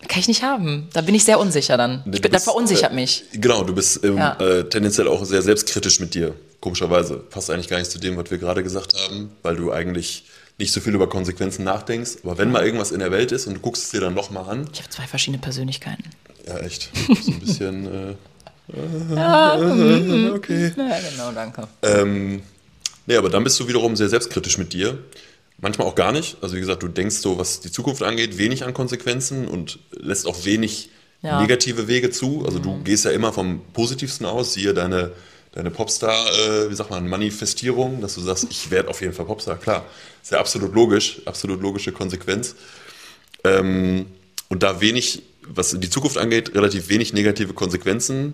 Kann 0.08 0.20
ich 0.20 0.28
nicht 0.28 0.44
haben. 0.44 0.90
Da 0.94 1.02
bin 1.02 1.16
ich 1.16 1.24
sehr 1.24 1.40
unsicher 1.40 1.78
dann. 1.78 2.04
Ich 2.12 2.22
bin, 2.22 2.32
das 2.32 2.44
verunsichert 2.44 2.92
äh, 2.92 2.96
mich. 2.96 3.24
Genau, 3.34 3.64
du 3.64 3.74
bist 3.74 4.04
ähm, 4.04 4.18
Ja. 4.18 4.34
äh, 4.40 4.68
tendenziell 4.68 5.08
auch 5.08 5.24
sehr 5.24 5.42
selbstkritisch 5.42 6.00
mit 6.02 6.14
dir. 6.14 6.36
Komischerweise. 6.60 7.18
Passt 7.18 7.50
eigentlich 7.50 7.70
gar 7.70 7.78
nicht 7.80 7.90
zu 7.92 8.00
dem, 8.00 8.18
was 8.18 8.30
wir 8.30 8.38
gerade 8.38 8.64
gesagt 8.64 8.94
haben, 9.00 9.32
weil 9.44 9.56
du 9.56 9.72
eigentlich 9.72 10.26
nicht 10.60 10.74
so 10.74 10.82
viel 10.82 10.94
über 10.94 11.08
Konsequenzen 11.08 11.64
nachdenkst. 11.64 12.18
Aber 12.24 12.38
wenn 12.38 12.52
mal 12.52 12.66
irgendwas 12.66 12.92
in 12.92 13.00
der 13.00 13.12
Welt 13.12 13.32
ist 13.32 13.48
und 13.48 13.54
du 13.56 13.60
guckst 13.62 13.84
es 13.86 13.90
dir 13.92 14.02
dann 14.02 14.14
nochmal 14.14 14.50
an, 14.50 14.68
Ich 14.74 14.80
habe 14.80 14.90
zwei 14.90 15.08
verschiedene 15.08 15.42
Persönlichkeiten. 15.42 16.04
ja 16.48 16.58
echt, 16.60 16.90
so 17.24 17.32
ein 17.32 17.40
bisschen, 17.40 17.86
äh, 18.12 18.16
okay. 20.36 20.72
Ja, 20.76 21.00
genau, 21.10 21.32
danke. 21.34 21.68
Ähm, 21.82 22.42
nee, 23.06 23.16
aber 23.16 23.30
dann 23.30 23.44
bist 23.44 23.60
du 23.60 23.68
wiederum 23.68 23.96
sehr 23.96 24.10
selbstkritisch 24.10 24.58
mit 24.58 24.74
dir. 24.74 24.98
Manchmal 25.60 25.88
auch 25.88 25.96
gar 25.96 26.12
nicht. 26.12 26.38
Also 26.42 26.56
wie 26.56 26.60
gesagt, 26.60 26.84
du 26.84 26.88
denkst 26.88 27.18
so, 27.18 27.38
was 27.38 27.60
die 27.62 27.72
Zukunft 27.72 28.04
angeht, 28.04 28.38
wenig 28.38 28.64
an 28.64 28.74
Konsequenzen 28.74 29.48
und 29.48 29.80
lässt 29.92 30.28
auch 30.28 30.46
wenig 30.46 30.90
Ja. 31.22 31.40
negative 31.42 31.88
Wege 31.88 32.10
zu. 32.10 32.44
Also 32.46 32.60
du 32.60 32.82
gehst 32.84 33.06
ja 33.06 33.12
immer 33.12 33.32
vom 33.32 33.62
Positivsten 33.74 34.26
aus, 34.26 34.54
siehe 34.54 34.74
deine, 34.74 35.12
deine 35.54 35.72
Popstar, 35.72 36.14
äh, 36.38 36.70
wie 36.70 36.76
sagt 36.76 36.90
man, 36.90 37.08
Manifestierung, 37.08 38.02
dass 38.02 38.16
du 38.16 38.22
sagst, 38.22 38.48
ich 38.50 38.72
werde 38.72 38.90
auf 38.90 39.00
jeden 39.02 39.14
Fall 39.14 39.26
Popstar. 39.26 39.58
Klar, 39.58 39.86
ist 40.22 40.32
ja 40.34 40.40
absolut 40.40 40.74
logisch, 40.74 41.22
absolut 41.26 41.62
logische 41.62 41.94
Konsequenz. 41.94 42.56
Ähm, 43.46 44.08
und 44.50 44.64
da 44.64 44.82
wenig, 44.82 45.22
was 45.48 45.76
die 45.80 45.90
Zukunft 45.90 46.18
angeht, 46.18 46.54
relativ 46.56 46.90
wenig 46.90 47.14
negative 47.14 47.54
Konsequenzen 47.54 48.34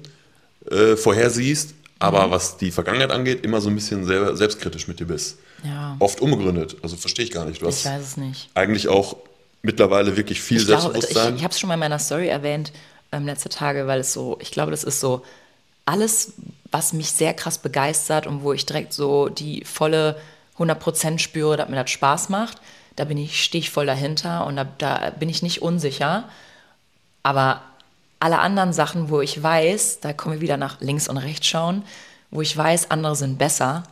äh, 0.69 0.95
vorhersiehst, 0.95 1.73
aber 1.99 2.27
Mhm. 2.27 2.31
was 2.31 2.57
die 2.57 2.71
Vergangenheit 2.71 3.11
angeht, 3.11 3.43
immer 3.45 3.61
so 3.61 3.69
ein 3.69 3.75
bisschen 3.75 4.05
sehr 4.05 4.35
selbstkritisch 4.35 4.87
mit 4.87 4.99
dir 4.99 5.05
bist. 5.07 5.37
Ja. 5.63 5.95
Oft 5.99 6.21
unbegründet, 6.21 6.77
also 6.81 6.95
verstehe 6.95 7.25
ich 7.25 7.31
gar 7.31 7.45
nicht. 7.45 7.61
Du 7.61 7.67
Ich 7.67 7.85
weiß 7.85 8.01
es 8.01 8.17
nicht. 8.17 8.49
eigentlich 8.55 8.87
auch 8.87 9.17
mittlerweile 9.61 10.15
wirklich 10.15 10.41
viel 10.41 10.57
Ich 10.57 10.65
glaube, 10.67 10.83
ich, 10.85 10.91
Selbstbewusstsein. 10.91 11.35
ich 11.35 11.43
habe 11.43 11.51
es 11.53 11.59
schon 11.59 11.67
mal 11.67 11.73
in 11.73 11.81
meiner 11.81 11.99
Story 11.99 12.27
erwähnt, 12.29 12.71
ähm, 13.11 13.25
letzte 13.25 13.49
Tage, 13.49 13.87
weil 13.87 13.99
es 13.99 14.13
so, 14.13 14.37
ich 14.41 14.51
glaube, 14.51 14.71
das 14.71 14.83
ist 14.85 14.99
so 15.01 15.23
alles, 15.85 16.33
was 16.71 16.93
mich 16.93 17.11
sehr 17.11 17.33
krass 17.33 17.57
begeistert 17.57 18.27
und 18.27 18.43
wo 18.43 18.53
ich 18.53 18.65
direkt 18.65 18.93
so 18.93 19.27
die 19.27 19.65
volle 19.65 20.15
100% 20.57 21.19
spüre, 21.19 21.57
dass 21.57 21.67
mir 21.69 21.75
das 21.77 21.89
Spaß 21.89 22.29
macht. 22.29 22.61
Da 22.95 23.05
bin 23.05 23.17
ich, 23.17 23.43
stehe 23.43 23.59
ich 23.61 23.69
voll 23.71 23.85
dahinter 23.87 24.45
und 24.45 24.55
da, 24.55 24.65
da 24.77 25.09
bin 25.19 25.27
ich 25.29 25.41
nicht 25.41 25.61
unsicher. 25.61 26.29
Aber 27.23 27.61
alle 28.19 28.39
anderen 28.39 28.73
Sachen, 28.73 29.09
wo 29.09 29.21
ich 29.21 29.41
weiß, 29.41 29.99
da 30.01 30.13
kommen 30.13 30.35
wir 30.35 30.41
wieder 30.41 30.57
nach 30.57 30.81
links 30.81 31.07
und 31.07 31.17
rechts 31.17 31.47
schauen, 31.47 31.83
wo 32.31 32.41
ich 32.41 32.55
weiß, 32.55 32.91
andere 32.91 33.15
sind 33.15 33.37
besser, 33.37 33.83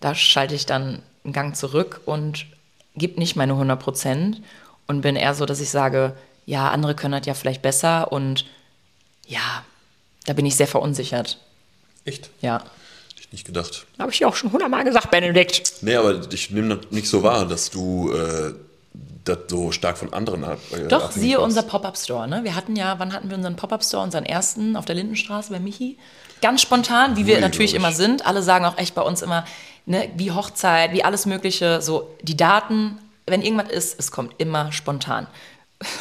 da 0.00 0.14
schalte 0.14 0.54
ich 0.54 0.66
dann 0.66 1.02
einen 1.24 1.32
Gang 1.32 1.56
zurück 1.56 2.00
und 2.06 2.46
gebe 2.94 3.18
nicht 3.18 3.36
meine 3.36 3.52
100 3.52 3.78
Prozent 3.78 4.42
und 4.86 5.02
bin 5.02 5.16
eher 5.16 5.34
so, 5.34 5.46
dass 5.46 5.60
ich 5.60 5.70
sage, 5.70 6.16
ja, 6.46 6.70
andere 6.70 6.94
können 6.94 7.12
das 7.12 7.26
ja 7.26 7.34
vielleicht 7.34 7.62
besser 7.62 8.12
und 8.12 8.46
ja, 9.26 9.64
da 10.26 10.32
bin 10.32 10.46
ich 10.46 10.56
sehr 10.56 10.66
verunsichert. 10.66 11.38
Echt? 12.04 12.30
Ja. 12.40 12.58
Hätte 12.58 13.20
ich 13.20 13.32
nicht 13.32 13.46
gedacht. 13.46 13.86
Habe 13.98 14.10
ich 14.10 14.24
auch 14.24 14.34
schon 14.34 14.52
hundertmal 14.52 14.84
gesagt, 14.84 15.10
Benedikt. 15.10 15.74
Nee, 15.82 15.96
aber 15.96 16.32
ich 16.32 16.50
nehme 16.50 16.76
das 16.76 16.90
nicht 16.90 17.08
so 17.08 17.22
wahr, 17.22 17.46
dass 17.46 17.70
du 17.70 18.12
äh, 18.12 18.54
das 19.30 19.38
so 19.48 19.72
stark 19.72 19.98
von 19.98 20.12
anderen 20.12 20.44
ab, 20.44 20.58
äh, 20.72 20.88
Doch, 20.88 21.10
siehe 21.10 21.36
machst. 21.36 21.44
unser 21.44 21.62
Pop-Up-Store. 21.62 22.28
Ne? 22.28 22.44
Wir 22.44 22.54
hatten 22.54 22.76
ja, 22.76 22.98
wann 22.98 23.12
hatten 23.12 23.30
wir 23.30 23.36
unseren 23.36 23.56
Pop-Up-Store? 23.56 24.02
Unseren 24.02 24.24
ersten 24.24 24.76
auf 24.76 24.84
der 24.84 24.94
Lindenstraße 24.96 25.52
bei 25.52 25.60
Michi. 25.60 25.98
Ganz 26.42 26.62
spontan, 26.62 27.16
wie 27.16 27.26
wir 27.26 27.34
Juli, 27.34 27.46
natürlich 27.46 27.74
immer 27.74 27.92
sind. 27.92 28.26
Alle 28.26 28.42
sagen 28.42 28.64
auch 28.64 28.78
echt 28.78 28.94
bei 28.94 29.02
uns 29.02 29.22
immer, 29.22 29.44
ne, 29.86 30.10
wie 30.16 30.32
Hochzeit, 30.32 30.92
wie 30.92 31.04
alles 31.04 31.26
Mögliche. 31.26 31.82
So 31.82 32.10
die 32.22 32.36
Daten, 32.36 32.98
wenn 33.26 33.42
irgendwas 33.42 33.70
ist, 33.70 33.98
es 33.98 34.10
kommt 34.10 34.34
immer 34.38 34.72
spontan. 34.72 35.26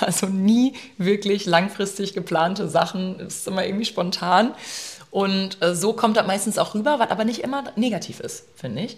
Also 0.01 0.27
nie 0.27 0.73
wirklich 0.97 1.45
langfristig 1.45 2.13
geplante 2.13 2.67
Sachen, 2.67 3.17
es 3.21 3.37
ist 3.37 3.47
immer 3.47 3.65
irgendwie 3.65 3.85
spontan. 3.85 4.53
Und 5.09 5.61
äh, 5.61 5.73
so 5.73 5.93
kommt 5.93 6.17
das 6.17 6.27
meistens 6.27 6.57
auch 6.57 6.75
rüber, 6.75 6.99
was 6.99 7.09
aber 7.09 7.23
nicht 7.23 7.39
immer 7.39 7.63
negativ 7.77 8.19
ist, 8.19 8.43
finde 8.55 8.81
ich. 8.81 8.97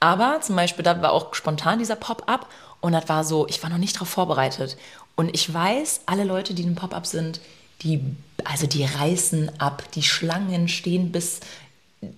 Aber 0.00 0.40
zum 0.40 0.56
Beispiel, 0.56 0.84
das 0.84 1.00
war 1.02 1.12
auch 1.12 1.34
spontan 1.34 1.78
dieser 1.78 1.96
Pop-up 1.96 2.46
und 2.80 2.92
das 2.92 3.08
war 3.08 3.24
so, 3.24 3.46
ich 3.48 3.62
war 3.62 3.70
noch 3.70 3.78
nicht 3.78 3.96
darauf 3.96 4.08
vorbereitet. 4.08 4.76
Und 5.16 5.34
ich 5.34 5.52
weiß, 5.52 6.02
alle 6.06 6.24
Leute, 6.24 6.54
die 6.54 6.62
in 6.62 6.68
einem 6.68 6.76
Pop-up 6.76 7.06
sind, 7.06 7.40
die, 7.82 8.00
also 8.44 8.66
die 8.66 8.84
reißen 8.84 9.60
ab, 9.60 9.82
die 9.94 10.02
Schlangen 10.02 10.68
stehen 10.68 11.10
bis 11.10 11.40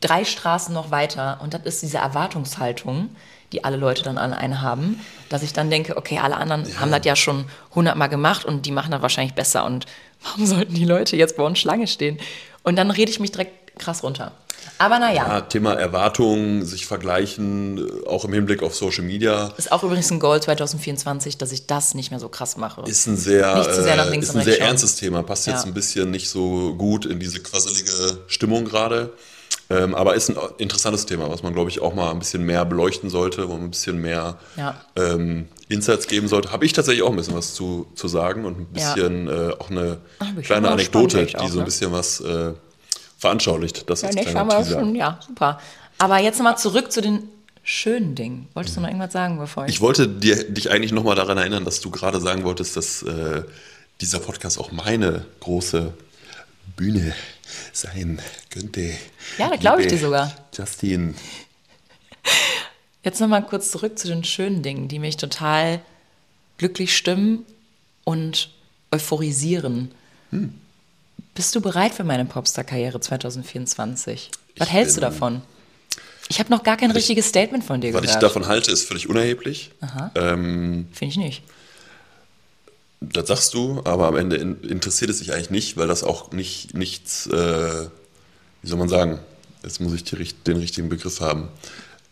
drei 0.01 0.25
Straßen 0.25 0.75
noch 0.75 0.91
weiter. 0.91 1.41
Und 1.43 1.55
das 1.55 1.63
ist 1.65 1.83
diese 1.83 1.99
Erwartungshaltung, 1.99 3.11
die 3.53 3.65
alle 3.65 3.77
Leute 3.77 4.03
dann 4.03 4.19
an 4.19 4.33
einen 4.33 4.61
haben, 4.61 5.01
dass 5.29 5.43
ich 5.43 5.53
dann 5.53 5.71
denke, 5.71 5.97
okay, 5.97 6.19
alle 6.19 6.37
anderen 6.37 6.79
haben 6.79 6.91
das 6.91 7.05
ja 7.05 7.17
schon 7.17 7.47
hundertmal 7.75 8.09
gemacht 8.09 8.45
und 8.45 8.67
die 8.67 8.71
machen 8.71 8.91
das 8.91 9.03
wahrscheinlich 9.03 9.35
besser. 9.35 9.65
Und 9.65 9.87
warum 10.23 10.47
sollten 10.47 10.75
die 10.75 10.85
Leute 10.85 11.17
jetzt 11.17 11.37
bei 11.37 11.43
uns 11.43 11.59
Schlange 11.59 11.87
stehen? 11.87 12.19
Und 12.63 12.77
dann 12.77 12.91
rede 12.91 13.11
ich 13.11 13.21
mich 13.21 13.33
direkt 13.33 13.60
krass 13.81 14.03
runter. 14.05 14.33
Aber 14.79 14.99
naja, 14.99 15.27
Ja, 15.27 15.41
Thema 15.41 15.73
Erwartungen, 15.75 16.65
sich 16.67 16.87
vergleichen, 16.87 17.79
äh, 17.79 18.07
auch 18.07 18.25
im 18.25 18.33
Hinblick 18.33 18.63
auf 18.63 18.75
Social 18.75 19.05
Media, 19.05 19.53
ist 19.57 19.73
auch 19.73 19.83
übrigens 19.83 20.11
ein 20.11 20.21
Goal 20.21 20.41
2024, 20.41 21.39
dass 21.39 21.51
ich 21.53 21.67
das 21.67 21.95
nicht 21.95 22.11
mehr 22.11 22.21
so 22.21 22.29
krass 22.29 22.57
mache. 22.57 22.83
ist 22.89 23.07
ein 23.07 23.17
sehr, 23.17 23.57
Nicht 23.57 23.75
zu 23.75 23.83
sehr 23.83 23.97
nach 23.97 24.07
äh, 24.07 24.11
links 24.11 24.29
ist 24.29 24.37
ein 24.37 24.43
sehr 24.45 24.55
schauen. 24.57 24.67
ernstes 24.69 24.97
Thema. 24.97 25.23
Passt 25.23 25.47
jetzt 25.47 25.63
Ja. 25.65 25.67
ein 25.71 25.75
bisschen 25.75 26.11
nicht 26.11 26.29
so 26.29 26.75
gut 26.77 27.07
in 27.07 27.19
diese 27.19 27.41
quasselige 27.41 28.19
Stimmung 28.29 28.65
gerade. 28.67 29.13
Ähm, 29.73 29.95
aber 29.95 30.15
ist 30.17 30.29
ein 30.31 30.37
interessantes 30.59 31.07
Thema, 31.07 31.31
was 31.31 31.43
man, 31.45 31.55
glaube 31.55 31.71
ich, 31.71 31.81
auch 31.81 31.95
mal 31.95 32.11
ein 32.11 32.19
bisschen 32.19 32.43
mehr 32.45 32.65
beleuchten 32.65 33.09
sollte, 33.09 33.49
wo 33.49 33.53
man 33.55 33.65
ein 33.65 33.71
bisschen 33.71 33.99
mehr 34.01 34.37
Ja. 34.57 34.75
ähm, 34.97 35.47
Insights 35.69 36.09
geben 36.09 36.27
sollte. 36.27 36.51
Habe 36.51 36.65
ich 36.67 36.73
tatsächlich 36.73 37.03
auch 37.05 37.11
ein 37.11 37.17
bisschen 37.17 37.37
was 37.37 37.55
zu, 37.55 37.87
zu 37.95 38.09
sagen 38.09 38.45
und 38.45 38.59
ein 38.59 38.67
Ja. 38.75 38.95
bisschen 38.95 39.29
äh, 39.29 39.53
auch 39.59 39.71
eine 39.71 39.99
ich 40.39 40.45
kleine 40.47 40.71
Anekdote, 40.71 41.25
die 41.25 41.37
auch, 41.37 41.47
so 41.49 41.55
ein 41.55 41.59
ne? 41.61 41.65
bisschen 41.67 41.93
was 41.93 42.21
äh, 42.21 42.53
veranschaulicht. 43.21 43.89
Das 43.89 44.01
Ja, 44.01 44.09
als 44.09 44.17
nicht, 44.17 44.35
aber 44.35 44.57
Teaser. 44.57 44.81
schon, 44.81 44.95
ja, 44.97 45.21
super. 45.25 45.61
Aber 45.99 46.19
jetzt 46.19 46.39
nochmal 46.39 46.57
zurück 46.59 46.91
zu 46.91 47.03
den 47.03 47.29
schönen 47.63 48.15
Dingen. 48.15 48.49
Wolltest 48.55 48.77
du 48.77 48.81
noch 48.81 48.89
irgendwas 48.89 49.13
sagen, 49.13 49.39
bevor 49.39 49.67
ich... 49.67 49.75
Ich 49.75 49.81
wollte 49.83 50.09
dir, 50.09 50.51
dich 50.51 50.71
eigentlich 50.71 50.93
nochmal 50.93 51.15
daran 51.15 51.37
erinnern, 51.37 51.65
dass 51.65 51.81
du 51.81 51.91
gerade 51.91 52.21
sagen 52.21 52.43
wolltest, 52.45 52.77
dass 52.77 53.03
äh, 53.03 53.43
dieser 54.01 54.19
Podcast 54.21 54.59
auch 54.59 54.73
meine 54.73 55.27
große 55.41 55.93
Bühne 56.77 57.15
sein 57.73 58.21
könnte. 58.49 58.93
Ja, 59.37 59.51
da 59.51 59.57
glaube 59.57 59.83
ich 59.83 59.89
dir 59.89 59.99
sogar. 59.99 60.35
Justin. 60.57 61.15
Jetzt 63.05 63.21
nochmal 63.21 63.45
kurz 63.45 63.71
zurück 63.71 63.99
zu 63.99 64.09
den 64.09 64.25
schönen 64.25 64.63
Dingen, 64.63 64.89
die 64.89 64.99
mich 64.99 65.19
total 65.19 65.81
glücklich 66.57 66.97
stimmen 66.97 67.45
und 68.05 68.51
euphorisieren. 68.91 69.91
Bist 71.35 71.55
du 71.55 71.61
bereit 71.61 71.95
für 71.95 72.05
meine 72.05 72.25
Popstar-Karriere 72.25 73.01
2024? 73.01 74.31
Was 74.59 74.69
Ich 74.69 74.73
hältst 74.75 74.97
du 74.97 75.01
davon? 75.01 75.43
Ich 76.29 76.39
habe 76.39 76.51
noch 76.51 76.63
gar 76.63 76.77
kein 76.77 76.91
richtiges 76.91 77.29
Statement 77.29 77.65
von 77.65 77.81
dir 77.81 77.93
Was 77.93 78.03
ich 78.03 78.07
gehört. 78.09 78.23
davon 78.23 78.47
halte, 78.47 78.71
ist 78.71 78.87
völlig 78.87 79.09
unerheblich. 79.09 79.73
Ähm, 80.15 80.87
Finde 80.93 81.11
ich 81.13 81.17
nicht. 81.17 81.43
das 83.01 83.27
sagst 83.29 83.55
du, 83.55 83.81
aber 83.85 84.07
am 84.09 84.17
Ende 84.17 84.37
in, 84.37 84.61
interessiert 84.63 85.11
es 85.11 85.19
sich 85.19 85.33
eigentlich 85.33 85.51
nicht, 85.51 85.77
weil 85.77 85.89
das 85.89 86.05
auch 86.05 86.31
nicht 86.33 86.75
nichts, 86.75 87.27
äh, 87.27 87.89
wie 88.63 88.69
soll 88.69 88.79
man 88.79 88.89
sagen, 88.89 89.19
jetzt 89.65 89.81
muss 89.81 89.93
ich 89.95 90.05
die, 90.05 90.17
den 90.47 90.57
richtigen 90.59 90.89
Begriff 90.89 91.21
haben, 91.21 91.49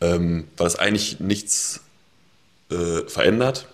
ähm, 0.01 0.49
weil 0.57 0.65
das 0.67 0.77
eigentlich 0.77 1.21
nichts 1.21 1.81
äh, 2.71 3.03
verändert. 3.07 3.67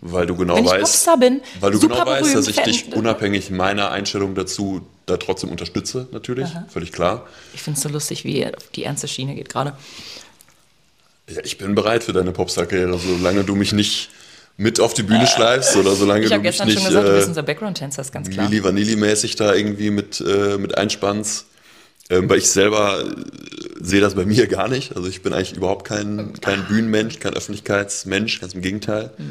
Weil 0.00 0.26
du 0.26 0.36
genau 0.36 0.54
Mhm. 0.54 0.58
Wenn 0.58 0.64
ich 0.64 0.70
weißt, 0.70 0.82
Popstar 0.82 1.18
bin, 1.18 1.40
weil 1.60 1.70
du 1.70 1.78
genau 1.80 2.04
weißt, 2.04 2.34
dass 2.34 2.48
ich 2.48 2.56
dich 2.60 2.92
unabhängig 2.94 3.50
meiner 3.50 3.90
Einstellung 3.90 4.34
dazu 4.34 4.84
da 5.06 5.16
trotzdem 5.18 5.50
unterstütze, 5.50 6.08
natürlich, 6.12 6.48
völlig 6.68 6.90
klar. 6.90 7.26
Ich 7.52 7.62
finde 7.62 7.76
es 7.76 7.82
so 7.82 7.88
lustig, 7.88 8.24
wie 8.24 8.38
er 8.38 8.56
auf 8.56 8.68
die 8.74 8.84
ernste 8.84 9.06
Schiene 9.06 9.34
geht 9.34 9.48
gerade. 9.48 9.74
Ja, 11.28 11.40
ich 11.44 11.58
bin 11.58 11.74
bereit 11.74 12.04
für 12.04 12.12
deine 12.12 12.32
Popstar-Karriere, 12.32 12.98
solange 12.98 13.44
du 13.44 13.54
mich 13.54 13.72
nicht 13.72 14.10
mit 14.56 14.80
auf 14.80 14.94
die 14.94 15.02
Bühne 15.02 15.26
schleifst 15.26 15.76
oder 15.76 15.94
solange 15.94 16.22
Ich 16.22 16.28
du 16.28 16.34
habe 16.34 16.42
mich 16.42 16.50
gestern 16.50 16.68
nicht 16.68 16.78
schon 16.78 16.88
gesagt, 16.88 17.08
du 17.08 17.12
bist 17.12 17.26
äh, 17.26 17.28
unser 17.28 17.42
Background-Tänzer, 17.42 18.02
ist 18.02 18.12
ganz 18.12 18.30
klar. 18.30 18.48
Milli 18.48 18.62
Vanilli-mäßig 18.62 19.36
da 19.36 19.54
irgendwie 19.54 19.90
mit, 19.90 20.20
äh, 20.20 20.58
mit 20.58 20.76
einspannst. 20.76 21.46
Ähm, 22.10 22.28
weil 22.28 22.38
ich 22.38 22.50
selber 22.50 23.02
äh, 23.02 23.14
sehe 23.80 24.00
das 24.00 24.14
bei 24.14 24.26
mir 24.26 24.46
gar 24.46 24.68
nicht. 24.68 24.94
Also 24.94 25.08
ich 25.08 25.22
bin 25.22 25.32
eigentlich 25.32 25.54
überhaupt 25.56 25.86
kein, 25.86 26.32
kein 26.40 26.66
Bühnenmensch, 26.66 27.18
kein 27.18 27.34
Öffentlichkeitsmensch, 27.34 28.40
ganz 28.40 28.54
im 28.54 28.60
Gegenteil. 28.60 29.10
Du 29.16 29.24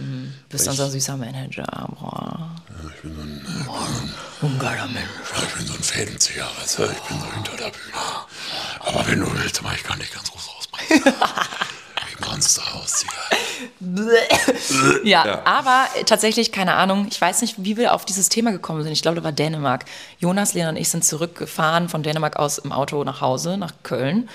bist 0.49 0.67
unser 0.67 0.89
süßer 0.89 1.17
Manager. 1.17 1.65
Boah. 1.99 2.55
Ich 2.95 3.01
bin 3.01 3.15
so 3.15 3.21
ein, 3.21 4.51
Ein 4.51 4.59
geiler 4.59 4.87
Mensch. 4.87 5.07
ich 5.47 5.53
bin 5.55 5.65
so 5.67 5.73
ein 5.73 5.83
Fädenzieher, 5.83 6.47
weißt 6.59 6.79
du? 6.79 6.83
Ich 6.83 6.99
bin 7.07 7.19
so 7.19 7.33
hinter 7.33 7.51
der 7.57 7.65
Bühne. 7.71 8.01
Aber 8.79 9.07
wenn 9.07 9.19
du 9.19 9.27
willst, 9.33 9.61
mach 9.61 9.75
ich 9.75 9.83
gar 9.83 9.97
nicht 9.97 10.13
ganz 10.13 10.31
groß 10.31 10.49
rausbringen. 10.57 11.03
ich 12.19 12.25
Monster 12.27 12.61
ausziehe. 12.75 13.09
Ja, 15.03 15.25
Ja. 15.25 15.41
aber 15.45 15.85
tatsächlich, 16.05 16.51
keine 16.51 16.75
Ahnung, 16.75 17.07
ich 17.09 17.19
weiß 17.19 17.41
nicht, 17.41 17.55
wie 17.57 17.77
wir 17.77 17.93
auf 17.93 18.05
dieses 18.05 18.29
Thema 18.29 18.51
gekommen 18.51 18.83
sind. 18.83 18.91
Ich 18.93 19.01
glaube, 19.01 19.17
da 19.17 19.23
war 19.23 19.31
Dänemark. 19.31 19.85
Jonas, 20.19 20.53
Lena 20.53 20.69
und 20.69 20.77
ich 20.77 20.89
sind 20.89 21.03
zurückgefahren 21.03 21.89
von 21.89 22.03
Dänemark 22.03 22.37
aus 22.37 22.57
im 22.57 22.71
Auto 22.71 23.03
nach 23.03 23.21
Hause, 23.21 23.57
nach 23.57 23.73
Köln 23.83 24.29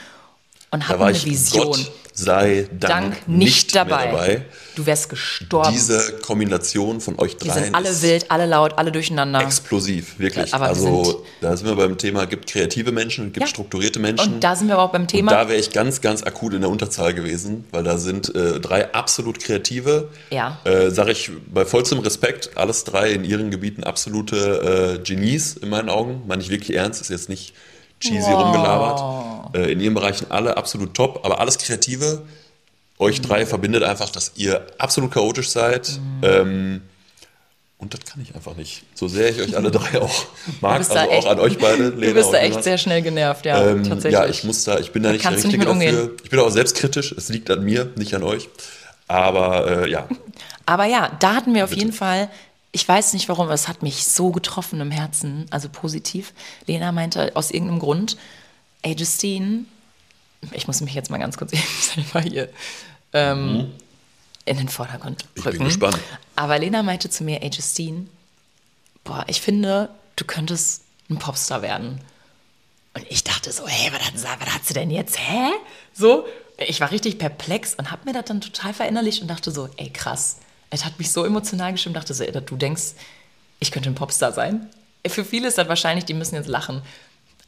und 0.71 0.89
hatten 0.89 1.03
eine 1.03 1.17
ich, 1.17 1.25
Vision. 1.25 1.67
Gott 1.67 1.93
sei 2.13 2.67
Dank, 2.81 2.81
Dank 2.81 3.29
nicht, 3.29 3.75
mehr 3.75 3.85
dabei. 3.85 4.07
dabei. 4.07 4.45
Du 4.75 4.85
wärst 4.87 5.09
gestorben. 5.09 5.71
Diese 5.73 6.15
Kombination 6.21 7.01
von 7.01 7.17
euch 7.21 7.37
wir 7.41 7.53
dreien 7.53 7.65
sind 7.67 7.75
alle 7.77 8.03
wild, 8.03 8.31
alle 8.31 8.47
laut, 8.47 8.77
alle 8.77 8.91
durcheinander. 8.91 9.41
explosiv, 9.41 10.19
wirklich. 10.19 10.53
Aber 10.53 10.65
wir 10.65 10.69
also 10.71 11.05
sind- 11.05 11.17
da 11.41 11.57
sind 11.57 11.69
wir 11.69 11.77
beim 11.77 11.97
Thema, 11.97 12.27
gibt 12.27 12.51
kreative 12.51 12.91
Menschen, 12.91 13.27
gibt 13.33 13.47
Ja. 13.47 13.47
strukturierte 13.47 14.01
Menschen. 14.01 14.35
Und 14.35 14.41
da 14.45 14.57
sind 14.57 14.67
wir 14.67 14.75
aber 14.75 14.83
auch 14.85 14.91
beim 14.93 15.03
Und 15.03 15.09
Thema. 15.09 15.31
da 15.31 15.49
wäre 15.49 15.61
ich 15.61 15.71
ganz, 15.73 16.01
ganz 16.01 16.25
akut 16.25 16.55
in 16.55 16.61
der 16.61 16.71
Unterzahl 16.71 17.15
gewesen, 17.15 17.65
weil 17.71 17.85
da 17.85 17.97
sind 17.99 18.35
äh, 18.35 18.59
drei 18.59 18.93
absolut 18.93 19.39
kreative, 19.41 20.09
Ja. 20.31 20.59
äh, 20.65 20.91
sage 20.91 21.13
ich 21.13 21.31
bei 21.53 21.65
vollstem 21.65 22.01
Respekt, 22.01 22.51
alles 22.57 22.83
drei 22.83 23.13
in 23.13 23.23
ihren 23.25 23.51
Gebieten 23.53 23.85
absolute 23.85 24.99
äh, 24.99 25.03
Genies 25.05 25.57
in 25.57 25.69
meinen 25.69 25.89
Augen. 25.89 26.23
Meine 26.27 26.43
ich 26.43 26.51
wirklich 26.51 26.77
ernst, 26.77 27.01
ist 27.01 27.11
jetzt 27.11 27.29
nicht 27.29 27.55
cheesy 28.01 28.31
Wow. 28.31 28.45
rumgelabert. 28.45 29.55
Äh, 29.55 29.73
in 29.73 29.81
ihren 29.81 29.95
Bereichen 29.95 30.31
alle 30.31 30.57
absolut 30.57 30.95
top, 30.95 31.21
aber 31.25 31.41
alles 31.41 31.59
Kreative. 31.59 32.23
Euch 32.99 33.21
drei 33.21 33.47
verbindet 33.47 33.83
einfach, 33.85 34.11
dass 34.11 34.33
ihr 34.37 34.67
absolut 34.79 35.13
chaotisch 35.13 35.49
seid. 35.51 35.89
Mhm. 35.89 36.21
Ähm, 36.25 36.83
und 37.79 37.95
das 37.95 38.01
kann 38.05 38.21
ich 38.21 38.35
einfach 38.35 38.57
nicht. 38.57 38.83
So 38.95 39.07
sehr 39.07 39.31
ich 39.31 39.41
euch 39.41 39.57
alle 39.57 39.71
drei 39.71 40.01
auch 40.03 40.27
mag, 40.61 40.79
also 40.79 40.95
da 40.95 41.05
auch 41.05 41.13
echt- 41.13 41.27
an 41.29 41.39
euch 41.39 41.59
beide, 41.59 41.89
Lena 41.91 42.07
du 42.07 42.15
bist 42.15 42.33
da 42.33 42.39
echt 42.39 42.51
Jonas. 42.51 42.65
sehr 42.65 42.77
schnell 42.79 43.03
genervt, 43.03 43.47
ja, 43.47 43.69
Ähm, 43.69 43.85
tatsächlich. 43.85 44.13
ja, 44.13 44.27
ich 44.27 44.43
muss 44.45 44.65
da, 44.65 44.79
ich 44.81 44.91
bin 44.91 45.05
da 45.05 45.13
nicht 45.13 45.25
der 45.25 45.31
nicht 45.31 45.45
Richtige 45.45 45.59
mit 45.59 45.69
dafür. 45.87 46.11
Ich 46.25 46.31
bin 46.31 46.41
auch 46.41 46.51
selbstkritisch. 46.51 47.13
Es 47.13 47.29
liegt 47.29 47.49
an 47.51 47.65
mir, 47.65 47.89
nicht 47.95 48.15
an 48.15 48.25
euch. 48.25 48.49
Aber 49.07 49.85
äh, 49.85 49.91
ja, 49.91 50.09
Aber 50.67 50.85
ja, 50.85 51.17
da 51.21 51.37
hatten 51.37 51.55
wir 51.55 51.65
auf 51.65 51.71
Bitte. 51.71 51.81
jeden 51.83 51.95
Fall, 51.95 52.29
ich 52.73 52.87
weiß 52.87 53.13
nicht 53.15 53.29
warum, 53.29 53.49
es 53.51 53.67
hat 53.69 53.83
mich 53.83 54.05
so 54.07 54.31
getroffen 54.31 54.81
im 54.81 54.91
Herzen, 54.91 55.47
also 55.51 55.69
positiv. 55.69 56.33
Lena 56.67 56.93
meinte 56.93 57.35
aus 57.35 57.51
irgendeinem 57.51 57.79
Grund, 57.81 58.17
ey 58.83 58.95
Justine, 58.95 59.65
ich 60.53 60.67
muss 60.67 60.81
mich 60.81 60.95
jetzt 60.95 61.11
mal 61.11 61.19
ganz 61.19 61.37
kurz 61.37 61.53
selber 61.95 62.21
hier 62.21 62.49
ähm, 63.13 63.73
in 64.45 64.57
den 64.59 64.69
Vordergrund 64.69 65.25
Mhm. 65.25 65.29
Ich 65.35 65.45
bin 65.45 65.53
rücken. 65.53 65.65
gespannt. 65.65 65.99
Aber 66.37 66.59
Lena 66.59 66.83
meinte 66.83 67.11
zu 67.11 67.25
mir, 67.25 67.43
ey 67.43 67.51
Justine, 67.51 68.07
boah, 69.05 69.25
ich 69.29 69.41
finde, 69.41 69.89
du 70.17 70.25
könntest 70.25 70.83
ein 71.11 71.19
Popstar 71.19 71.63
werden. 71.63 72.01
Und 72.95 73.05
ich 73.11 73.25
dachte 73.25 73.51
so, 73.53 73.67
hey, 73.67 73.91
was 73.93 74.03
hat, 74.27 74.41
was 74.41 74.55
hat 74.55 74.65
sie 74.65 74.75
denn 74.75 74.91
jetzt? 74.91 75.19
Hä? 75.19 75.51
So, 75.95 76.27
ich 76.59 76.81
war 76.81 76.91
richtig 76.91 77.19
perplex 77.19 77.75
und 77.75 77.91
habe 77.91 78.03
mir 78.05 78.13
das 78.13 78.25
dann 78.27 78.41
total 78.41 78.75
verinnerlicht 78.75 79.23
und 79.23 79.29
dachte 79.29 79.51
so, 79.51 79.69
ey, 79.77 79.91
krass. 79.91 80.37
Es 80.71 80.85
hat 80.85 80.99
mich 80.99 81.11
so 81.13 81.25
emotional 81.25 81.73
gestimmt, 81.73 81.97
dachte 81.97 82.15
so, 82.15 82.25
du 82.25 82.57
denkst, 82.57 82.95
ich 83.61 83.71
könnte 83.71 83.89
ein 83.89 83.95
Popstar 83.95 84.33
sein. 84.33 84.69
Für 85.07 85.25
viele 85.25 85.49
ist 85.49 85.59
das 85.59 85.69
wahrscheinlich, 85.69 86.05
die 86.05 86.15
müssen 86.15 86.35
jetzt 86.35 86.49
lachen. 86.49 86.83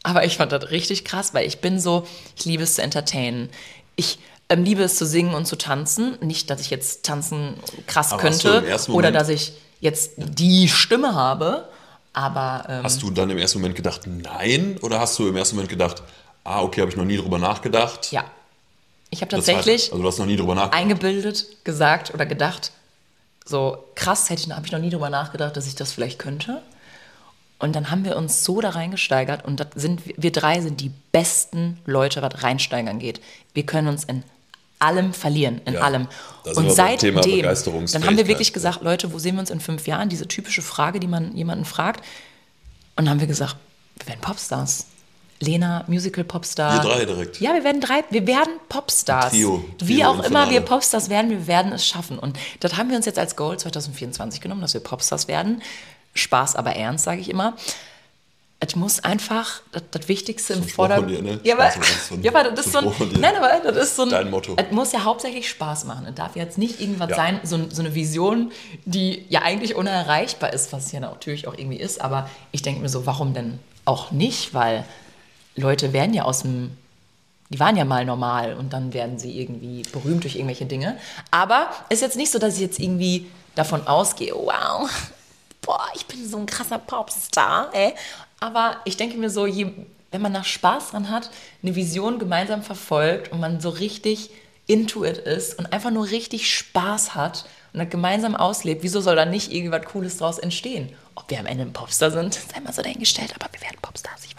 Aber 0.03 0.25
ich 0.25 0.37
fand 0.39 0.53
das 0.53 0.71
richtig 0.71 1.05
krass, 1.05 1.35
weil 1.35 1.47
ich 1.47 1.59
bin 1.59 1.79
so, 1.79 2.07
ich 2.37 2.45
liebe 2.47 2.63
es 2.63 2.75
zu 2.75 2.83
entertainen. 2.83 3.51
Ich 3.97 4.19
ähm, 4.49 4.65
liebe 4.65 4.83
es 4.83 4.97
zu 4.97 5.05
singen 5.05 5.35
und 5.35 5.47
zu 5.47 5.57
tanzen. 5.57 6.17
Nicht, 6.23 6.49
dass 6.49 6.61
ich 6.63 6.71
jetzt 6.71 7.05
tanzen 7.05 7.55
krass 7.87 8.13
Aber 8.13 8.23
könnte 8.23 8.65
oder 8.89 9.13
dass 9.13 9.29
ich 9.29 9.53
jetzt 9.81 10.13
die 10.17 10.69
Stimme 10.69 11.15
habe. 11.15 11.69
Aber 12.13 12.65
ähm, 12.69 12.83
hast 12.83 13.03
du 13.03 13.11
dann 13.11 13.31
im 13.31 13.39
ersten 13.39 13.59
Moment 13.59 13.77
gedacht, 13.77 14.03
nein? 14.07 14.79
Oder 14.81 15.01
hast 15.01 15.19
du 15.19 15.29
im 15.29 15.37
ersten 15.37 15.57
Moment 15.57 15.71
gedacht, 15.71 16.03
ah, 16.45 16.63
okay, 16.63 16.81
habe 16.81 16.91
ich 16.91 16.97
noch 16.97 17.05
nie 17.05 17.19
drüber 17.19 17.39
nachgedacht? 17.39 18.11
ja, 18.11 18.25
ich 19.11 19.21
habe 19.21 19.31
Das 19.31 19.45
tatsächlich 19.45 19.83
heißt, 19.83 19.93
also 19.93 20.03
du 20.03 20.09
hast 20.09 20.19
noch 20.19 20.27
nie 20.27 20.37
drüber 20.37 20.55
nachgedacht. 20.55 20.81
eingebildet, 20.81 21.47
gesagt 21.65 22.13
oder 22.15 22.27
gedacht, 22.27 22.73
so 23.45 23.85
krass 23.95 24.31
hätte 24.31 24.43
ich, 24.43 24.51
habe 24.51 24.67
ich 24.67 24.73
noch 24.73 24.79
nie 24.79 24.91
drüber 24.91 25.11
nachgedacht, 25.11 25.57
dass 25.57 25.67
ich 25.67 25.75
das 25.75 25.93
vielleicht 25.93 26.19
könnte. 26.19 26.63
Und 27.59 27.77
dann 27.77 27.91
haben 27.91 28.05
wir 28.05 28.17
uns 28.17 28.45
so 28.45 28.61
da 28.61 28.71
reingesteigert 28.71 29.45
und 29.45 29.67
sind, 29.75 30.01
wir 30.17 30.33
drei 30.33 30.61
sind 30.61 30.81
die 30.81 30.93
besten 31.13 31.79
Leute, 31.85 32.23
was 32.23 32.43
reinsteigern 32.43 32.99
geht. 32.99 33.21
Wir 33.53 33.67
können 33.67 33.89
uns 33.89 34.05
in 34.05 34.25
allem 34.79 35.13
verlieren, 35.13 35.61
in 35.67 35.75
Ja, 35.75 35.81
allem. 35.83 36.09
Und 36.55 36.73
seitdem, 36.73 37.17
dann 37.17 38.07
haben 38.07 38.17
wir 38.17 38.27
wirklich 38.27 38.55
gesagt, 38.55 38.83
Leute, 38.83 39.13
wo 39.13 39.19
sehen 39.19 39.35
wir 39.35 39.41
uns 39.41 39.51
in 39.51 39.61
fünf 39.61 39.87
Jahren? 39.87 40.09
Diese 40.09 40.27
typische 40.27 40.63
Frage, 40.63 41.01
die 41.01 41.07
man 41.07 41.37
jemanden 41.37 41.67
fragt. 41.67 42.01
Und 42.97 43.05
dann 43.05 43.11
haben 43.11 43.21
wir 43.21 43.27
gesagt, 43.27 43.57
wir 43.99 44.09
werden 44.09 44.21
Popstars. 44.23 44.87
Lena, 45.41 45.85
Musical-Popstar. 45.87 46.83
Wir 46.85 46.91
drei 46.91 47.05
direkt. 47.07 47.41
Ja, 47.41 47.55
wir 47.55 47.65
werden 47.65 47.81
drei, 47.81 48.05
wir 48.11 48.27
werden 48.27 48.53
Popstars. 48.69 49.31
Trio. 49.31 49.65
Wie 49.83 49.97
Trio 49.97 50.09
auch 50.09 50.23
immer 50.25 50.51
wir 50.51 50.61
Popstars 50.61 51.09
werden, 51.09 51.31
wir 51.31 51.47
werden 51.47 51.73
es 51.73 51.87
schaffen. 51.87 52.19
Und 52.19 52.39
das 52.61 52.77
haben 52.77 52.91
wir 52.91 52.97
uns 52.97 53.07
jetzt 53.07 53.19
als 53.19 53.37
Goal 53.37 53.59
2024 53.59 54.41
genommen, 54.41 54.61
dass 54.61 54.75
wir 54.75 54.83
Popstars 54.83 55.29
werden. 55.29 55.63
Spaß, 56.15 56.57
aber 56.57 56.77
ernst, 56.77 57.05
sage 57.05 57.21
ich 57.21 57.31
immer. 57.31 57.55
Es 58.63 58.77
muss 58.77 59.01
einfach 59.03 59.63
das, 59.73 59.85
das 59.91 60.09
Wichtigste 60.09 60.53
im 60.53 60.63
Vordergrund. 60.65 61.23
ne? 61.23 61.41
Ja, 61.45 61.55
aber, 61.55 61.71
ja, 62.21 62.31
aber 62.35 62.51
das 62.51 62.67
ist 62.67 62.73
so 62.75 62.81
ein. 62.81 62.93
Nein, 63.19 63.35
aber 63.37 63.73
das 63.73 63.85
ist 63.85 63.97
so 63.97 64.03
ein. 64.03 64.11
Dein 64.11 64.31
Motto. 64.31 64.55
Es 64.59 64.71
muss 64.71 64.93
ja 64.93 65.05
hauptsächlich 65.05 65.49
Spaß 65.49 65.85
machen. 65.87 66.05
Es 66.07 66.15
darf 66.15 66.37
jetzt 66.37 66.59
nicht 66.59 66.79
irgendwas 66.79 67.09
Ja. 67.09 67.17
sein, 67.17 67.41
so, 67.43 67.59
so 67.71 67.81
eine 67.81 67.95
Vision, 67.95 68.53
die 68.85 69.25
ja 69.31 69.41
eigentlich 69.41 69.77
unerreichbar 69.77 70.53
ist, 70.53 70.75
was 70.75 70.93
ja 70.93 71.01
natürlich 71.01 71.49
auch 71.49 71.55
irgendwie 71.57 71.79
ist. 71.79 72.03
Aber 72.03 72.29
ich 72.53 72.61
denke 72.61 72.83
mir 72.83 72.91
so, 72.91 73.07
warum 73.07 73.33
denn 73.33 73.59
auch 73.87 74.11
nicht? 74.11 74.53
Weil 74.53 74.85
Leute 75.57 75.93
werden 75.93 76.15
ja 76.15 76.25
aus 76.25 76.43
dem 76.43 76.77
die 77.51 77.59
waren 77.59 77.77
ja 77.77 77.85
mal 77.85 78.05
normal 78.05 78.55
und 78.55 78.73
dann 78.73 78.93
werden 78.93 79.19
sie 79.19 79.41
irgendwie 79.41 79.83
berühmt 79.91 80.23
durch 80.23 80.37
irgendwelche 80.37 80.67
Dinge. 80.67 80.97
Aber 81.33 81.71
es 81.89 81.97
ist 81.97 82.03
jetzt 82.03 82.17
nicht 82.17 82.31
so, 82.31 82.39
dass 82.39 82.55
ich 82.55 82.61
jetzt 82.61 82.79
irgendwie 82.79 83.29
davon 83.57 83.87
ausgehe, 83.87 84.33
wow, 84.35 84.89
boah, 85.61 85.85
ich 85.95 86.07
bin 86.07 86.29
so 86.29 86.39
ein 86.39 86.47
krasser 86.47 86.79
Popstar, 86.79 87.71
ey. 87.73 87.95
Aber 88.39 88.77
ich 88.85 88.97
denke 88.97 89.19
mir 89.19 89.31
so, 89.31 89.47
je, 89.47 89.73
wenn 90.13 90.23
man 90.23 90.33
nach 90.33 90.45
Spaß 90.45 90.93
dran 90.93 91.11
hat, 91.11 91.31
eine 91.63 91.75
Vision 91.75 92.21
gemeinsam 92.21 92.63
verfolgt 92.63 93.33
und 93.33 93.41
man 93.41 93.61
so 93.61 93.71
richtig 93.71 94.31
into 94.69 95.05
it 95.05 95.19
ist 95.19 95.59
und 95.59 95.73
einfach 95.73 95.91
nur 95.91 96.09
richtig 96.09 96.55
Spaß 96.57 97.17
hat 97.17 97.47
und 97.73 97.81
das 97.81 97.91
gemeinsam 97.91 98.37
auslebt, 98.37 98.85
wieso 98.85 99.01
soll 99.01 99.17
da 99.17 99.25
nicht 99.25 99.53
irgendwas 99.53 99.85
Cooles 99.87 100.19
draus 100.19 100.39
entstehen? 100.39 100.95
Ob 101.17 101.29
wir 101.29 101.41
am 101.41 101.47
Ende 101.47 101.65
ein 101.65 101.73
Popstar 101.73 102.13
sind, 102.13 102.35
sei 102.35 102.61
mal 102.61 102.73
so 102.73 102.81
dahingestellt, 102.81 103.35
aber 103.35 103.53
wir 103.53 103.61
werden 103.61 103.79
Popstars, 103.83 104.30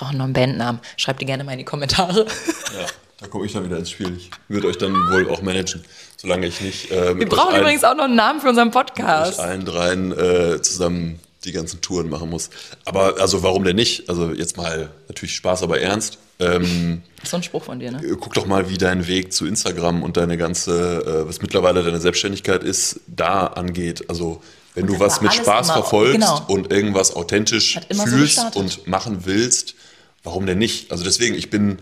brauchen 0.00 0.16
noch 0.18 0.24
einen 0.24 0.32
Bandnamen. 0.32 0.80
Schreibt 0.96 1.20
die 1.20 1.26
gerne 1.26 1.44
mal 1.44 1.52
in 1.52 1.58
die 1.58 1.64
Kommentare. 1.64 2.26
Ja, 2.72 2.86
da 3.18 3.26
komme 3.26 3.44
ich 3.46 3.52
dann 3.52 3.64
wieder 3.64 3.76
ins 3.78 3.90
Spiel. 3.90 4.16
Ich 4.16 4.30
würde 4.48 4.68
euch 4.68 4.78
dann 4.78 4.92
wohl 4.92 5.28
auch 5.28 5.42
managen, 5.42 5.82
solange 6.16 6.46
ich 6.46 6.60
nicht 6.60 6.90
äh, 6.92 7.08
Wir 7.08 7.14
mit 7.16 7.28
brauchen 7.28 7.52
allen, 7.54 7.62
übrigens 7.62 7.82
auch 7.84 7.96
noch 7.96 8.04
einen 8.04 8.14
Namen 8.14 8.40
für 8.40 8.48
unseren 8.48 8.70
Podcast. 8.70 9.40
allen 9.40 9.64
dreien 9.64 10.12
äh, 10.12 10.62
zusammen 10.62 11.18
die 11.44 11.52
ganzen 11.52 11.80
Touren 11.80 12.08
machen 12.08 12.30
muss. 12.30 12.50
Aber 12.84 13.16
also 13.18 13.42
warum 13.42 13.64
denn 13.64 13.74
nicht? 13.76 14.08
Also 14.08 14.30
jetzt 14.32 14.56
mal 14.56 14.90
natürlich 15.08 15.34
Spaß, 15.34 15.62
aber 15.64 15.80
ernst. 15.80 16.18
Ähm, 16.38 17.02
So 17.24 17.36
ein 17.36 17.42
Spruch 17.42 17.64
von 17.64 17.80
dir, 17.80 17.90
ne? 17.90 18.00
guck 18.20 18.32
doch 18.34 18.46
mal, 18.46 18.70
wie 18.70 18.78
dein 18.78 19.06
Weg 19.06 19.32
zu 19.34 19.46
Instagram 19.46 20.02
und 20.02 20.16
deine 20.16 20.38
ganze, 20.38 21.24
äh, 21.24 21.28
was 21.28 21.42
mittlerweile 21.42 21.82
deine 21.82 22.00
Selbstständigkeit 22.00 22.62
ist, 22.62 23.00
da 23.08 23.46
angeht. 23.48 24.08
Also 24.08 24.40
Wenn 24.74 24.86
du 24.86 24.92
das 24.94 25.00
was 25.00 25.20
mit 25.20 25.34
Spaß 25.34 25.66
immer- 25.66 25.74
verfolgst 25.74 26.14
genau. 26.14 26.44
und 26.48 26.72
irgendwas 26.72 27.14
authentisch 27.16 27.78
so 27.90 28.02
fühlst 28.06 28.36
gestartet. 28.36 28.56
und 28.56 28.86
machen 28.86 29.26
willst, 29.26 29.74
warum 30.24 30.46
denn 30.46 30.58
nicht? 30.58 30.90
Also 30.90 31.04
deswegen, 31.04 31.34
ich 31.34 31.50
bin 31.50 31.78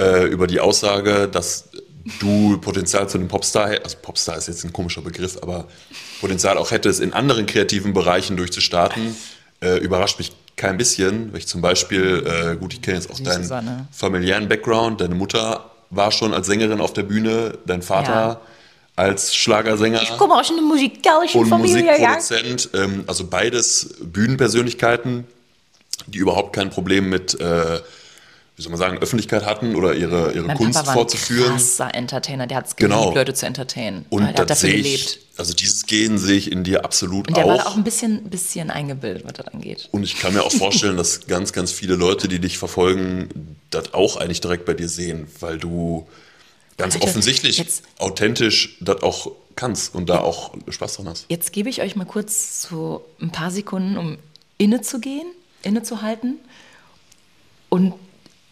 äh, 0.00 0.26
über 0.26 0.46
die 0.46 0.60
Aussage, 0.60 1.28
dass 1.28 1.68
du 2.20 2.58
Potenzial 2.58 3.08
zu 3.08 3.18
einem 3.18 3.28
Popstar, 3.28 3.70
also 3.84 3.96
Popstar 4.02 4.36
ist 4.36 4.48
jetzt 4.48 4.64
ein 4.64 4.72
komischer 4.72 5.02
Begriff, 5.02 5.38
aber 5.40 5.66
Potenzial 6.20 6.58
auch 6.58 6.70
hättest, 6.70 7.00
in 7.00 7.12
anderen 7.12 7.46
kreativen 7.46 7.92
Bereichen 7.92 8.36
durchzustarten, 8.36 9.14
äh, 9.60 9.78
überrascht 9.78 10.18
mich 10.18 10.32
kein 10.56 10.76
bisschen, 10.76 11.32
weil 11.32 11.38
ich 11.38 11.46
zum 11.46 11.60
Beispiel, 11.60 12.26
äh, 12.26 12.56
gut, 12.56 12.74
ich 12.74 12.82
kenne 12.82 12.96
jetzt 12.98 13.10
auch 13.10 13.16
Süße 13.16 13.30
deinen 13.30 13.44
Sonne. 13.44 13.86
familiären 13.92 14.48
Background, 14.48 15.00
deine 15.00 15.14
Mutter 15.14 15.70
war 15.90 16.10
schon 16.10 16.34
als 16.34 16.46
Sängerin 16.46 16.80
auf 16.80 16.92
der 16.92 17.04
Bühne, 17.04 17.58
dein 17.66 17.82
Vater 17.82 18.12
Ja. 18.12 18.40
als 18.96 19.34
Schlagersänger 19.34 20.02
Ich 20.02 20.16
komme 20.16 20.34
aus 20.34 20.50
einer 20.50 20.62
musikalischen 20.62 21.40
und 21.40 21.48
Familie, 21.48 21.84
ja. 22.00 22.14
Musikproduzent, 22.14 22.70
ähm, 22.74 23.04
also 23.06 23.26
beides 23.26 23.94
Bühnenpersönlichkeiten, 24.02 25.24
die 26.12 26.18
überhaupt 26.18 26.52
kein 26.54 26.70
Problem 26.70 27.08
mit, 27.08 27.38
äh, 27.40 27.80
wie 28.56 28.62
soll 28.62 28.70
man 28.70 28.78
sagen, 28.78 28.98
Öffentlichkeit 28.98 29.44
hatten 29.46 29.74
oder 29.74 29.94
ihre, 29.94 30.32
ihre 30.32 30.46
Mein 30.46 30.56
Kunst 30.56 30.74
Papa 30.74 30.86
war 30.88 30.92
ein 30.94 30.98
fortzuführen. 30.98 31.52
krasser 31.52 31.94
Entertainer, 31.94 32.46
der 32.46 32.58
hat 32.58 32.66
es 32.68 32.76
Genau. 32.76 33.00
geliebt, 33.00 33.16
Leute 33.16 33.34
zu 33.34 33.46
entertainen. 33.46 34.04
Und 34.10 34.20
der 34.20 34.28
hat 34.28 34.38
das 34.50 34.60
dafür 34.60 34.70
sehe 34.70 34.82
gelebt. 34.82 35.00
ich, 35.00 35.38
also 35.38 35.54
dieses 35.54 35.86
Gen 35.86 36.18
sehe 36.18 36.36
ich 36.36 36.52
in 36.52 36.62
dir 36.62 36.84
absolut 36.84 37.28
Und 37.28 37.36
der 37.36 37.46
war 37.46 37.56
da 37.56 37.62
auch 37.64 37.66
auch. 37.72 37.76
ein 37.76 37.84
bisschen, 37.84 38.24
bisschen 38.28 38.70
eingebildet, 38.70 39.24
was 39.24 39.32
das 39.32 39.46
angeht. 39.48 39.88
Und 39.90 40.02
ich 40.04 40.18
kann 40.18 40.34
mir 40.34 40.42
auch 40.44 40.52
vorstellen, 40.52 40.96
dass 40.98 41.26
ganz, 41.26 41.52
ganz 41.52 41.72
viele 41.72 41.94
Leute, 41.96 42.28
die 42.28 42.38
dich 42.38 42.58
verfolgen, 42.58 43.56
das 43.70 43.94
auch 43.94 44.16
eigentlich 44.18 44.40
direkt 44.42 44.66
bei 44.66 44.74
dir 44.74 44.88
sehen, 44.90 45.26
weil 45.40 45.56
du 45.58 46.06
ganz 46.76 46.94
Leute, 46.94 47.06
offensichtlich 47.06 47.56
jetzt- 47.58 47.84
authentisch 47.98 48.76
das 48.80 49.02
auch 49.02 49.32
kannst 49.56 49.94
und 49.94 50.08
da 50.10 50.20
auch 50.20 50.52
Spaß 50.68 50.96
dran 50.96 51.08
hast. 51.08 51.24
Jetzt 51.28 51.52
gebe 51.52 51.68
ich 51.70 51.80
euch 51.82 51.96
mal 51.96 52.04
kurz 52.06 52.62
so 52.62 53.04
ein 53.20 53.30
paar 53.32 53.50
Sekunden, 53.50 53.96
um 53.96 54.18
innezugehen, 54.58 55.26
innezuhalten 55.62 56.38
und 57.68 57.94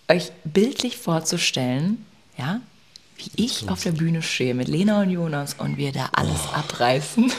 euch 0.08 0.32
bildlich 0.44 0.96
vorzustellen, 0.96 2.04
ja, 2.36 2.60
wie 3.16 3.30
ich 3.44 3.68
auf 3.68 3.82
der 3.82 3.92
Bühne 3.92 4.22
stehe 4.22 4.54
mit 4.54 4.68
Lena 4.68 5.02
und 5.02 5.10
Jonas 5.10 5.54
und 5.54 5.76
wir 5.76 5.92
da 5.92 6.08
alles 6.12 6.40
Oh. 6.50 6.54
abreißen. 6.56 7.32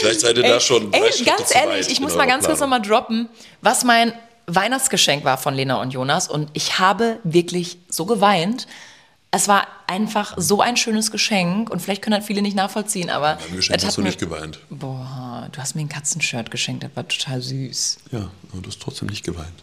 Vielleicht 0.00 0.20
seid 0.20 0.36
ihr 0.36 0.42
da 0.42 0.60
schon 0.60 0.92
ey, 0.92 1.12
Schritte 1.12 1.24
ganz 1.24 1.54
ehrlich, 1.54 1.88
ich 1.88 2.00
muss 2.00 2.14
mal 2.16 2.26
ganz 2.26 2.46
kurz 2.46 2.60
nochmal 2.60 2.82
droppen, 2.82 3.28
was 3.60 3.84
mein 3.84 4.12
Weihnachtsgeschenk 4.46 5.24
war 5.24 5.38
von 5.38 5.54
Lena 5.54 5.80
und 5.80 5.92
Jonas. 5.92 6.28
Und 6.28 6.50
ich 6.52 6.78
habe 6.78 7.18
wirklich 7.24 7.78
so 7.88 8.06
geweint. 8.06 8.66
Es 9.30 9.48
war 9.48 9.66
einfach 9.86 10.34
so 10.36 10.60
ein 10.60 10.76
schönes 10.76 11.10
Geschenk 11.10 11.68
und 11.68 11.80
vielleicht 11.80 12.02
können 12.02 12.16
das 12.16 12.26
viele 12.26 12.42
nicht 12.42 12.56
nachvollziehen, 12.56 13.10
aber 13.10 13.34
Beim 13.36 13.56
Geschenk 13.56 13.78
es 13.78 13.84
hast 13.84 13.96
du 13.96 14.02
mir, 14.02 14.08
nicht 14.08 14.20
geweint. 14.20 14.60
Boah, 14.70 15.48
du 15.52 15.60
hast 15.60 15.74
mir 15.74 15.82
ein 15.82 15.88
Katzenshirt 15.88 16.50
geschenkt, 16.50 16.84
das 16.84 16.90
war 16.94 17.06
total 17.06 17.42
süß. 17.42 17.98
Ja, 18.12 18.30
aber 18.52 18.62
du 18.62 18.68
hast 18.68 18.80
trotzdem 18.80 19.08
nicht 19.08 19.24
geweint. 19.24 19.62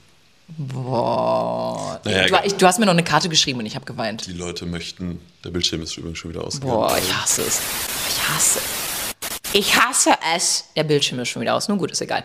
Boah. 0.58 2.00
Naja, 2.04 2.28
du, 2.28 2.46
ich, 2.46 2.56
du 2.56 2.68
hast 2.68 2.78
mir 2.80 2.86
noch 2.86 2.94
eine 2.94 3.04
Karte 3.04 3.30
geschrieben 3.30 3.60
und 3.60 3.66
ich 3.66 3.76
habe 3.76 3.86
geweint. 3.86 4.28
Die 4.28 4.34
Leute 4.34 4.66
möchten, 4.66 5.20
der 5.44 5.50
Bildschirm 5.50 5.82
ist 5.82 5.98
übrigens 5.98 6.20
schon 6.20 6.32
wieder 6.32 6.44
ausgegangen. 6.44 6.74
Boah, 6.74 6.98
ich 6.98 7.14
hasse 7.16 7.42
es. 7.44 7.62
Ich 8.10 8.30
hasse 8.30 8.60
Ich 9.54 9.76
hasse 9.80 10.12
es. 10.36 10.66
Der 10.76 10.84
Bildschirm 10.84 11.20
ist 11.20 11.30
schon 11.30 11.42
wieder 11.42 11.56
aus. 11.56 11.70
Nun 11.70 11.78
gut, 11.78 11.92
ist 11.92 12.02
egal. 12.02 12.24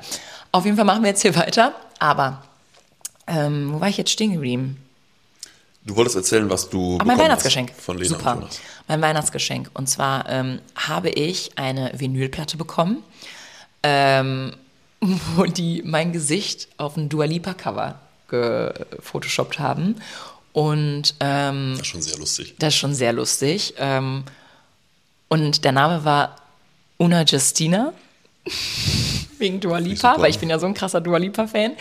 Auf 0.52 0.64
jeden 0.64 0.76
Fall 0.76 0.84
machen 0.84 1.02
wir 1.02 1.10
jetzt 1.10 1.22
hier 1.22 1.34
weiter. 1.36 1.72
Aber, 1.98 2.42
ähm, 3.26 3.72
wo 3.72 3.80
war 3.80 3.88
ich 3.88 3.96
jetzt 3.96 4.10
stehen 4.10 4.32
geblieben? 4.32 4.84
Du 5.88 5.96
wolltest 5.96 6.16
erzählen, 6.16 6.50
was 6.50 6.68
du 6.68 6.98
Ach, 7.00 7.06
mein 7.06 7.18
Weihnachtsgeschenk. 7.18 7.70
hast 7.70 7.80
von 7.80 7.96
Lena 7.96 8.10
Super. 8.10 8.48
Mein 8.88 9.00
Weihnachtsgeschenk. 9.00 9.70
Und 9.72 9.88
zwar 9.88 10.28
ähm, 10.28 10.60
habe 10.76 11.08
ich 11.08 11.52
eine 11.56 11.92
Vinylplatte 11.96 12.58
bekommen, 12.58 13.02
ähm, 13.82 14.52
wo 15.34 15.44
die 15.44 15.82
mein 15.86 16.12
Gesicht 16.12 16.68
auf 16.76 16.98
ein 16.98 17.08
Dua 17.08 17.24
Lipa 17.24 17.54
Cover 17.54 17.98
gefotoshoppt 18.28 19.58
haben. 19.58 19.96
Und 20.52 21.14
ähm, 21.20 21.70
Das 21.72 21.80
ist 21.80 21.86
schon 21.86 22.02
sehr 22.02 22.18
lustig. 22.18 22.54
das 22.58 22.74
ist 22.74 22.78
schon 22.80 22.94
sehr 22.94 23.14
lustig. 23.14 23.72
Ähm, 23.78 24.24
und 25.28 25.64
der 25.64 25.72
Name 25.72 26.04
war 26.04 26.36
Una 26.98 27.22
Justina. 27.22 27.94
Wegen 29.38 29.60
Dua 29.60 29.78
Lipa, 29.78 30.20
weil 30.20 30.30
ich 30.30 30.38
bin 30.38 30.50
ja 30.50 30.58
so 30.58 30.66
ein 30.66 30.74
krasser 30.74 31.00
Dua 31.00 31.16
Lipa-Fan. 31.16 31.72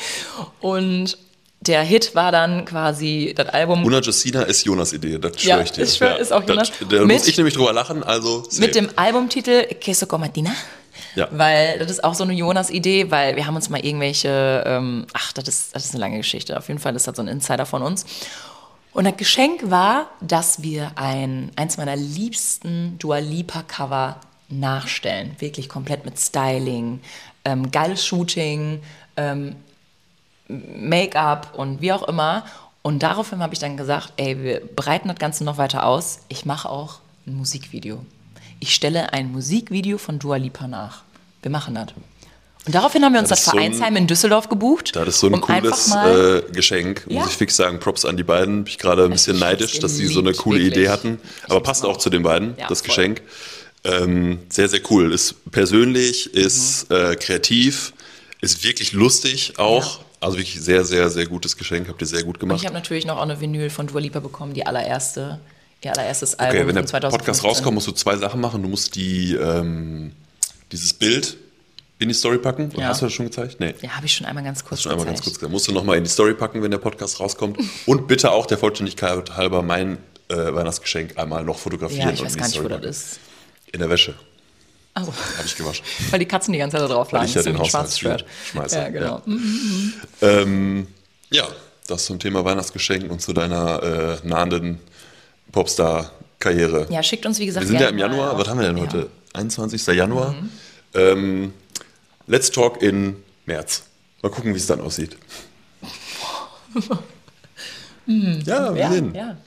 Und 0.62 1.18
der 1.62 1.82
Hit 1.84 2.14
war 2.16 2.32
dann 2.32 2.66
quasi 2.66 3.34
das 3.36 3.50
Album 3.50 3.84
Una 3.84 4.00
Justina 4.00 4.44
ist 4.44 4.64
Jonas 4.66 4.94
Idee, 4.94 5.18
das 5.18 5.32
Ja, 5.44 5.56
schwöre 5.56 5.64
ich 5.64 5.72
dir. 5.72 5.84
ich 5.84 5.94
schwör, 5.96 6.18
ist 6.20 6.32
auch 6.32 6.48
Jonas. 6.48 6.70
Das, 6.80 6.88
da 6.88 7.04
Mit- 7.04 7.18
muss 7.18 7.28
ich 7.28 7.36
nämlich 7.38 7.56
drüber 7.56 7.74
lachen, 7.74 8.04
also 8.04 8.44
safe. 8.44 8.62
mit 8.62 8.76
dem 8.76 8.90
Albumtitel 8.96 9.64
Queso 9.82 10.06
con 10.06 10.22
Martina. 10.22 10.52
Ja. 11.16 11.28
Weil 11.32 11.80
das 11.80 11.90
ist 11.92 12.04
auch 12.04 12.14
so 12.14 12.24
eine 12.24 12.34
Jonas-Idee, 12.34 13.10
weil 13.12 13.36
wir 13.36 13.48
haben 13.48 13.56
uns 13.56 13.70
mal 13.70 13.84
irgendwelche, 13.84 14.64
ähm, 14.68 15.08
ach, 15.14 15.34
das 15.34 15.48
ist, 15.48 15.76
das 15.76 15.86
ist 15.86 15.92
eine 15.92 16.02
lange 16.02 16.18
Geschichte. 16.18 16.58
Auf 16.58 16.68
jeden 16.68 16.80
Fall 16.80 16.96
ist 16.96 17.08
das 17.08 17.16
so 17.16 17.22
ein 17.24 17.28
Insider 17.28 17.66
von 17.66 17.82
uns. 17.82 18.06
Und 18.94 19.06
das 19.06 19.18
Geschenk 19.18 19.70
war, 19.70 20.10
dass 20.22 20.62
wir 20.64 20.92
ein, 20.96 21.52
eins 21.56 21.78
meiner 21.78 21.96
liebsten 21.96 22.98
Dua 23.00 23.18
Lipa 23.20 23.64
Cover 23.64 24.20
nachstellen. 24.50 25.36
Wirklich 25.40 25.70
komplett 25.70 26.06
mit 26.06 26.20
Styling, 26.20 27.00
ähm, 27.46 27.72
geiles 27.72 28.06
Shooting, 28.06 28.82
ähm, 29.18 29.56
Make-up 30.48 31.54
und 31.58 31.82
wie 31.82 31.92
auch 31.92 32.08
immer. 32.08 32.46
Und 32.82 33.04
daraufhin 33.04 33.40
habe 33.40 33.54
ich 33.54 33.60
dann 33.60 33.76
gesagt, 33.78 34.14
ey, 34.18 34.42
wir 34.42 34.62
breiten 34.76 35.10
das 35.10 35.18
Ganze 35.18 35.44
noch 35.44 35.58
weiter 35.58 35.86
aus. 35.86 36.20
Ich 36.30 36.46
mache 36.46 36.70
auch 36.70 37.00
ein 37.26 37.36
Musikvideo. 37.36 38.06
Ich 38.60 38.74
stelle 38.74 39.14
ein 39.14 39.32
Musikvideo 39.32 39.98
von 39.98 40.20
Dua 40.20 40.38
Lipa 40.38 40.68
nach. 40.68 41.04
Wir 41.42 41.52
machen 41.52 41.76
das. 41.76 41.88
Und 42.66 42.76
daraufhin 42.76 43.04
haben 43.04 43.14
wir 43.14 43.20
uns 43.20 43.30
Das 43.30 43.40
das, 43.40 43.48
ist 43.48 43.52
so 43.54 43.58
ein- 43.58 43.74
Vereinsheim 43.74 43.96
in 43.98 44.08
Düsseldorf 44.08 44.50
gebucht. 44.50 44.96
Das 44.96 45.08
ist 45.08 45.20
so 45.20 45.28
ein 45.28 45.36
um 45.36 45.42
cooles 45.42 45.88
mal- 45.90 46.44
äh, 46.48 46.52
Geschenk, 46.52 47.06
muss 47.08 47.16
Ja. 47.16 47.26
ich 47.30 47.36
fix 47.38 47.56
sagen. 47.56 47.80
Props 47.80 48.04
an 48.06 48.18
die 48.18 48.24
beiden. 48.24 48.64
Bin 48.64 48.72
ich 48.72 48.78
gerade 48.78 49.06
ein 49.06 49.12
bisschen 49.12 49.40
neidisch, 49.40 49.80
dass 49.80 49.96
sie 49.96 50.08
so 50.08 50.20
eine 50.20 50.34
coole 50.34 50.60
wirklich. 50.60 50.74
Idee 50.78 50.90
hatten. 50.90 51.20
Aber 51.48 51.62
passt 51.62 51.86
auch. 51.86 51.98
zu 51.98 52.10
den 52.10 52.24
beiden, 52.24 52.56
Ja, 52.58 52.68
das 52.68 52.80
voll. 52.80 52.88
Geschenk. 52.88 53.22
Ähm, 53.84 54.40
sehr, 54.50 54.68
sehr 54.68 54.82
cool. 54.90 55.14
Ist 55.14 55.50
persönlich, 55.52 56.34
ist 56.34 56.90
äh, 56.92 57.16
kreativ, 57.16 57.94
ist 58.42 58.64
wirklich 58.64 58.92
lustig 58.92 59.54
auch. 59.58 60.00
Mhm. 60.00 60.02
Ja. 60.02 60.07
Also 60.20 60.38
wirklich 60.38 60.60
sehr, 60.60 60.84
sehr, 60.84 61.10
sehr 61.10 61.26
gutes 61.28 61.58
Geschenk. 61.58 61.88
Habt 61.88 62.02
ihr 62.02 62.08
sehr 62.08 62.24
gut 62.24 62.36
Und 62.36 62.40
gemacht. 62.40 62.60
ich 62.60 62.66
habe 62.66 62.74
natürlich 62.76 63.06
noch 63.06 63.18
auch 63.18 63.22
eine 63.24 63.40
Vinyl 63.40 63.70
von 63.70 63.88
Dua 63.88 64.00
Lipa 64.00 64.20
bekommen, 64.20 64.54
die 64.54 64.66
allererste, 64.66 65.40
ihr 65.84 65.92
allererstes 65.96 66.40
Album 66.40 66.58
Okay, 66.58 66.68
wenn 66.68 66.76
der 66.76 66.84
von 66.84 66.90
2015. 66.90 67.18
Podcast 67.20 67.44
rauskommt, 67.44 67.76
musst 67.76 67.88
du 67.88 67.92
zwei 67.92 68.18
Sachen 68.18 68.42
machen. 68.42 68.62
Du 68.64 68.70
musst 68.70 68.96
die, 68.96 69.36
ähm, 69.36 70.12
dieses 70.72 70.94
Bild 70.94 71.38
in 72.00 72.08
die 72.10 72.14
Story 72.16 72.38
packen. 72.40 72.72
Ja. 72.78 72.88
Hast 72.90 73.02
du 73.02 73.06
das 73.06 73.14
schon 73.14 73.26
gezeigt? 73.28 73.58
Nee. 73.60 73.74
Ja, 73.82 73.92
habe 73.96 74.06
ich 74.06 74.14
schon 74.16 74.26
einmal 74.26 74.44
ganz 74.44 74.64
kurz 74.66 74.82
Schon 74.82 74.92
einmal 74.92 75.06
ganz 75.06 75.20
gezeigt. 75.20 75.26
kurz 75.36 75.40
gesagt. 75.40 75.52
Musst 75.54 75.68
du 75.68 75.72
nochmal 75.72 75.98
in 75.98 76.04
die 76.04 76.10
Story 76.10 76.34
packen, 76.34 76.62
wenn 76.64 76.72
der 76.72 76.78
Podcast 76.80 77.20
rauskommt. 77.20 77.58
Und 77.86 78.08
bitte 78.08 78.32
auch 78.32 78.46
der 78.46 78.58
Vollständigkeit 78.58 79.36
halber 79.38 79.62
mein 79.62 79.98
äh, 80.30 80.36
Weihnachtsgeschenk 80.36 81.18
einmal 81.18 81.44
noch 81.44 81.58
fotografieren 81.58 82.08
Ja, 82.08 82.14
ich 82.14 82.20
und 82.20 82.26
weiß 82.26 82.34
in 82.36 82.40
gar 82.42 82.48
nicht, 82.48 82.64
wo 82.64 82.68
das 82.68 82.86
ist. 82.86 83.20
In 83.72 83.80
der 83.80 83.90
Wäsche. 83.90 84.14
Also, 85.00 85.14
Habe 85.38 85.46
ich 85.46 85.56
gewaschen. 85.56 85.86
weil 86.10 86.20
die 86.20 86.26
Katzen 86.26 86.54
die 86.54 86.58
ganze 86.60 86.78
Zeit 86.78 86.90
da 86.90 86.94
drauf 86.94 87.12
Weil 87.14 87.20
lagen. 87.20 87.30
ich 87.30 87.36
ja 87.36 87.44
den 87.44 87.64
Shirt. 87.66 88.26
schmeiße, 88.52 88.76
Ja, 88.78 88.90
genau. 88.90 89.22
Ähm, 90.22 90.88
ja, 91.30 91.48
das 91.88 92.06
zum 92.06 92.18
Thema 92.20 92.44
Weihnachtsgeschenk 92.44 93.12
und 93.12 93.22
zu 93.22 93.32
deiner 93.34 93.84
äh, 94.24 94.28
nahenden 94.28 94.80
Popstar-Karriere. 95.52 96.88
Ja, 96.90 97.04
schickt 97.04 97.26
uns, 97.26 97.38
wie 97.40 97.46
gesagt, 97.46 97.64
Wir 97.66 97.68
sind 97.70 97.80
ja 97.82 97.90
im 97.90 97.98
Januar, 97.98 98.38
was 98.40 98.48
haben 98.48 98.60
wir 98.60 98.68
denn 98.68 98.78
Ja. 98.78 98.84
heute? 98.84 99.10
21. 99.34 99.86
Januar. 99.96 100.32
Mhm. 100.32 100.50
Ähm, 100.96 101.54
let's 102.26 102.50
talk 102.50 102.82
in 102.82 103.18
März. 103.46 103.84
Mal 104.24 104.30
gucken, 104.30 104.54
wie 104.54 104.58
es 104.58 104.66
dann 104.66 104.82
aussieht. 104.82 105.16
ja, 108.08 108.74
wir 108.74 108.82
Ja, 108.82 108.92
sehen. 108.92 109.14
ja. 109.14 109.38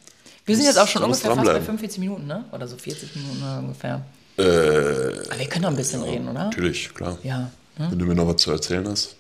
Wir 0.47 0.57
sind 0.57 0.65
jetzt 0.65 0.79
auch 0.79 0.89
schon 0.89 1.03
ungefähr 1.03 1.31
fast 1.31 1.39
bei 1.39 1.45
dranbleiben. 1.45 1.65
45 1.67 1.99
Minuten, 2.01 2.27
ne? 2.27 2.45
Oder 2.53 2.67
so 2.67 2.77
40 2.77 3.15
Minuten 3.17 3.43
ungefähr. 3.65 4.03
Äh, 4.41 5.27
Aber 5.29 5.39
wir 5.39 5.47
können 5.49 5.63
noch 5.63 5.71
ein 5.71 5.77
bisschen 5.77 6.03
reden, 6.03 6.29
oder? 6.29 6.45
natürlich, 6.45 6.93
klar. 6.95 7.19
Ja. 7.23 7.51
ne? 7.79 7.89
Wenn 7.91 7.99
du 7.99 8.07
mir 8.07 8.15
noch 8.15 8.27
was 8.27 8.37
zu 8.37 8.51
erzählen 8.51 8.87
hast. 8.89 9.17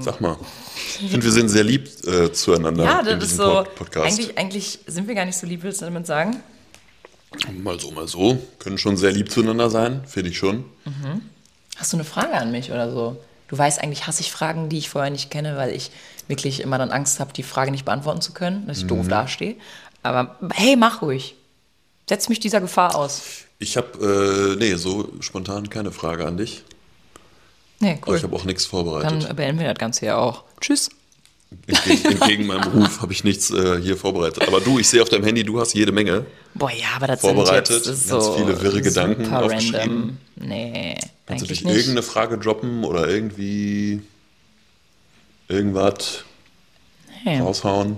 Sag 0.00 0.20
mal. 0.20 0.36
Ich 1.00 1.10
finde, 1.10 1.24
wir 1.24 1.32
sind 1.32 1.48
sehr 1.48 1.64
lieb 1.64 1.88
äh, 2.06 2.30
zueinander 2.30 2.84
Ja, 2.84 3.02
das 3.02 3.24
ist 3.24 3.36
so. 3.36 3.44
Pod 3.64 3.74
Podcast. 3.74 4.06
Eigentlich, 4.18 4.36
eigentlich 4.38 4.78
sind 4.86 5.08
wir 5.08 5.14
gar 5.14 5.24
nicht 5.24 5.38
so 5.38 5.46
lieb, 5.46 5.62
willst 5.62 5.80
du 5.80 5.86
damit 5.86 6.06
sagen? 6.06 6.40
Mal 7.62 7.80
so, 7.80 7.90
mal 7.92 8.06
so. 8.06 8.38
Können 8.58 8.76
schon 8.76 8.96
sehr 8.98 9.12
lieb 9.12 9.30
zueinander 9.30 9.70
sein, 9.70 10.02
finde 10.06 10.30
ich 10.30 10.36
schon. 10.36 10.64
Hast 11.76 11.92
du 11.92 11.96
eine 11.96 12.04
Frage 12.04 12.32
an 12.34 12.50
mich 12.52 12.70
oder 12.70 12.90
so? 12.90 13.16
Du 13.48 13.56
weißt, 13.56 13.82
eigentlich 13.82 14.06
hasse 14.06 14.20
ich 14.20 14.30
Fragen, 14.30 14.68
die 14.68 14.76
ich 14.78 14.90
vorher 14.90 15.10
nicht 15.10 15.30
kenne, 15.30 15.56
weil 15.56 15.70
ich 15.74 15.90
wirklich 16.28 16.60
immer 16.60 16.76
dann 16.78 16.90
Angst 16.90 17.18
habe, 17.18 17.32
die 17.32 17.42
Frage 17.42 17.70
nicht 17.70 17.84
beantworten 17.86 18.20
zu 18.20 18.32
können, 18.32 18.66
dass 18.66 18.78
ich 18.78 18.86
doof 18.86 19.06
Mhm. 19.06 19.08
dastehe. 19.08 19.56
Aber 20.02 20.36
hey, 20.52 20.76
mach 20.76 21.00
ruhig. 21.02 21.34
Setz 22.08 22.28
mich 22.28 22.40
dieser 22.40 22.60
Gefahr 22.60 22.94
aus. 22.94 23.22
Ich 23.60 23.76
habe, 23.76 24.56
äh, 24.56 24.56
nee, 24.56 24.74
so 24.74 25.12
spontan 25.20 25.68
keine 25.70 25.92
Frage 25.92 26.26
an 26.26 26.36
dich. 26.38 26.64
Nee, 27.78 27.98
Aber 28.02 28.08
cool. 28.12 28.16
ich 28.16 28.22
habe 28.22 28.34
auch 28.34 28.44
nichts 28.44 28.64
vorbereitet. 28.66 29.24
Dann 29.28 29.36
beenden 29.36 29.60
wir 29.60 29.68
das 29.68 29.78
Ganze 29.78 30.06
ja 30.06 30.16
auch. 30.16 30.42
Tschüss. 30.60 30.90
Entgegen, 31.66 32.04
entgegen 32.12 32.46
meinem 32.46 32.62
Ruf 32.72 33.00
habe 33.02 33.12
ich 33.12 33.22
nichts 33.24 33.50
äh, 33.50 33.80
hier 33.80 33.96
vorbereitet. 33.96 34.46
Aber 34.48 34.60
du, 34.60 34.78
ich 34.78 34.88
sehe 34.88 35.02
auf 35.02 35.08
deinem 35.08 35.24
Handy, 35.24 35.44
du 35.44 35.60
hast 35.60 35.74
jede 35.74 35.92
Menge 35.92 36.24
Boah, 36.54 36.70
ja, 36.72 36.88
aber 36.96 37.06
das 37.06 37.20
vorbereitet. 37.20 37.84
sind 37.84 37.94
jetzt 37.94 38.08
ganz 38.08 38.24
so 38.24 38.32
viele 38.34 38.60
wirre 38.62 38.80
Gedanken 38.82 39.32
aufgeschrieben. 39.32 39.78
random. 39.78 40.18
Nee, 40.36 40.96
Kannst 41.26 41.44
du 41.44 41.48
dich 41.48 41.62
nicht. 41.64 41.74
irgendeine 41.74 42.02
Frage 42.02 42.38
droppen 42.38 42.84
oder 42.84 43.08
irgendwie 43.08 44.02
irgendwas 45.48 46.24
Nee. 47.24 47.40
raushauen? 47.40 47.96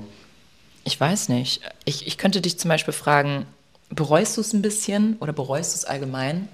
Ich 0.85 0.99
weiß 1.01 1.29
nicht. 1.29 1.61
Ich, 1.85 2.07
ich 2.07 2.19
könnte 2.19 2.41
dich 2.41 2.59
zum 2.59 2.69
Beispiel 2.69 2.93
fragen, 2.95 3.47
bereust 3.95 4.37
du 4.37 4.41
es 4.41 4.53
ein 4.53 4.63
bisschen 4.63 5.17
oder 5.21 5.33
bereust 5.33 5.75
du 5.75 5.77
es 5.79 5.85
allgemein, 5.85 6.49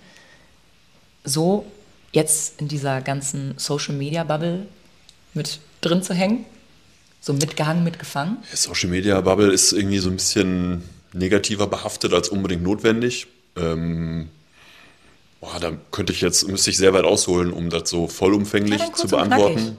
so 1.24 1.64
jetzt 2.12 2.61
in 2.61 2.68
dieser 2.68 3.01
ganzen 3.01 3.55
Social-Media-Bubble 3.57 4.66
mit 5.34 5.61
drin 5.80 6.03
zu 6.03 6.14
hängen? 6.14 6.45
So 7.20 7.32
mitgehangen, 7.32 7.84
mitgefangen? 7.84 8.39
Social 8.53 8.91
Media 8.91 9.20
Bubble 9.20 9.53
ist 9.53 9.72
irgendwie 9.72 9.99
so 9.99 10.09
ein 10.09 10.16
bisschen 10.16 10.82
negativer 11.12 11.66
behaftet 11.66 12.12
als 12.12 12.28
unbedingt 12.28 12.62
notwendig. 12.62 13.26
Ähm, 13.57 14.30
boah, 15.41 15.59
da 15.61 15.72
könnte 15.91 16.12
ich 16.12 16.20
jetzt, 16.20 16.47
müsste 16.47 16.70
ich 16.70 16.76
sehr 16.76 16.93
weit 16.95 17.05
ausholen, 17.05 17.53
um 17.53 17.70
das 17.70 17.91
so 17.91 18.07
vollumfänglich 18.07 18.80
Ja, 18.80 18.93
zu 18.93 19.09
beantworten. 19.09 19.78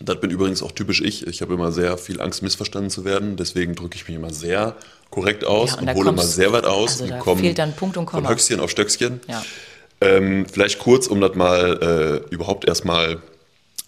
Das 0.00 0.20
bin 0.20 0.30
übrigens 0.30 0.62
auch 0.62 0.72
typisch 0.72 1.00
ich. 1.00 1.26
Ich 1.26 1.42
habe 1.42 1.54
immer 1.54 1.72
sehr 1.72 1.98
viel 1.98 2.20
Angst, 2.20 2.42
missverstanden 2.42 2.90
zu 2.90 3.04
werden. 3.04 3.36
Deswegen 3.36 3.74
drücke 3.74 3.96
ich 3.96 4.06
mich 4.06 4.16
immer 4.16 4.32
sehr 4.32 4.76
korrekt 5.10 5.44
aus 5.44 5.72
Ja, 5.72 5.78
und 5.78 5.88
und, 5.88 5.94
hole 5.94 6.08
immer 6.10 6.22
sehr 6.22 6.52
weit 6.52 6.64
aus 6.64 7.00
also 7.00 7.12
und 7.12 7.20
komme 7.20 7.40
fehlt 7.40 7.58
dann 7.58 7.74
Punkt 7.74 7.96
und 7.96 8.06
Komma. 8.06 8.22
von 8.22 8.32
Höchstchen 8.32 8.60
auf 8.60 8.70
Stöckchen. 8.70 9.20
Ja. 9.26 9.42
Ähm, 10.00 10.46
vielleicht 10.50 10.78
kurz, 10.78 11.08
um 11.08 11.20
das 11.20 11.34
mal 11.34 12.22
äh, 12.30 12.34
überhaupt 12.34 12.66
erstmal 12.66 13.18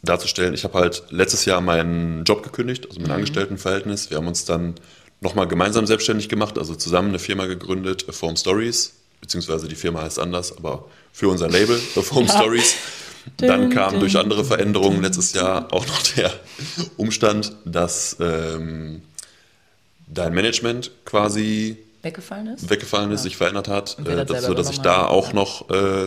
darzustellen. 0.03 0.55
Ich 0.55 0.65
habe 0.65 0.79
halt 0.79 1.05
letztes 1.11 1.45
Jahr 1.45 1.61
meinen 1.61 2.25
Job 2.25 2.43
gekündigt, 2.43 2.89
also 2.89 3.01
mein 3.01 3.11
Angestelltenverhältnis. 3.11 4.11
Wir 4.11 4.17
haben 4.17 4.27
uns 4.27 4.45
dann 4.45 4.75
nochmal 5.21 5.47
gemeinsam 5.47 5.87
selbstständig 5.87 6.29
gemacht, 6.29 6.59
also 6.59 6.75
zusammen 6.75 7.11
eine 7.11 7.19
Firma 7.19 7.47
gegründet, 7.47 8.07
Form 8.11 8.37
Stories, 8.37 8.95
beziehungsweise 9.21 9.69
die 9.69 9.75
Firma 9.75 10.03
heißt 10.03 10.19
anders, 10.19 10.57
aber 10.57 10.87
für 11.13 11.29
unser 11.29 11.49
Label, 11.49 11.77
Form 11.79 12.27
Stories. 12.27 12.75
Dann 13.37 13.71
kam 13.71 14.01
durch 14.01 14.17
andere 14.17 14.45
Veränderungen 14.45 15.03
letztes 15.03 15.33
Jahr 15.33 15.73
auch 15.73 15.87
noch 15.87 16.03
der 16.17 16.33
Umstand, 16.97 17.53
dass 17.65 18.17
ähm, 18.21 19.03
dein 20.07 20.35
Management 20.35 20.91
quasi 21.05 21.77
Weggefallen 22.03 22.47
ist? 22.49 22.71
weggefallen 22.71 23.11
ist, 23.13 23.23
sich 23.25 23.37
verändert 23.37 23.69
hat, 23.69 23.99
äh, 23.99 24.05
das 24.05 24.27
das, 24.27 24.41
selber 24.41 24.47
so 24.47 24.55
dass 24.55 24.71
ich 24.71 24.81
da 24.81 25.07
auch 25.07 25.29
ja. 25.29 25.35
noch 25.35 25.71
äh, 25.71 26.07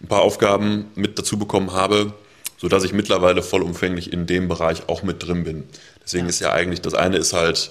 ein 0.00 0.08
paar 0.08 0.22
Aufgaben 0.22 0.86
mit 0.94 1.18
dazu 1.18 1.38
bekommen 1.38 1.72
habe, 1.72 2.12
so 2.58 2.68
dass 2.68 2.82
ich 2.84 2.92
mittlerweile 2.92 3.42
vollumfänglich 3.42 4.12
in 4.12 4.26
dem 4.26 4.48
Bereich 4.48 4.88
auch 4.88 5.02
mit 5.02 5.26
drin 5.26 5.44
bin. 5.44 5.64
Deswegen 6.02 6.28
ist 6.28 6.40
ja 6.40 6.52
eigentlich 6.52 6.80
das 6.80 6.94
eine 6.94 7.16
ist 7.16 7.32
halt 7.32 7.70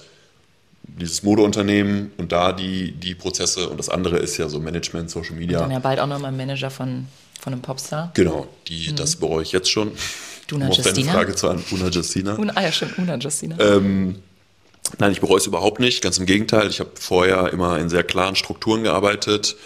dieses 0.84 1.22
Modeunternehmen 1.22 2.10
und 2.16 2.32
da 2.32 2.52
die 2.52 2.92
die 2.92 3.14
Prozesse 3.14 3.68
und 3.68 3.78
das 3.78 3.88
andere 3.88 4.18
ist 4.18 4.38
ja 4.38 4.48
so 4.48 4.58
Management, 4.58 5.10
Social 5.10 5.36
Media. 5.36 5.60
Dann 5.60 5.70
ja 5.70 5.78
bald 5.78 6.00
auch 6.00 6.06
nochmal 6.06 6.32
Manager 6.32 6.70
von, 6.70 7.06
von 7.42 7.52
einem 7.52 7.62
Popstar. 7.62 8.12
Genau, 8.14 8.46
die 8.68 8.94
das 8.94 9.16
bereue 9.16 9.42
ich 9.42 9.50
jetzt 9.50 9.70
schon. 9.70 9.90
Duna 10.46 10.66
um 10.66 10.70
auf 10.70 10.76
Justina? 10.76 11.12
Frage 11.12 11.34
zu 11.34 11.48
an 11.48 11.62
Una 11.72 11.88
Justina. 11.88 12.36
Una, 12.36 12.52
ah 12.54 12.62
ja, 12.62 12.72
stimmt, 12.72 12.98
Una 12.98 13.16
Justina. 13.16 13.58
Ähm, 13.58 14.22
Nein, 14.98 15.12
ich 15.12 15.20
bereue 15.20 15.38
es 15.38 15.46
überhaupt 15.46 15.80
nicht. 15.80 16.02
Ganz 16.02 16.18
im 16.18 16.26
Gegenteil. 16.26 16.68
Ich 16.68 16.80
habe 16.80 16.90
vorher 16.94 17.52
immer 17.52 17.78
in 17.78 17.88
sehr 17.88 18.04
klaren 18.04 18.36
Strukturen 18.36 18.82
gearbeitet. 18.82 19.56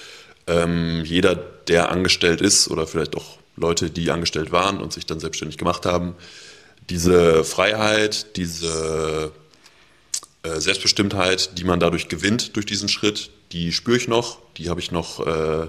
Ähm, 0.46 1.04
jeder, 1.04 1.34
der 1.34 1.90
angestellt 1.90 2.40
ist 2.40 2.68
oder 2.68 2.86
vielleicht 2.86 3.16
auch 3.16 3.38
Leute, 3.56 3.90
die 3.90 4.10
angestellt 4.10 4.52
waren 4.52 4.78
und 4.80 4.92
sich 4.92 5.06
dann 5.06 5.18
selbstständig 5.18 5.58
gemacht 5.58 5.86
haben, 5.86 6.14
diese 6.88 7.42
Freiheit, 7.42 8.36
diese 8.36 9.32
äh, 10.42 10.60
Selbstbestimmtheit, 10.60 11.58
die 11.58 11.64
man 11.64 11.80
dadurch 11.80 12.08
gewinnt 12.08 12.54
durch 12.54 12.66
diesen 12.66 12.88
Schritt, 12.88 13.30
die 13.52 13.72
spüre 13.72 13.96
ich 13.96 14.06
noch. 14.06 14.38
Die 14.56 14.68
habe 14.70 14.80
ich 14.80 14.92
noch, 14.92 15.26
äh, 15.26 15.66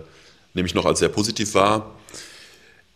nehme 0.54 0.68
ich 0.68 0.76
noch 0.76 0.86
als 0.86 1.00
sehr 1.00 1.10
positiv 1.10 1.56
wahr. 1.56 1.97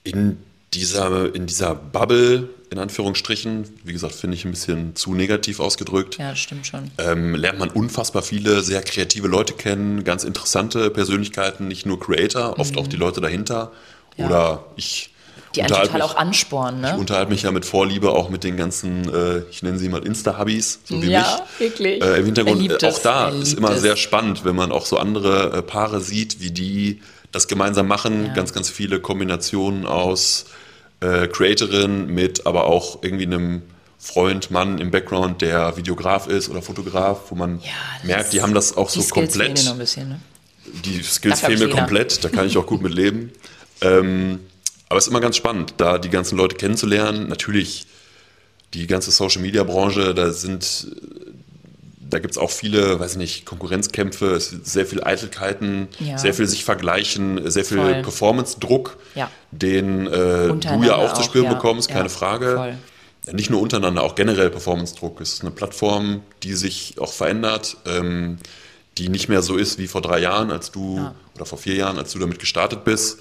In 0.03 0.37
dieser, 0.73 1.33
in 1.35 1.45
dieser 1.47 1.75
Bubble, 1.75 2.49
in 2.69 2.79
Anführungsstrichen, 2.79 3.65
wie 3.83 3.91
gesagt, 3.93 4.15
finde 4.15 4.37
ich 4.37 4.45
ein 4.45 4.51
bisschen 4.51 4.95
zu 4.95 5.13
negativ 5.13 5.59
ausgedrückt, 5.59 6.17
ja, 6.17 6.35
stimmt 6.35 6.65
schon. 6.65 6.89
ähm, 6.97 7.35
lernt 7.35 7.59
man 7.59 7.69
unfassbar 7.69 8.21
viele 8.23 8.61
sehr 8.61 8.81
kreative 8.81 9.27
Leute 9.27 9.53
kennen, 9.53 10.03
ganz 10.05 10.23
interessante 10.23 10.89
Persönlichkeiten, 10.89 11.67
nicht 11.67 11.85
nur 11.85 11.99
Creator, 11.99 12.57
oft 12.57 12.77
auch 12.77 12.87
die 12.87 12.95
Leute 12.95 13.19
dahinter. 13.21 13.71
Mhm. 14.15 14.21
Ja. 14.23 14.27
Oder 14.27 14.65
ich 14.77 15.09
Die 15.55 15.61
einen 15.61 15.69
total 15.73 15.91
mich, 15.93 16.03
auch 16.03 16.15
anspornen, 16.15 16.83
ich 16.85 16.91
ne? 16.93 16.97
unterhalte 16.97 17.29
mich 17.31 17.43
ja 17.43 17.51
mit 17.51 17.65
Vorliebe 17.65 18.11
auch 18.11 18.29
mit 18.29 18.45
den 18.45 18.55
ganzen, 18.55 19.13
äh, 19.13 19.39
ich 19.51 19.61
nenne 19.63 19.77
sie 19.77 19.89
mal 19.89 20.05
Insta-Hubbies, 20.05 20.79
so 20.85 21.01
wie 21.01 21.07
Ja, 21.11 21.43
mich. 21.59 21.59
wirklich. 21.59 22.01
Äh, 22.01 22.19
Im 22.19 22.25
Hintergrund, 22.25 22.71
Er 22.71 22.81
äh, 22.81 22.87
auch 22.87 22.99
da 22.99 23.29
ist 23.29 23.53
immer 23.55 23.71
es. 23.71 23.81
sehr 23.81 23.97
spannend, 23.97 24.45
wenn 24.45 24.55
man 24.55 24.71
auch 24.71 24.85
so 24.85 24.97
andere 24.97 25.57
äh, 25.57 25.61
Paare 25.61 25.99
sieht, 25.99 26.39
wie 26.39 26.51
die 26.51 27.01
das 27.31 27.47
gemeinsam 27.47 27.87
machen. 27.87 28.27
Ja. 28.27 28.33
Ganz, 28.33 28.53
ganz 28.53 28.69
viele 28.69 28.99
Kombinationen 28.99 29.85
aus 29.85 30.45
äh, 30.99 31.27
Creatorin 31.27 32.07
mit 32.07 32.45
aber 32.45 32.65
auch 32.65 33.03
irgendwie 33.03 33.25
einem 33.25 33.63
Freund, 33.97 34.49
Mann 34.49 34.79
im 34.79 34.89
Background, 34.89 35.41
der 35.41 35.77
Videograf 35.77 36.27
ist 36.27 36.49
oder 36.49 36.61
Fotograf, 36.61 37.29
wo 37.29 37.35
man 37.35 37.59
Ja, 37.59 37.71
merkt, 38.03 38.33
die 38.33 38.41
haben 38.41 38.53
das 38.53 38.75
auch 38.75 38.89
so 38.89 39.03
komplett 39.03 39.63
noch 39.63 39.73
ein 39.73 39.77
bisschen, 39.77 40.09
ne? 40.09 40.19
die 40.85 41.03
Skills 41.03 41.41
fehlen 41.41 41.59
mir 41.59 41.69
komplett, 41.69 42.23
da 42.23 42.29
kann 42.29 42.47
ich 42.47 42.57
auch 42.57 42.65
gut 42.65 42.81
mit 42.81 42.93
leben. 42.93 43.31
Ähm, 43.83 44.41
aber 44.89 44.99
es 44.99 45.05
ist 45.05 45.09
immer 45.09 45.21
ganz 45.21 45.37
spannend, 45.37 45.73
da 45.77 45.97
die 45.97 46.11
ganzen 46.11 46.37
Leute 46.37 46.55
kennenzulernen. 46.55 47.27
Natürlich 47.29 47.87
die 48.75 48.85
ganze 48.85 49.09
Social 49.09 49.41
Media 49.41 49.63
Branche, 49.63 50.13
da 50.13 50.31
sind, 50.31 50.85
da 52.11 52.19
gibt 52.19 52.33
es 52.33 52.37
auch 52.37 52.51
viele, 52.51 52.99
weiß 52.99 53.15
nicht, 53.15 53.45
Konkurrenzkämpfe, 53.45 54.39
sehr 54.39 54.85
viel 54.85 55.03
Eitelkeiten, 55.03 55.87
Ja. 55.99 56.17
sehr 56.17 56.33
viel 56.33 56.45
sich 56.45 56.63
vergleichen, 56.65 57.49
sehr 57.49 57.65
viel. 57.65 58.01
Performance-Druck, 58.03 58.97
Ja. 59.15 59.31
den 59.51 60.07
äh, 60.07 60.49
du 60.53 60.83
ja 60.83 60.95
auch 60.97 61.13
zu 61.13 61.23
spüren 61.23 61.45
ja. 61.45 61.53
bekommst, 61.53 61.89
keine 61.89 62.09
Frage. 62.09 62.55
voll. 62.55 62.77
Nicht 63.33 63.49
nur 63.51 63.61
untereinander, 63.61 64.01
auch 64.03 64.15
generell 64.15 64.49
Performance-Druck. 64.49 65.21
Es 65.21 65.33
ist 65.33 65.41
eine 65.41 65.51
Plattform, 65.51 66.21
die 66.43 66.53
sich 66.53 66.95
auch 66.99 67.13
verändert, 67.13 67.77
ähm, 67.85 68.39
die 68.97 69.09
nicht 69.09 69.29
mehr 69.29 69.41
so 69.41 69.57
ist 69.57 69.77
wie 69.77 69.87
vor 69.87 70.01
drei 70.01 70.19
Jahren, 70.19 70.51
als 70.51 70.71
du, 70.71 71.07
oder 71.35 71.45
vor 71.45 71.57
vier 71.59 71.75
Jahren, 71.75 71.97
als 71.97 72.11
du 72.13 72.19
damit 72.19 72.39
gestartet 72.39 72.83
bist. 72.83 73.19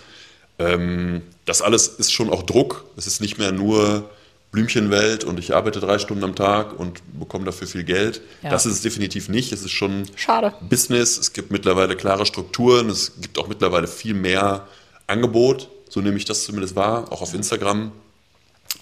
Ähm, 0.58 1.22
das 1.44 1.62
alles 1.62 1.86
ist 1.86 2.12
schon 2.12 2.30
auch 2.30 2.42
Druck. 2.42 2.84
Es 2.96 3.06
ist 3.06 3.20
nicht 3.20 3.38
mehr 3.38 3.52
nur 3.52 4.08
Blümchenwelt 4.52 5.22
und 5.24 5.38
ich 5.38 5.54
arbeite 5.54 5.78
drei 5.78 5.98
Stunden 5.98 6.24
am 6.24 6.34
Tag 6.34 6.78
und 6.78 7.02
bekomme 7.18 7.44
dafür 7.44 7.68
viel 7.68 7.84
Geld. 7.84 8.20
Ja. 8.42 8.50
Das 8.50 8.66
ist 8.66 8.72
es 8.74 8.82
definitiv 8.82 9.28
nicht. 9.28 9.52
Es 9.52 9.62
ist 9.62 9.70
schon 9.70 10.02
Schade. 10.16 10.52
Business. 10.68 11.18
Es 11.18 11.32
gibt 11.32 11.52
mittlerweile 11.52 11.94
klare 11.96 12.26
Strukturen. 12.26 12.90
Es 12.90 13.12
gibt 13.20 13.38
auch 13.38 13.46
mittlerweile 13.46 13.86
viel 13.86 14.14
mehr 14.14 14.66
Angebot. 15.06 15.68
So 15.88 16.00
nehme 16.00 16.16
ich 16.16 16.24
das 16.24 16.44
zumindest 16.44 16.74
wahr, 16.74 17.12
auch 17.12 17.22
auf 17.22 17.32
Instagram. 17.32 17.92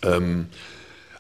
Ähm, 0.03 0.47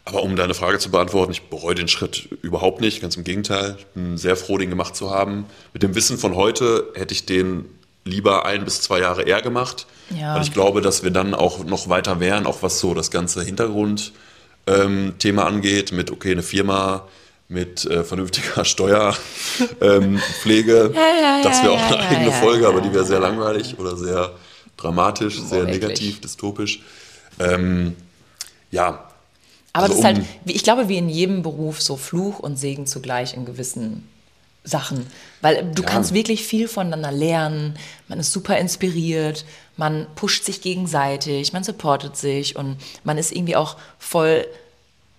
aber 0.06 0.22
um 0.22 0.36
deine 0.36 0.54
Frage 0.54 0.78
zu 0.78 0.90
beantworten, 0.90 1.32
ich 1.32 1.42
bereue 1.50 1.74
den 1.74 1.88
Schritt 1.88 2.30
überhaupt 2.40 2.80
nicht, 2.80 3.02
ganz 3.02 3.16
im 3.16 3.24
Gegenteil. 3.24 3.76
Ich 3.78 3.86
bin 3.88 4.16
sehr 4.16 4.36
froh, 4.36 4.56
den 4.56 4.70
gemacht 4.70 4.96
zu 4.96 5.10
haben. 5.10 5.44
Mit 5.74 5.82
dem 5.82 5.94
Wissen 5.94 6.16
von 6.16 6.34
heute 6.34 6.86
hätte 6.94 7.12
ich 7.12 7.26
den 7.26 7.66
lieber 8.04 8.46
ein 8.46 8.64
bis 8.64 8.80
zwei 8.80 9.00
Jahre 9.00 9.24
eher 9.24 9.42
gemacht, 9.42 9.86
Ja. 10.18 10.34
weil 10.34 10.42
ich 10.42 10.54
glaube, 10.54 10.80
dass 10.80 11.02
wir 11.02 11.10
dann 11.10 11.34
auch 11.34 11.62
noch 11.64 11.90
weiter 11.90 12.20
wären, 12.20 12.46
auch 12.46 12.62
was 12.62 12.80
so 12.80 12.94
das 12.94 13.10
ganze 13.10 13.42
Hintergrundthema 14.68 15.44
angeht, 15.44 15.92
mit 15.92 16.10
okay, 16.10 16.32
eine 16.32 16.42
Firma 16.42 17.06
mit 17.48 17.84
äh, 17.86 18.04
vernünftiger 18.04 18.64
Steuerpflege. 18.64 19.76
Ähm, 19.80 20.18
Pflege. 20.42 20.92
ja, 20.94 21.40
das 21.42 21.62
wäre 21.62 21.72
auch 21.72 21.78
ja, 21.78 21.86
eine 21.86 21.96
ja, 22.04 22.08
eigene 22.10 22.26
ja, 22.30 22.32
Folge, 22.32 22.62
ja, 22.64 22.68
aber 22.68 22.80
die 22.82 22.92
wäre 22.92 23.04
sehr 23.06 23.20
ja. 23.20 23.26
langweilig 23.28 23.78
oder 23.78 23.96
sehr 23.96 24.32
dramatisch, 24.76 25.40
sehr 25.40 25.60
wirklich. 25.66 25.80
negativ, 25.80 26.20
dystopisch. 26.20 26.82
Ähm, 27.40 27.94
ja, 28.70 28.86
Aber 29.72 29.84
Also 29.84 29.88
das 29.88 29.98
ist 30.00 30.04
halt, 30.04 30.18
um- 30.18 30.26
wie- 30.44 30.52
ich 30.52 30.62
glaube, 30.62 30.88
wie 30.88 30.98
in 30.98 31.08
jedem 31.08 31.42
Beruf 31.42 31.80
so 31.80 31.96
Fluch 31.96 32.38
und 32.40 32.58
Segen 32.58 32.86
zugleich 32.86 33.34
in 33.34 33.46
gewissen 33.46 34.06
Sachen. 34.68 35.06
Weil 35.40 35.64
du 35.74 35.82
Ja. 35.82 35.88
kannst 35.88 36.14
wirklich 36.14 36.42
viel 36.44 36.68
voneinander 36.68 37.12
lernen, 37.12 37.74
man 38.08 38.20
ist 38.20 38.32
super 38.32 38.58
inspiriert, 38.58 39.44
man 39.76 40.06
pusht 40.14 40.44
sich 40.44 40.60
gegenseitig, 40.60 41.52
man 41.52 41.64
supportet 41.64 42.16
sich 42.16 42.56
und 42.56 42.76
man 43.04 43.18
ist 43.18 43.32
irgendwie 43.32 43.56
auch 43.56 43.76
voll 43.98 44.46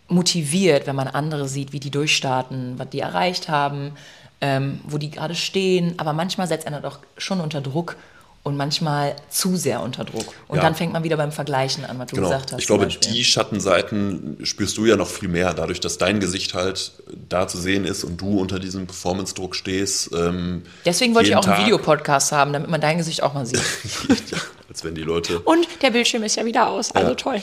motiviert, 0.07 0.87
wenn 0.87 0.95
man 0.95 1.07
andere 1.07 1.47
sieht, 1.47 1.71
wie 1.71 1.79
die 1.79 1.91
durchstarten, 1.91 2.77
was 2.79 2.89
die 2.89 2.99
erreicht 2.99 3.47
haben, 3.47 3.93
ähm, 4.41 4.79
wo 4.85 4.97
die 4.97 5.11
gerade 5.11 5.35
stehen. 5.35 5.93
Aber 5.97 6.13
manchmal 6.13 6.47
setzt 6.47 6.65
einer 6.67 6.81
doch 6.81 6.99
schon 7.17 7.39
unter 7.41 7.61
Druck 7.61 7.95
und 8.43 8.55
manchmal 8.57 9.15
zu 9.29 9.55
sehr 9.57 9.81
unter 9.81 10.05
Druck. 10.05 10.25
Und 10.47 10.57
Ja. 10.57 10.63
dann 10.63 10.75
fängt 10.75 10.93
man 10.93 11.03
wieder 11.03 11.17
beim 11.17 11.31
Vergleichen 11.31 11.85
an, 11.85 11.99
was 11.99 12.07
du 12.07 12.15
Genau. 12.15 12.29
gesagt 12.29 12.51
hast. 12.53 12.59
ich 12.61 12.67
glaube, 12.67 12.87
die 12.87 13.23
Schattenseiten 13.23 14.37
spürst 14.43 14.77
du 14.77 14.85
ja 14.85 14.95
noch 14.95 15.07
viel 15.09 15.29
mehr, 15.29 15.53
dadurch, 15.53 15.79
dass 15.79 15.97
dein 15.97 16.19
Gesicht 16.19 16.53
halt 16.53 16.93
da 17.27 17.47
zu 17.47 17.57
sehen 17.57 17.85
ist 17.85 18.03
und 18.03 18.19
du 18.21 18.39
unter 18.39 18.59
diesem 18.59 18.87
Performance-Druck 18.87 19.55
stehst. 19.55 20.11
Ähm, 20.15 20.63
Deswegen 20.85 21.13
wollte 21.15 21.29
ich 21.29 21.35
auch 21.35 21.45
einen 21.45 21.55
Tag. 21.55 21.65
Videopodcast 21.65 22.31
haben, 22.31 22.53
damit 22.53 22.69
man 22.69 22.79
dein 22.81 22.97
Gesicht 22.97 23.21
auch 23.23 23.33
mal 23.33 23.45
sieht. 23.45 23.59
ja, 24.31 24.37
als 24.69 24.83
wenn 24.83 24.95
die 24.95 25.03
Leute. 25.03 25.39
Und 25.39 25.67
der 25.81 25.91
Bildschirm 25.91 26.23
ist 26.23 26.35
ja 26.37 26.45
wieder 26.45 26.69
aus, 26.69 26.91
also 26.93 27.13
toll. 27.15 27.41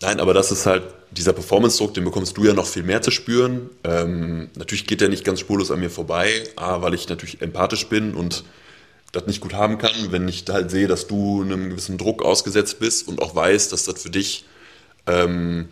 Nein, 0.00 0.20
aber 0.20 0.34
das 0.34 0.52
ist 0.52 0.66
halt 0.66 0.82
dieser 1.10 1.32
Performance-Druck, 1.32 1.94
den 1.94 2.04
bekommst 2.04 2.36
du 2.36 2.44
ja 2.44 2.52
noch 2.52 2.66
viel 2.66 2.82
mehr 2.82 3.00
zu 3.02 3.10
spüren. 3.10 3.70
Ähm, 3.82 4.50
natürlich 4.56 4.86
geht 4.86 5.00
der 5.00 5.08
nicht 5.08 5.24
ganz 5.24 5.40
spurlos 5.40 5.70
an 5.70 5.80
mir 5.80 5.88
vorbei, 5.90 6.28
A, 6.56 6.82
weil 6.82 6.92
ich 6.94 7.08
natürlich 7.08 7.40
empathisch 7.40 7.86
bin 7.88 8.14
und 8.14 8.44
das 9.12 9.26
nicht 9.26 9.40
gut 9.40 9.54
haben 9.54 9.78
kann, 9.78 10.10
wenn 10.10 10.28
ich 10.28 10.44
halt 10.48 10.70
sehe, 10.70 10.88
dass 10.88 11.06
du 11.06 11.42
einem 11.42 11.70
gewissen 11.70 11.98
Druck 11.98 12.22
ausgesetzt 12.22 12.78
bist 12.78 13.08
und 13.08 13.22
auch 13.22 13.34
weißt, 13.34 13.72
dass 13.72 13.84
das 13.84 14.02
für 14.02 14.10
dich, 14.10 14.44
ähm, 15.06 15.68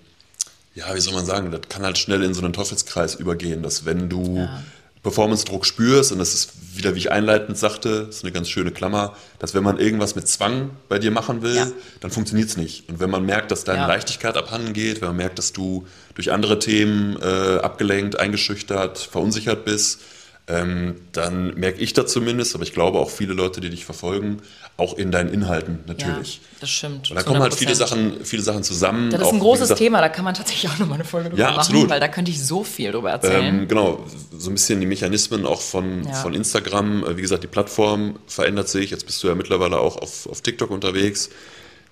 ja, 0.74 0.94
wie 0.94 1.00
soll 1.00 1.14
man 1.14 1.26
sagen, 1.26 1.50
das 1.50 1.62
kann 1.68 1.82
halt 1.82 1.98
schnell 1.98 2.22
in 2.22 2.34
so 2.34 2.42
einen 2.42 2.52
Teufelskreis 2.52 3.14
übergehen, 3.14 3.62
dass 3.62 3.84
wenn 3.84 4.08
du 4.08 4.38
ja. 4.38 4.62
Performance-Druck 5.02 5.66
spürst, 5.66 6.12
und 6.12 6.18
das 6.18 6.32
ist 6.32 6.52
wieder, 6.74 6.94
wie 6.94 6.98
ich 6.98 7.12
einleitend 7.12 7.58
sagte, 7.58 8.06
das 8.06 8.16
ist 8.16 8.24
eine 8.24 8.32
ganz 8.32 8.48
schöne 8.48 8.70
Klammer, 8.70 9.14
dass 9.38 9.54
wenn 9.54 9.62
man 9.62 9.78
irgendwas 9.78 10.16
mit 10.16 10.26
Zwang 10.26 10.70
bei 10.88 10.98
dir 10.98 11.10
machen 11.10 11.42
will, 11.42 11.54
ja. 11.54 11.68
dann 12.00 12.10
funktioniert 12.10 12.48
es 12.48 12.56
nicht. 12.56 12.88
Und 12.88 13.00
wenn 13.00 13.10
man 13.10 13.24
merkt, 13.24 13.50
dass 13.50 13.64
deine 13.64 13.80
ja. 13.80 13.86
Leichtigkeit 13.86 14.36
abhanden 14.36 14.72
geht, 14.72 15.02
wenn 15.02 15.08
man 15.08 15.18
merkt, 15.18 15.38
dass 15.38 15.52
du 15.52 15.86
durch 16.14 16.32
andere 16.32 16.58
Themen 16.58 17.16
äh, 17.20 17.58
abgelenkt, 17.58 18.18
eingeschüchtert, 18.18 18.98
verunsichert 18.98 19.66
bist, 19.66 20.00
ähm, 20.46 20.96
dann 21.12 21.54
merke 21.54 21.80
ich 21.80 21.94
da 21.94 22.06
zumindest, 22.06 22.54
aber 22.54 22.64
ich 22.64 22.74
glaube 22.74 22.98
auch 22.98 23.08
viele 23.08 23.32
Leute, 23.32 23.62
die 23.62 23.70
dich 23.70 23.86
verfolgen, 23.86 24.42
auch 24.76 24.98
in 24.98 25.10
deinen 25.10 25.32
Inhalten 25.32 25.78
natürlich. 25.86 26.36
Ja, 26.36 26.58
das 26.60 26.70
stimmt. 26.70 27.10
Und 27.10 27.16
da 27.16 27.22
kommen 27.22 27.40
halt 27.40 27.54
viele 27.54 27.74
Sachen, 27.74 28.24
viele 28.24 28.42
Sachen 28.42 28.62
zusammen. 28.62 29.10
Das 29.10 29.22
ist 29.22 29.32
ein 29.32 29.38
großes 29.38 29.68
gesagt, 29.68 29.78
Thema, 29.78 30.02
da 30.02 30.10
kann 30.10 30.24
man 30.24 30.34
tatsächlich 30.34 30.70
auch 30.70 30.78
nochmal 30.78 30.96
eine 30.96 31.04
Folge 31.04 31.30
drüber 31.30 31.40
ja, 31.40 31.48
machen, 31.48 31.60
absolut. 31.60 31.88
weil 31.88 32.00
da 32.00 32.08
könnte 32.08 32.30
ich 32.30 32.44
so 32.44 32.62
viel 32.62 32.92
drüber 32.92 33.10
erzählen. 33.10 33.60
Ähm, 33.60 33.68
genau, 33.68 34.04
so 34.36 34.50
ein 34.50 34.54
bisschen 34.54 34.80
die 34.80 34.86
Mechanismen 34.86 35.46
auch 35.46 35.62
von, 35.62 36.04
ja. 36.04 36.12
von 36.12 36.34
Instagram. 36.34 37.04
Äh, 37.04 37.16
wie 37.16 37.22
gesagt, 37.22 37.42
die 37.42 37.48
Plattform 37.48 38.18
verändert 38.26 38.68
sich. 38.68 38.90
Jetzt 38.90 39.06
bist 39.06 39.22
du 39.22 39.28
ja 39.28 39.34
mittlerweile 39.34 39.78
auch 39.78 39.96
auf, 39.96 40.26
auf 40.26 40.42
TikTok 40.42 40.70
unterwegs. 40.70 41.30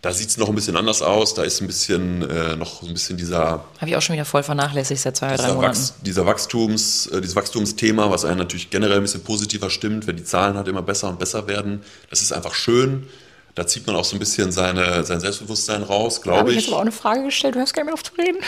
Da 0.03 0.13
sieht 0.13 0.31
es 0.31 0.37
noch 0.37 0.49
ein 0.49 0.55
bisschen 0.57 0.77
anders 0.77 1.01
aus. 1.01 1.35
Da 1.35 1.45
ist 1.45 1.61
ein 1.61 1.69
bisschen 1.69 2.29
äh, 2.29 2.57
noch 2.57 2.83
ein 2.83 2.93
bisschen 2.93 3.17
dieser. 3.17 3.65
Habe 3.79 3.89
ich 3.89 3.97
auch 3.97 4.03
schon 4.03 4.15
wieder 4.15 4.25
voll 4.25 4.43
vernachlässigt 4.43 5.01
seit 5.01 5.17
zwei 5.17 5.29
oder 5.29 5.37
drei 5.37 5.53
Monaten. 5.53 5.77
Wachs, 5.77 5.95
dieser 6.03 6.27
Wachstums, 6.27 7.07
äh, 7.07 7.21
dieses 7.21 7.37
Wachstumsthema, 7.37 8.11
was 8.11 8.25
einen 8.25 8.39
natürlich 8.39 8.71
generell 8.71 8.97
ein 8.97 9.03
bisschen 9.03 9.23
positiver 9.23 9.71
stimmt, 9.71 10.09
wenn 10.09 10.17
die 10.17 10.25
Zahlen 10.25 10.57
halt 10.57 10.67
immer 10.67 10.83
besser 10.83 11.09
und 11.09 11.21
besser 11.21 11.47
werden. 11.47 11.85
Das 12.11 12.21
ist 12.21 12.33
einfach 12.33 12.55
schön. 12.55 13.07
Da 13.55 13.65
zieht 13.69 13.87
man 13.87 13.95
auch 13.95 14.05
so 14.05 14.17
ein 14.17 14.19
bisschen 14.19 14.51
seine, 14.51 15.05
sein 15.05 15.21
Selbstbewusstsein 15.21 15.85
raus, 15.85 16.21
glaube 16.21 16.39
ich. 16.39 16.41
Habe 16.41 16.51
ich 16.51 16.57
jetzt 16.57 16.69
aber 16.69 16.79
auch 16.79 16.83
eine 16.83 16.91
Frage 16.91 17.23
gestellt, 17.23 17.55
du 17.55 17.61
hast 17.61 17.73
gar 17.73 17.83
nicht 17.83 17.87
mehr 17.87 17.95
auf 17.95 18.03
zu 18.03 18.13
reden. 18.19 18.39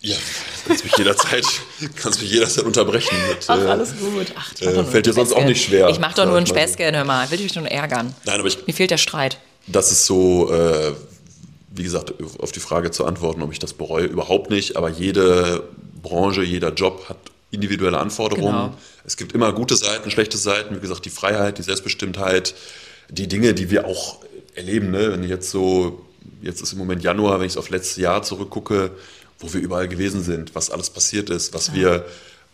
Ja, 0.00 0.16
kannst 0.66 0.84
mich 0.84 0.96
jederzeit, 0.98 1.44
kannst 1.96 2.20
mich 2.20 2.32
jederzeit 2.32 2.64
unterbrechen. 2.64 3.16
Mit, 3.28 3.38
Ach, 3.46 3.58
alles 3.58 3.90
gut. 3.96 4.32
Ach, 4.36 4.52
äh, 4.60 4.84
fällt 4.84 5.06
dir 5.06 5.12
sonst 5.12 5.32
auch 5.32 5.44
nicht 5.44 5.64
schwer. 5.64 5.88
Ich 5.90 6.00
mache 6.00 6.16
doch 6.16 6.26
nur 6.26 6.38
ein 6.38 6.46
Späßchen, 6.46 6.92
hör 6.92 7.04
mal. 7.04 7.30
Will 7.30 7.38
dich 7.38 7.54
nur 7.54 7.68
ärgern. 7.68 8.12
Nein, 8.24 8.40
aber 8.40 8.48
ich, 8.48 8.66
Mir 8.66 8.74
fehlt 8.74 8.90
der 8.90 8.98
Streit 8.98 9.38
das 9.66 9.92
ist 9.92 10.06
so, 10.06 10.52
äh, 10.52 10.92
wie 11.70 11.82
gesagt, 11.82 12.14
auf 12.38 12.52
die 12.52 12.60
Frage 12.60 12.90
zu 12.90 13.04
antworten, 13.04 13.42
ob 13.42 13.52
ich 13.52 13.58
das 13.58 13.72
bereue, 13.72 14.06
überhaupt 14.06 14.50
nicht. 14.50 14.76
Aber 14.76 14.88
jede 14.88 15.64
Branche, 16.02 16.42
jeder 16.42 16.72
Job 16.72 17.08
hat 17.08 17.18
individuelle 17.50 17.98
Anforderungen. 17.98 18.52
Genau. 18.52 18.74
Es 19.04 19.16
gibt 19.16 19.32
immer 19.32 19.52
gute 19.52 19.76
Seiten, 19.76 20.10
schlechte 20.10 20.36
Seiten. 20.36 20.76
Wie 20.76 20.80
gesagt, 20.80 21.04
die 21.04 21.10
Freiheit, 21.10 21.58
die 21.58 21.62
Selbstbestimmtheit, 21.62 22.54
die 23.08 23.28
Dinge, 23.28 23.54
die 23.54 23.70
wir 23.70 23.86
auch 23.86 24.18
erleben. 24.54 24.90
Ne? 24.90 25.12
Wenn 25.12 25.22
ich 25.22 25.30
jetzt 25.30 25.50
so, 25.50 26.04
jetzt 26.42 26.60
ist 26.60 26.72
im 26.72 26.78
Moment 26.78 27.02
Januar, 27.02 27.40
wenn 27.40 27.46
ich 27.46 27.56
auf 27.58 27.70
letztes 27.70 27.96
Jahr 27.96 28.22
zurückgucke, 28.22 28.90
wo 29.38 29.52
wir 29.52 29.60
überall 29.60 29.88
gewesen 29.88 30.22
sind, 30.22 30.54
was 30.54 30.70
alles 30.70 30.90
passiert 30.90 31.30
ist, 31.30 31.54
was 31.54 31.68
ja. 31.68 31.74
wir 31.74 32.06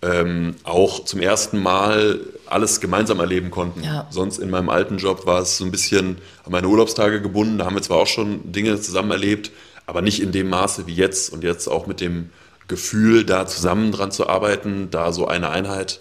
ähm, 0.02 0.56
auch 0.64 1.04
zum 1.04 1.20
ersten 1.20 1.62
Mal 1.62 2.20
alles 2.46 2.80
gemeinsam 2.80 3.20
erleben 3.20 3.50
konnten. 3.50 3.82
Ja. 3.82 4.06
Sonst 4.10 4.38
in 4.38 4.50
meinem 4.50 4.68
alten 4.68 4.98
Job 4.98 5.26
war 5.26 5.42
es 5.42 5.58
so 5.58 5.64
ein 5.64 5.70
bisschen 5.70 6.18
an 6.44 6.52
meine 6.52 6.68
Urlaubstage 6.68 7.20
gebunden. 7.20 7.58
Da 7.58 7.66
haben 7.66 7.76
wir 7.76 7.82
zwar 7.82 7.98
auch 7.98 8.06
schon 8.06 8.52
Dinge 8.52 8.80
zusammen 8.80 9.10
erlebt, 9.10 9.50
aber 9.86 10.02
nicht 10.02 10.20
in 10.20 10.32
dem 10.32 10.48
Maße 10.48 10.86
wie 10.86 10.94
jetzt. 10.94 11.32
Und 11.32 11.44
jetzt 11.44 11.68
auch 11.68 11.86
mit 11.86 12.00
dem 12.00 12.30
Gefühl, 12.66 13.24
da 13.24 13.46
zusammen 13.46 13.92
dran 13.92 14.10
zu 14.10 14.28
arbeiten, 14.28 14.88
da 14.90 15.12
so 15.12 15.26
eine 15.26 15.50
Einheit 15.50 16.00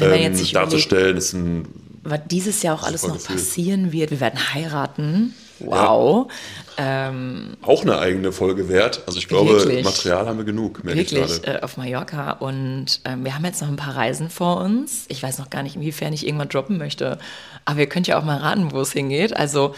ähm, 0.00 0.52
darzustellen, 0.52 1.16
ist 1.16 1.32
ein. 1.32 1.66
Was 2.02 2.20
dieses 2.30 2.62
Jahr 2.62 2.76
auch 2.76 2.82
alles 2.82 3.02
noch 3.02 3.14
Gefühl. 3.14 3.36
passieren 3.36 3.92
wird. 3.92 4.10
Wir 4.10 4.20
werden 4.20 4.54
heiraten. 4.54 5.34
Wow. 5.60 6.30
Ja. 6.78 7.08
Ähm, 7.08 7.56
auch 7.62 7.82
eine 7.82 7.98
eigene 7.98 8.32
Folge 8.32 8.68
wert. 8.68 9.02
Also 9.06 9.18
ich 9.18 9.28
glaube, 9.28 9.50
wirklich, 9.50 9.84
Material 9.84 10.26
haben 10.26 10.38
wir 10.38 10.44
genug. 10.44 10.84
Wirklich, 10.84 11.46
äh, 11.46 11.60
auf 11.60 11.76
Mallorca. 11.76 12.32
Und 12.32 13.00
ähm, 13.04 13.24
wir 13.24 13.34
haben 13.34 13.44
jetzt 13.44 13.60
noch 13.60 13.68
ein 13.68 13.76
paar 13.76 13.96
Reisen 13.96 14.30
vor 14.30 14.58
uns. 14.58 15.04
Ich 15.08 15.22
weiß 15.22 15.38
noch 15.38 15.50
gar 15.50 15.62
nicht, 15.62 15.76
inwiefern 15.76 16.12
ich 16.12 16.26
irgendwann 16.26 16.48
droppen 16.48 16.78
möchte. 16.78 17.18
Aber 17.64 17.80
ihr 17.80 17.88
könnt 17.88 18.06
ja 18.06 18.18
auch 18.18 18.24
mal 18.24 18.38
raten, 18.38 18.72
wo 18.72 18.80
es 18.80 18.92
hingeht. 18.92 19.36
Also 19.36 19.74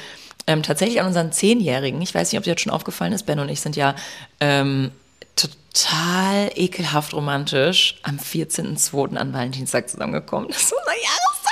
ähm, 0.47 0.63
tatsächlich 0.63 1.01
an 1.01 1.07
unseren 1.07 1.33
Zehnjährigen. 1.33 2.01
Ich 2.03 2.15
weiß 2.15 2.31
nicht, 2.31 2.39
ob 2.39 2.45
dir 2.45 2.55
das 2.55 2.63
schon 2.63 2.73
aufgefallen 2.73 3.13
ist. 3.13 3.27
Ben 3.27 3.39
und 3.39 3.49
ich 3.49 3.61
sind 3.61 3.77
ja 3.77 3.95
ähm, 4.41 4.93
total 5.37 6.51
ekelhaft 6.55 7.15
romantisch 7.15 7.97
am 8.03 8.19
14.02. 8.19 9.17
an 9.17 9.33
Valentinstag 9.33 9.89
zusammengekommen. 9.89 10.49
Das 10.53 10.63
ist 10.63 10.73
unser 10.73 10.93
Jahrestag. 11.03 11.43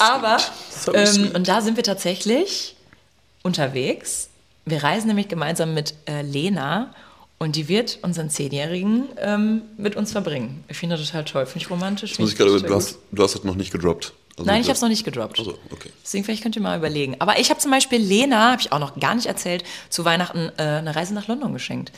Aber, 0.00 0.38
ähm, 0.94 1.32
und 1.34 1.48
da 1.48 1.60
sind 1.60 1.76
wir 1.76 1.84
tatsächlich 1.84 2.76
unterwegs. 3.42 4.28
Wir 4.64 4.82
reisen 4.82 5.08
nämlich 5.08 5.28
gemeinsam 5.28 5.74
mit 5.74 5.94
äh, 6.06 6.22
Lena 6.22 6.94
und 7.38 7.56
die 7.56 7.68
wird 7.68 7.98
unseren 8.02 8.30
Zehnjährigen 8.30 9.08
ähm, 9.18 9.62
mit 9.76 9.96
uns 9.96 10.12
verbringen. 10.12 10.62
Ich 10.68 10.76
finde 10.76 10.96
das 10.96 11.06
total 11.06 11.24
toll, 11.24 11.46
finde 11.46 11.64
ich 11.64 11.70
romantisch. 11.70 12.18
Muss 12.18 12.32
ich 12.32 12.38
gerade, 12.38 12.60
du, 12.60 12.74
hast, 12.74 12.98
du 13.10 13.22
hast 13.22 13.34
das 13.34 13.44
noch 13.44 13.56
nicht 13.56 13.72
gedroppt. 13.72 14.12
Also 14.36 14.50
Nein, 14.50 14.60
ich 14.60 14.68
habe 14.68 14.76
es 14.76 14.80
noch 14.80 14.88
nicht 14.88 15.04
gedroppt. 15.04 15.38
Also, 15.38 15.58
okay. 15.70 15.90
Deswegen 16.02 16.24
vielleicht 16.24 16.42
könnt 16.42 16.56
ihr 16.56 16.62
mal 16.62 16.78
überlegen. 16.78 17.16
Aber 17.18 17.38
ich 17.38 17.50
habe 17.50 17.60
zum 17.60 17.70
Beispiel 17.70 17.98
Lena, 17.98 18.52
habe 18.52 18.62
ich 18.62 18.72
auch 18.72 18.78
noch 18.78 18.98
gar 18.98 19.14
nicht 19.14 19.26
erzählt, 19.26 19.64
zu 19.90 20.04
Weihnachten 20.04 20.50
äh, 20.56 20.62
eine 20.62 20.94
Reise 20.94 21.12
nach 21.14 21.26
London 21.28 21.52
geschenkt. 21.52 21.92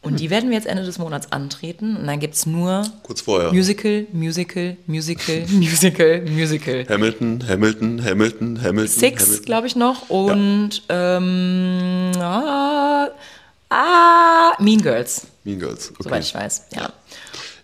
Und 0.00 0.20
die 0.20 0.30
werden 0.30 0.48
wir 0.50 0.56
jetzt 0.56 0.66
Ende 0.66 0.84
des 0.84 0.98
Monats 0.98 1.32
antreten. 1.32 1.96
Und 1.96 2.06
dann 2.06 2.20
gibt 2.20 2.34
es 2.34 2.46
nur 2.46 2.84
Kurz 3.02 3.20
vorher. 3.20 3.52
Musical, 3.52 4.06
Musical, 4.12 4.76
Musical, 4.86 5.44
Musical, 5.50 6.22
Musical. 6.22 6.86
Hamilton, 6.88 7.44
Hamilton, 7.46 8.04
Hamilton, 8.04 8.62
Hamilton. 8.62 9.00
Six, 9.00 9.42
glaube 9.42 9.66
ich, 9.66 9.74
noch. 9.74 10.08
Und 10.08 10.82
ja. 10.88 11.16
ähm, 11.16 12.12
ah, 12.20 13.08
ah, 13.70 14.52
Mean 14.60 14.80
Girls. 14.80 15.26
Mean 15.42 15.58
Girls, 15.58 15.90
okay. 15.90 16.02
Soweit 16.04 16.24
ich 16.24 16.34
weiß, 16.34 16.66
ja. 16.74 16.92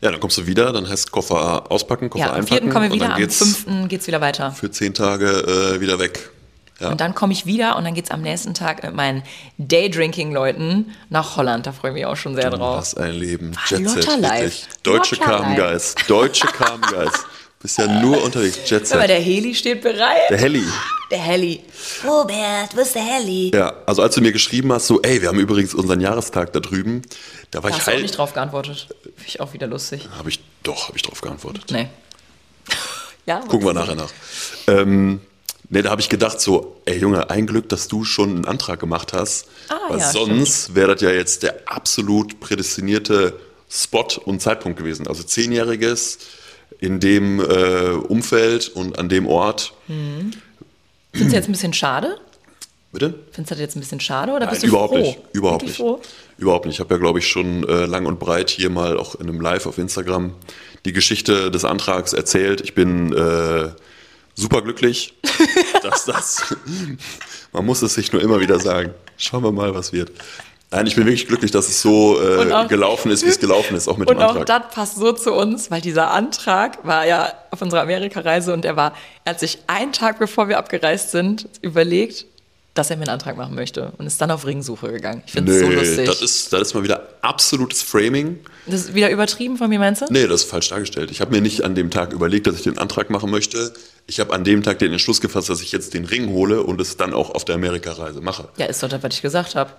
Ja, 0.00 0.10
dann 0.10 0.20
kommst 0.20 0.36
du 0.36 0.46
wieder, 0.46 0.70
dann 0.72 0.86
heißt 0.86 1.10
Koffer 1.12 1.70
auspacken, 1.70 2.10
Koffer 2.10 2.26
ja, 2.26 2.32
am 2.32 2.40
einpacken. 2.40 2.64
Am 2.64 2.64
4. 2.64 2.72
kommen 2.72 2.90
wir 2.90 2.94
wieder, 2.94 3.14
am 3.14 3.30
5. 3.30 3.88
geht 3.88 4.00
es 4.02 4.06
wieder 4.06 4.20
weiter. 4.20 4.52
Für 4.52 4.70
zehn 4.70 4.92
Tage 4.92 5.26
äh, 5.76 5.80
wieder 5.80 5.98
weg. 5.98 6.30
Ja. 6.80 6.90
Und 6.90 7.00
dann 7.00 7.14
komme 7.14 7.32
ich 7.32 7.46
wieder 7.46 7.76
und 7.76 7.84
dann 7.84 7.94
geht 7.94 8.06
es 8.06 8.10
am 8.10 8.22
nächsten 8.22 8.52
Tag 8.52 8.82
mit 8.82 8.94
meinen 8.94 9.22
Daydrinking-Leuten 9.58 10.94
nach 11.08 11.36
Holland. 11.36 11.66
Da 11.66 11.72
freue 11.72 11.92
ich 11.92 11.94
mich 11.94 12.06
auch 12.06 12.16
schon 12.16 12.34
sehr 12.34 12.50
du 12.50 12.56
drauf. 12.56 12.78
Was 12.78 12.96
ein 12.96 13.12
Leben. 13.12 13.52
Jet 13.66 13.88
Set, 13.88 14.06
wirklich. 14.06 14.66
Deutsche 14.82 15.16
Kramgeist. 15.16 16.04
Deutsche 16.08 16.46
Kramgeist. 16.48 17.26
Bist 17.64 17.78
ja 17.78 17.86
nur 17.86 18.22
unterwegs. 18.22 18.58
Jet 18.68 18.86
Set. 18.86 18.98
Aber 18.98 19.06
der 19.06 19.20
Heli 19.20 19.54
steht 19.54 19.80
bereit. 19.82 20.28
Der 20.28 20.36
Heli. 20.36 20.64
Der 21.10 21.18
Heli. 21.18 21.62
Robert, 22.04 22.76
wo 22.76 22.80
ist 22.80 22.94
der 22.94 23.02
Heli? 23.02 23.52
Ja, 23.54 23.72
also 23.86 24.02
als 24.02 24.14
du 24.16 24.20
mir 24.20 24.32
geschrieben 24.32 24.72
hast, 24.72 24.86
so, 24.86 25.00
ey, 25.00 25.22
wir 25.22 25.28
haben 25.28 25.38
übrigens 25.38 25.74
unseren 25.74 26.00
Jahrestag 26.00 26.52
da 26.52 26.60
drüben, 26.60 27.02
da 27.52 27.62
war 27.62 27.70
da 27.70 27.76
ich 27.76 27.80
hast 27.80 27.86
halt. 27.86 27.96
du 27.96 28.00
auch 28.00 28.02
nicht 28.02 28.18
drauf 28.18 28.34
geantwortet. 28.34 28.88
Finde 29.02 29.22
ich 29.26 29.40
auch 29.40 29.52
wieder 29.54 29.66
lustig. 29.66 30.08
Habe 30.18 30.28
ich, 30.28 30.40
doch, 30.62 30.88
habe 30.88 30.98
ich 30.98 31.02
drauf 31.04 31.20
geantwortet. 31.20 31.70
Nee. 31.70 31.88
ja, 33.26 33.38
Gucken 33.40 33.66
wir 33.66 33.72
nachher 33.72 33.94
nach. 33.94 34.10
Ähm, 34.66 35.20
Ne, 35.70 35.82
da 35.82 35.90
habe 35.90 36.00
ich 36.00 36.08
gedacht 36.08 36.40
so, 36.40 36.80
ey 36.84 36.98
Junge, 36.98 37.30
ein 37.30 37.46
Glück, 37.46 37.68
dass 37.68 37.88
du 37.88 38.04
schon 38.04 38.30
einen 38.30 38.44
Antrag 38.44 38.80
gemacht 38.80 39.12
hast, 39.12 39.48
ah, 39.68 39.78
weil 39.88 39.98
ja, 39.98 40.10
sonst 40.10 40.74
wäre 40.74 40.94
das 40.94 41.02
ja 41.02 41.10
jetzt 41.10 41.42
der 41.42 41.62
absolut 41.66 42.38
prädestinierte 42.40 43.34
Spot 43.70 44.06
und 44.24 44.40
Zeitpunkt 44.40 44.78
gewesen. 44.78 45.06
Also 45.08 45.22
zehnjähriges 45.22 46.18
in 46.80 47.00
dem 47.00 47.40
äh, 47.40 47.90
Umfeld 47.92 48.68
und 48.68 48.98
an 48.98 49.08
dem 49.08 49.26
Ort. 49.26 49.72
Hm. 49.86 50.32
Findest 51.12 51.32
du 51.32 51.36
jetzt 51.36 51.48
ein 51.48 51.52
bisschen 51.52 51.72
schade? 51.72 52.18
Bitte? 52.92 53.14
Findest 53.32 53.50
du 53.50 53.54
das 53.54 53.60
jetzt 53.60 53.76
ein 53.76 53.80
bisschen 53.80 54.00
schade 54.00 54.32
oder 54.32 54.40
Nein, 54.40 54.50
bist 54.50 54.62
du 54.62 54.68
überhaupt 54.68 54.94
froh? 54.94 55.00
nicht, 55.00 55.18
überhaupt 55.32 55.62
nicht, 55.64 55.76
froh? 55.76 56.00
überhaupt 56.38 56.66
nicht. 56.66 56.76
Ich 56.76 56.80
habe 56.80 56.94
ja 56.94 57.00
glaube 57.00 57.18
ich 57.18 57.26
schon 57.26 57.68
äh, 57.68 57.86
lang 57.86 58.06
und 58.06 58.20
breit 58.20 58.50
hier 58.50 58.70
mal 58.70 58.98
auch 58.98 59.16
in 59.16 59.28
einem 59.28 59.40
Live 59.40 59.66
auf 59.66 59.78
Instagram 59.78 60.32
die 60.84 60.92
Geschichte 60.92 61.50
des 61.50 61.64
Antrags 61.64 62.12
erzählt. 62.12 62.60
Ich 62.60 62.74
bin 62.74 63.12
äh, 63.12 63.70
super 64.34 64.62
glücklich, 64.62 65.14
dass 65.82 66.04
das, 66.04 66.54
man 67.52 67.64
muss 67.64 67.82
es 67.82 67.94
sich 67.94 68.12
nur 68.12 68.22
immer 68.22 68.40
wieder 68.40 68.58
sagen. 68.60 68.94
Schauen 69.16 69.42
wir 69.42 69.52
mal, 69.52 69.74
was 69.74 69.92
wird. 69.92 70.10
Nein, 70.70 70.88
ich 70.88 70.96
bin 70.96 71.04
wirklich 71.04 71.28
glücklich, 71.28 71.52
dass 71.52 71.68
es 71.68 71.80
so 71.80 72.20
äh, 72.20 72.52
auch, 72.52 72.66
gelaufen 72.66 73.12
ist, 73.12 73.24
wie 73.24 73.28
es 73.28 73.38
gelaufen 73.38 73.76
ist, 73.76 73.86
auch 73.86 73.96
mit 73.96 74.08
dem 74.10 74.18
Antrag. 74.18 74.34
Und 74.34 74.42
auch 74.42 74.44
das 74.44 74.74
passt 74.74 74.96
so 74.96 75.12
zu 75.12 75.32
uns, 75.32 75.70
weil 75.70 75.80
dieser 75.80 76.10
Antrag 76.10 76.84
war 76.84 77.06
ja 77.06 77.32
auf 77.52 77.62
unserer 77.62 77.82
Amerikareise 77.82 78.52
und 78.52 78.64
er 78.64 78.74
war, 78.74 78.92
er 79.24 79.34
hat 79.34 79.40
sich 79.40 79.58
einen 79.68 79.92
Tag 79.92 80.18
bevor 80.18 80.48
wir 80.48 80.58
abgereist 80.58 81.12
sind, 81.12 81.48
überlegt, 81.62 82.26
dass 82.74 82.90
er 82.90 82.96
mir 82.96 83.02
einen 83.02 83.10
Antrag 83.10 83.36
machen 83.36 83.54
möchte 83.54 83.92
und 83.98 84.06
ist 84.06 84.20
dann 84.20 84.32
auf 84.32 84.44
Ringsuche 84.44 84.90
gegangen. 84.90 85.22
Ich 85.26 85.32
finde 85.32 85.52
es 85.52 85.60
so 85.60 85.70
lustig. 85.70 86.06
Das 86.06 86.20
ist, 86.20 86.52
das 86.52 86.62
ist 86.62 86.74
mal 86.74 86.82
wieder 86.82 87.08
absolutes 87.22 87.82
Framing. 87.82 88.40
Das 88.66 88.80
ist 88.80 88.94
wieder 88.94 89.10
übertrieben 89.10 89.56
von 89.56 89.70
mir, 89.70 89.78
meinst 89.78 90.02
du? 90.02 90.06
Nee, 90.10 90.26
das 90.26 90.42
ist 90.42 90.50
falsch 90.50 90.70
dargestellt. 90.70 91.12
Ich 91.12 91.20
habe 91.20 91.30
mir 91.30 91.40
nicht 91.40 91.62
an 91.62 91.76
dem 91.76 91.90
Tag 91.90 92.12
überlegt, 92.12 92.48
dass 92.48 92.56
ich 92.56 92.62
den 92.62 92.78
Antrag 92.78 93.10
machen 93.10 93.30
möchte. 93.30 93.72
Ich 94.06 94.20
habe 94.20 94.32
an 94.34 94.44
dem 94.44 94.62
Tag 94.62 94.78
den 94.80 94.92
Entschluss 94.92 95.20
gefasst, 95.20 95.48
dass 95.48 95.62
ich 95.62 95.72
jetzt 95.72 95.94
den 95.94 96.04
Ring 96.04 96.28
hole 96.30 96.62
und 96.62 96.80
es 96.80 96.96
dann 96.96 97.14
auch 97.14 97.30
auf 97.30 97.44
der 97.44 97.54
Amerikareise 97.54 98.20
mache. 98.20 98.48
Ja, 98.56 98.66
ist 98.66 98.82
doch 98.82 98.88
das, 98.88 99.02
was 99.02 99.14
ich 99.14 99.22
gesagt 99.22 99.54
habe. 99.54 99.70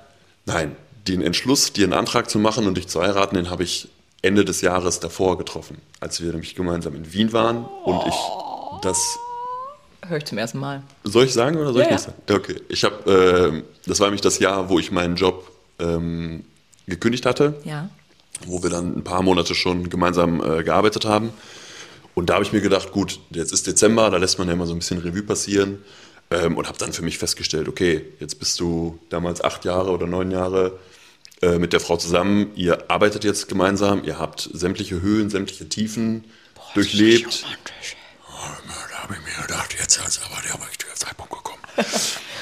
Nein, 0.46 0.76
den 1.08 1.22
Entschluss, 1.22 1.74
dir 1.74 1.84
einen 1.84 1.94
Antrag 1.94 2.30
zu 2.30 2.40
machen 2.40 2.66
und 2.68 2.76
dich 2.76 2.88
zu 2.88 3.02
heiraten, 3.02 3.36
den 3.36 3.50
habe 3.52 3.64
ich 3.64 3.88
Ende 4.24 4.44
des 4.44 4.62
Jahres 4.62 5.00
davor 5.00 5.38
getroffen, 5.38 5.78
als 6.00 6.22
wir 6.22 6.32
nämlich 6.32 6.56
gemeinsam 6.56 6.96
in 6.96 7.14
Wien 7.14 7.32
waren 7.34 7.66
und 7.84 8.02
ich 8.08 8.16
das 8.82 9.18
Höre 10.08 10.18
ich 10.18 10.26
zum 10.26 10.38
ersten 10.38 10.60
Mal. 10.60 10.84
soll 11.04 11.26
ich 11.26 11.34
sagen 11.34 11.58
oder 11.58 11.74
soll 11.74 11.82
Ja, 11.82 11.88
ich 11.88 11.92
nicht 11.94 12.06
ja. 12.08 12.14
sagen? 12.28 12.40
Okay, 12.44 12.62
ich 12.70 12.84
habe, 12.84 13.52
ähm, 13.52 13.64
das 13.88 14.00
war 14.00 14.08
nämlich 14.08 14.22
das 14.22 14.38
Jahr, 14.40 14.70
wo 14.70 14.78
ich 14.78 14.92
meinen 14.92 15.16
Job 15.16 15.50
ähm, 15.80 16.44
gekündigt 16.88 17.26
hatte, 17.26 17.56
Ja. 17.64 17.90
wo 18.46 18.62
wir 18.62 18.70
dann 18.70 18.98
ein 18.98 19.04
paar 19.04 19.24
Monate 19.24 19.56
schon 19.56 19.90
gemeinsam 19.90 20.44
äh, 20.44 20.64
gearbeitet 20.64 21.06
haben. 21.06 21.32
Und 22.16 22.30
da 22.30 22.36
habe 22.36 22.44
ich 22.44 22.54
mir 22.54 22.62
gedacht, 22.62 22.92
gut, 22.92 23.20
jetzt 23.30 23.52
ist 23.52 23.68
Dezember, 23.68 24.10
da 24.10 24.18
lässt 24.18 24.40
man 24.40 24.48
ja 24.48 24.54
immer 24.54 24.66
so 24.66 24.74
ein 24.74 24.80
bisschen 24.80 25.00
Revue 25.00 25.22
passieren 25.22 25.84
ähm, 26.32 26.58
und 26.58 26.68
habe 26.68 26.78
dann 26.78 26.94
für 26.94 27.04
mich 27.04 27.18
festgestellt, 27.18 27.68
okay, 27.68 28.06
jetzt 28.20 28.40
bist 28.40 28.60
du 28.60 28.98
damals 29.10 29.44
acht 29.44 29.66
Jahre 29.66 29.92
oder 29.92 30.08
neun 30.08 30.32
Jahre 30.32 30.80
äh, 31.42 31.60
mit 31.60 31.74
der 31.74 31.82
Frau 31.82 31.98
zusammen, 31.98 32.52
ihr 32.56 32.90
arbeitet 32.90 33.26
jetzt 33.26 33.50
gemeinsam, 33.50 34.04
ihr 34.06 34.18
habt 34.18 34.50
sämtliche 34.54 35.02
Höhen, 35.02 35.30
sämtliche 35.30 35.68
Tiefen 35.68 36.24
durchlebt. 36.74 37.46
Da 38.90 39.04
habe 39.04 39.16
ich 39.16 39.20
mir 39.20 39.46
gedacht, 39.46 39.76
jetzt 39.78 39.98
ist 40.08 40.22
aber 40.26 40.42
der 40.42 40.68
richtige 40.68 40.94
Zeitpunkt 40.96 41.34
gekommen. 41.34 41.60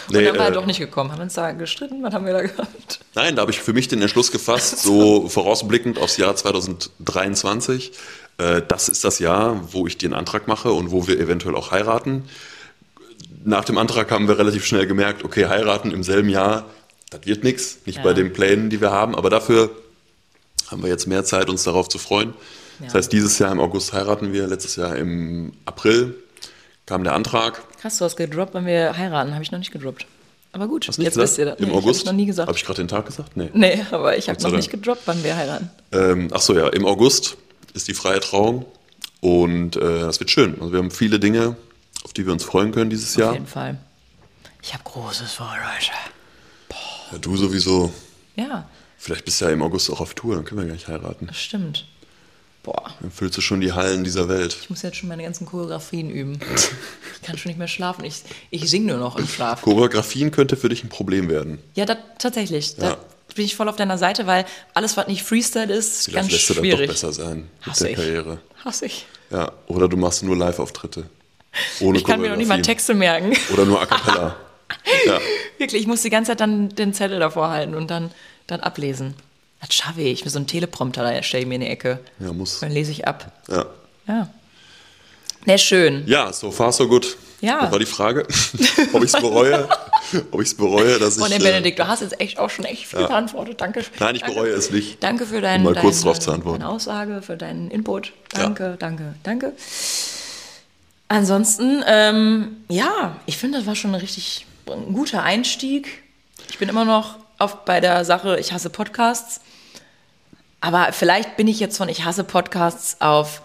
Und 0.07 0.15
dann 0.15 0.38
war 0.38 0.45
er 0.45 0.49
äh, 0.49 0.51
doch 0.51 0.65
nicht 0.65 0.80
gekommen. 0.80 1.11
Haben 1.11 1.19
wir 1.19 1.24
uns 1.24 1.34
da 1.34 1.51
gestritten? 1.51 2.03
Was 2.03 2.13
haben 2.13 2.26
wir 2.26 2.34
da 2.34 2.41
gehabt? 2.41 2.99
Nein, 3.15 3.36
da 3.36 3.41
habe 3.41 3.51
ich 3.51 3.61
für 3.61 3.74
mich 3.74 3.88
den 3.88 4.01
Entschluss 4.01 4.32
gefasst, 4.32 4.80
so 4.84 5.28
vorausblickend 5.28 5.97
aufs 5.97 6.17
Jahr 6.17 6.36
2023. 6.36 7.91
Äh, 8.38 8.61
das 8.67 8.89
ist 8.89 9.03
das 9.03 9.19
Jahr, 9.19 9.61
wo 9.73 9.88
ich 9.88 9.97
den 9.97 10.13
Antrag 10.13 10.47
mache 10.47 10.71
und 10.71 10.91
wo 10.91 11.07
wir 11.07 11.19
eventuell 11.19 11.55
auch 11.55 11.71
heiraten. 11.71 12.23
Nach 13.45 13.65
dem 13.65 13.77
Antrag 13.77 14.09
haben 14.11 14.27
wir 14.27 14.38
relativ 14.38 14.65
schnell 14.65 14.88
gemerkt, 14.88 15.23
okay, 15.23 15.47
heiraten 15.47 15.91
im 15.91 16.03
selben 16.03 16.29
Jahr, 16.29 16.65
das 17.09 17.25
wird 17.25 17.43
nichts, 17.43 17.79
nicht 17.86 17.97
Ja. 17.97 18.03
bei 18.03 18.13
den 18.13 18.31
Plänen, 18.34 18.69
die 18.69 18.79
wir 18.81 18.91
haben, 18.91 19.15
aber 19.15 19.29
dafür 19.29 19.69
haben 20.71 20.81
wir 20.81 20.89
jetzt 20.89 21.07
mehr 21.07 21.23
Zeit, 21.25 21.49
uns 21.49 21.63
darauf 21.63 21.89
zu 21.89 21.97
freuen. 21.97 22.34
Das 22.79 22.93
Ja. 22.93 22.97
heißt, 22.99 23.11
dieses 23.11 23.38
Jahr 23.39 23.51
im 23.51 23.59
August 23.59 23.93
heiraten 23.93 24.34
wir, 24.34 24.47
letztes 24.47 24.75
Jahr 24.77 24.95
im 24.95 25.53
April 25.65 26.15
kam 26.86 27.03
der 27.03 27.13
Antrag. 27.13 27.61
Krass, 27.81 27.97
du 27.97 28.05
hast 28.05 28.15
gedroppt, 28.15 28.53
wenn 28.55 28.65
wir 28.65 28.97
heiraten. 28.97 29.34
Habe 29.34 29.43
ich 29.43 29.51
noch 29.51 29.59
nicht 29.59 29.71
gedroppt. 29.71 30.05
Aber 30.53 30.67
gut, 30.67 30.88
Hast 30.88 30.97
jetzt 30.97 31.13
gesagt? 31.15 31.23
wisst 31.29 31.38
ihr 31.39 31.45
das. 31.45 31.59
Im 31.59 31.65
Nee, 31.65 31.71
ich 31.71 31.77
August? 31.77 31.99
hab's 32.01 32.05
noch 32.05 32.13
nie 32.13 32.25
gesagt. 32.25 32.47
Habe 32.47 32.57
ich 32.57 32.63
gerade 32.65 32.81
den 32.81 32.88
Tag 32.88 33.05
gesagt? 33.05 33.36
Nee. 33.36 33.49
Nee, 33.53 33.84
aber 33.91 34.17
ich 34.17 34.29
habe 34.29 34.41
noch 34.41 34.51
nicht 34.51 34.69
gedroppt, 34.69 35.01
wann 35.05 35.23
wir 35.23 35.36
heiraten. 35.36 35.69
Ähm, 35.91 36.29
ach 36.31 36.41
so, 36.41 36.55
ja, 36.55 36.67
im 36.69 36.86
August 36.86 37.38
ist 37.74 37.88
die 37.88 37.93
freie 37.93 38.19
Trauung 38.19 38.65
und 39.21 39.76
äh, 39.76 39.99
das 40.01 40.19
wird 40.19 40.30
schön. 40.32 40.53
Also 40.59 40.71
wir 40.71 40.80
haben 40.80 40.91
viele 40.91 41.19
Dinge, 41.19 41.55
auf 42.03 42.13
die 42.13 42.26
wir 42.26 42.34
uns 42.34 42.43
freuen 42.43 42.71
können 42.71 42.89
dieses 42.89 43.13
Auf 43.15 43.19
Jahr. 43.19 43.34
jeden 43.34 43.47
Fall. 43.47 43.78
Ich 44.61 44.74
habe 44.74 44.84
Großes 44.84 45.34
vor, 45.34 45.47
Leute. 45.57 45.91
Ja, 47.11 47.17
du 47.17 47.36
sowieso. 47.38 47.93
Ja, 48.36 48.67
Vielleicht 48.97 49.26
bist 49.26 49.41
du 49.41 49.45
ja 49.45 49.51
im 49.51 49.61
August 49.61 49.89
auch 49.91 49.99
auf 49.99 50.13
Tour, 50.13 50.36
dann 50.36 50.45
können 50.45 50.61
wir 50.61 50.67
gleich 50.67 50.88
heiraten. 50.88 51.28
das 51.28 51.38
stimmt. 51.38 51.86
Boah, 52.63 52.93
Dann 53.01 53.11
füllst 53.11 53.36
du 53.36 53.41
schon 53.41 53.59
die 53.59 53.74
Hallen 53.74 54.05
dieser 54.05 54.30
Welt. 54.30 54.55
ich 54.61 54.69
muss 54.69 54.82
jetzt 54.84 54.95
schon 54.95 55.09
meine 55.09 55.24
ganzen 55.24 55.45
Choreografien 55.45 56.09
üben. 56.09 56.39
Ich 57.15 57.21
kann 57.28 57.38
schon 57.38 57.49
nicht 57.49 57.57
mehr 57.57 57.67
schlafen. 57.67 58.05
Ich, 58.05 58.24
ich 58.51 58.69
singe 58.69 58.93
nur 58.93 58.97
noch 58.99 59.17
im 59.17 59.28
Schlaf. 59.28 59.61
Choreografien 59.63 60.32
könnte 60.32 60.55
für 60.55 60.69
dich 60.69 60.82
ein 60.86 60.88
Problem 60.89 61.28
werden. 61.28 61.59
Ja, 61.76 61.86
das, 61.86 61.97
tatsächlich. 62.19 62.78
Da 62.78 62.91
Ja. 62.91 62.97
Bin 63.36 63.45
ich 63.45 63.55
voll 63.55 63.69
auf 63.69 63.75
deiner 63.75 63.97
Seite, 63.97 64.27
weil 64.27 64.45
alles, 64.73 64.97
was 64.97 65.07
nicht 65.07 65.23
Freestyle 65.23 65.73
ist, 65.73 66.05
Vielleicht 66.05 66.15
ganz 66.15 66.31
lässt 66.31 66.49
du 66.49 66.53
das 66.53 66.57
doch 66.57 66.63
schwierig. 66.63 66.88
besser 66.89 67.13
sein 67.13 67.49
mit 67.59 67.67
Hasse 67.67 67.84
der 67.84 67.91
ich. 67.91 67.97
Karriere. 67.97 68.38
Hasse 68.63 68.86
ich. 68.86 69.05
Ja, 69.31 69.51
oder 69.67 69.88
du 69.88 69.97
machst 69.97 70.23
nur 70.23 70.36
Live-Auftritte. 70.38 71.05
Ohne 71.81 71.97
Ich 71.97 72.03
kann 72.05 72.21
mir 72.21 72.29
noch 72.29 72.38
nicht 72.38 72.47
mal. 72.47 72.61
Texte 72.61 72.93
merken. 72.93 73.34
Oder 73.51 73.65
nur 73.65 73.81
A 73.81 73.86
Cappella. 73.86 74.36
ja. 75.05 75.19
Wirklich, 75.57 75.81
ich 75.81 75.88
muss 75.88 76.01
die 76.01 76.09
ganze 76.09 76.31
Zeit 76.31 76.39
dann 76.39 76.69
den 76.69 76.93
Zettel 76.93 77.19
davor 77.19 77.49
halten 77.49 77.75
und 77.75 77.89
dann, 77.91 78.11
dann 78.47 78.59
ablesen. 78.61 79.13
Das 79.61 79.73
schaffe 79.73 80.01
ich. 80.01 80.23
Mit 80.25 80.34
so 80.34 80.39
einem 80.39 80.47
Teleprompter, 80.47 81.03
da 81.03 81.23
stelle 81.23 81.43
ich 81.43 81.47
mir 81.47 81.55
in 81.55 81.61
die 81.61 81.67
Ecke. 81.67 81.99
ja, 82.19 82.34
muss. 82.34 82.59
Dann 82.59 82.71
lese 82.71 82.91
ich 82.91 83.07
ab. 83.07 83.31
Ja. 83.49 83.65
Ja. 84.07 84.29
Ne, 85.45 85.57
schön. 85.59 86.03
ja, 86.07 86.31
so 86.34 86.51
far 86.51 86.71
so 86.71 86.88
gut. 86.88 87.17
Ja. 87.43 87.59
Das 87.59 87.71
war 87.73 87.79
die 87.79 87.85
Frage, 87.85 88.25
ob 88.93 89.03
ich 89.03 89.13
es 89.13 89.21
bereue. 89.21 89.67
ob 90.31 90.41
ich 90.41 90.47
es 90.47 90.55
bereue, 90.55 90.97
dass 90.97 91.17
ich... 91.17 91.23
Und 91.23 91.29
der 91.29 91.41
äh, 91.41 91.43
Benedikt, 91.43 91.77
du 91.77 91.85
hast 91.85 92.01
jetzt 92.01 92.19
echt 92.21 92.39
auch 92.39 92.49
schon 92.49 92.63
echt 92.63 92.87
viel 92.87 92.99
beantwortet. 92.99 93.59
Danke. 93.59 93.83
Nein, 93.99 94.15
ich 94.15 94.21
danke. 94.21 94.35
bereue 94.35 94.51
es 94.53 94.71
nicht. 94.71 95.03
Danke 95.03 95.25
für 95.25 95.41
dein, 95.41 95.59
Um 95.59 95.65
mal 95.65 95.73
dein, 95.73 95.83
kurz 95.83 96.01
drauf 96.01 96.19
zu 96.19 96.31
antworten. 96.31 96.61
deine 96.61 96.71
Aussage, 96.71 97.21
für 97.21 97.35
deinen 97.35 97.69
Input. 97.69 98.13
Ja. 98.33 98.43
Danke, 98.43 98.77
danke, 98.79 99.15
danke. 99.23 99.51
Ansonsten, 101.09 101.83
ähm, 101.85 102.63
ja, 102.69 103.17
ich 103.25 103.37
finde, 103.37 103.57
das 103.57 103.67
war 103.67 103.75
schon 103.75 103.93
ein 103.93 103.99
richtig 103.99 104.45
ein 104.67 104.93
guter 104.93 105.23
Einstieg. 105.23 106.01
Ich 106.49 106.59
bin 106.59 106.69
immer 106.69 106.85
noch 106.85 107.17
auf, 107.39 107.65
bei 107.65 107.81
der 107.81 108.05
Sache, 108.05 108.39
ich 108.39 108.53
hasse 108.53 108.69
Podcasts. 108.69 109.41
Aber 110.61 110.93
vielleicht 110.93 111.35
bin 111.35 111.49
ich 111.49 111.59
jetzt 111.59 111.75
von 111.75 111.89
ich 111.89 112.05
hasse 112.05 112.23
Podcasts 112.23 113.01
auf 113.01 113.41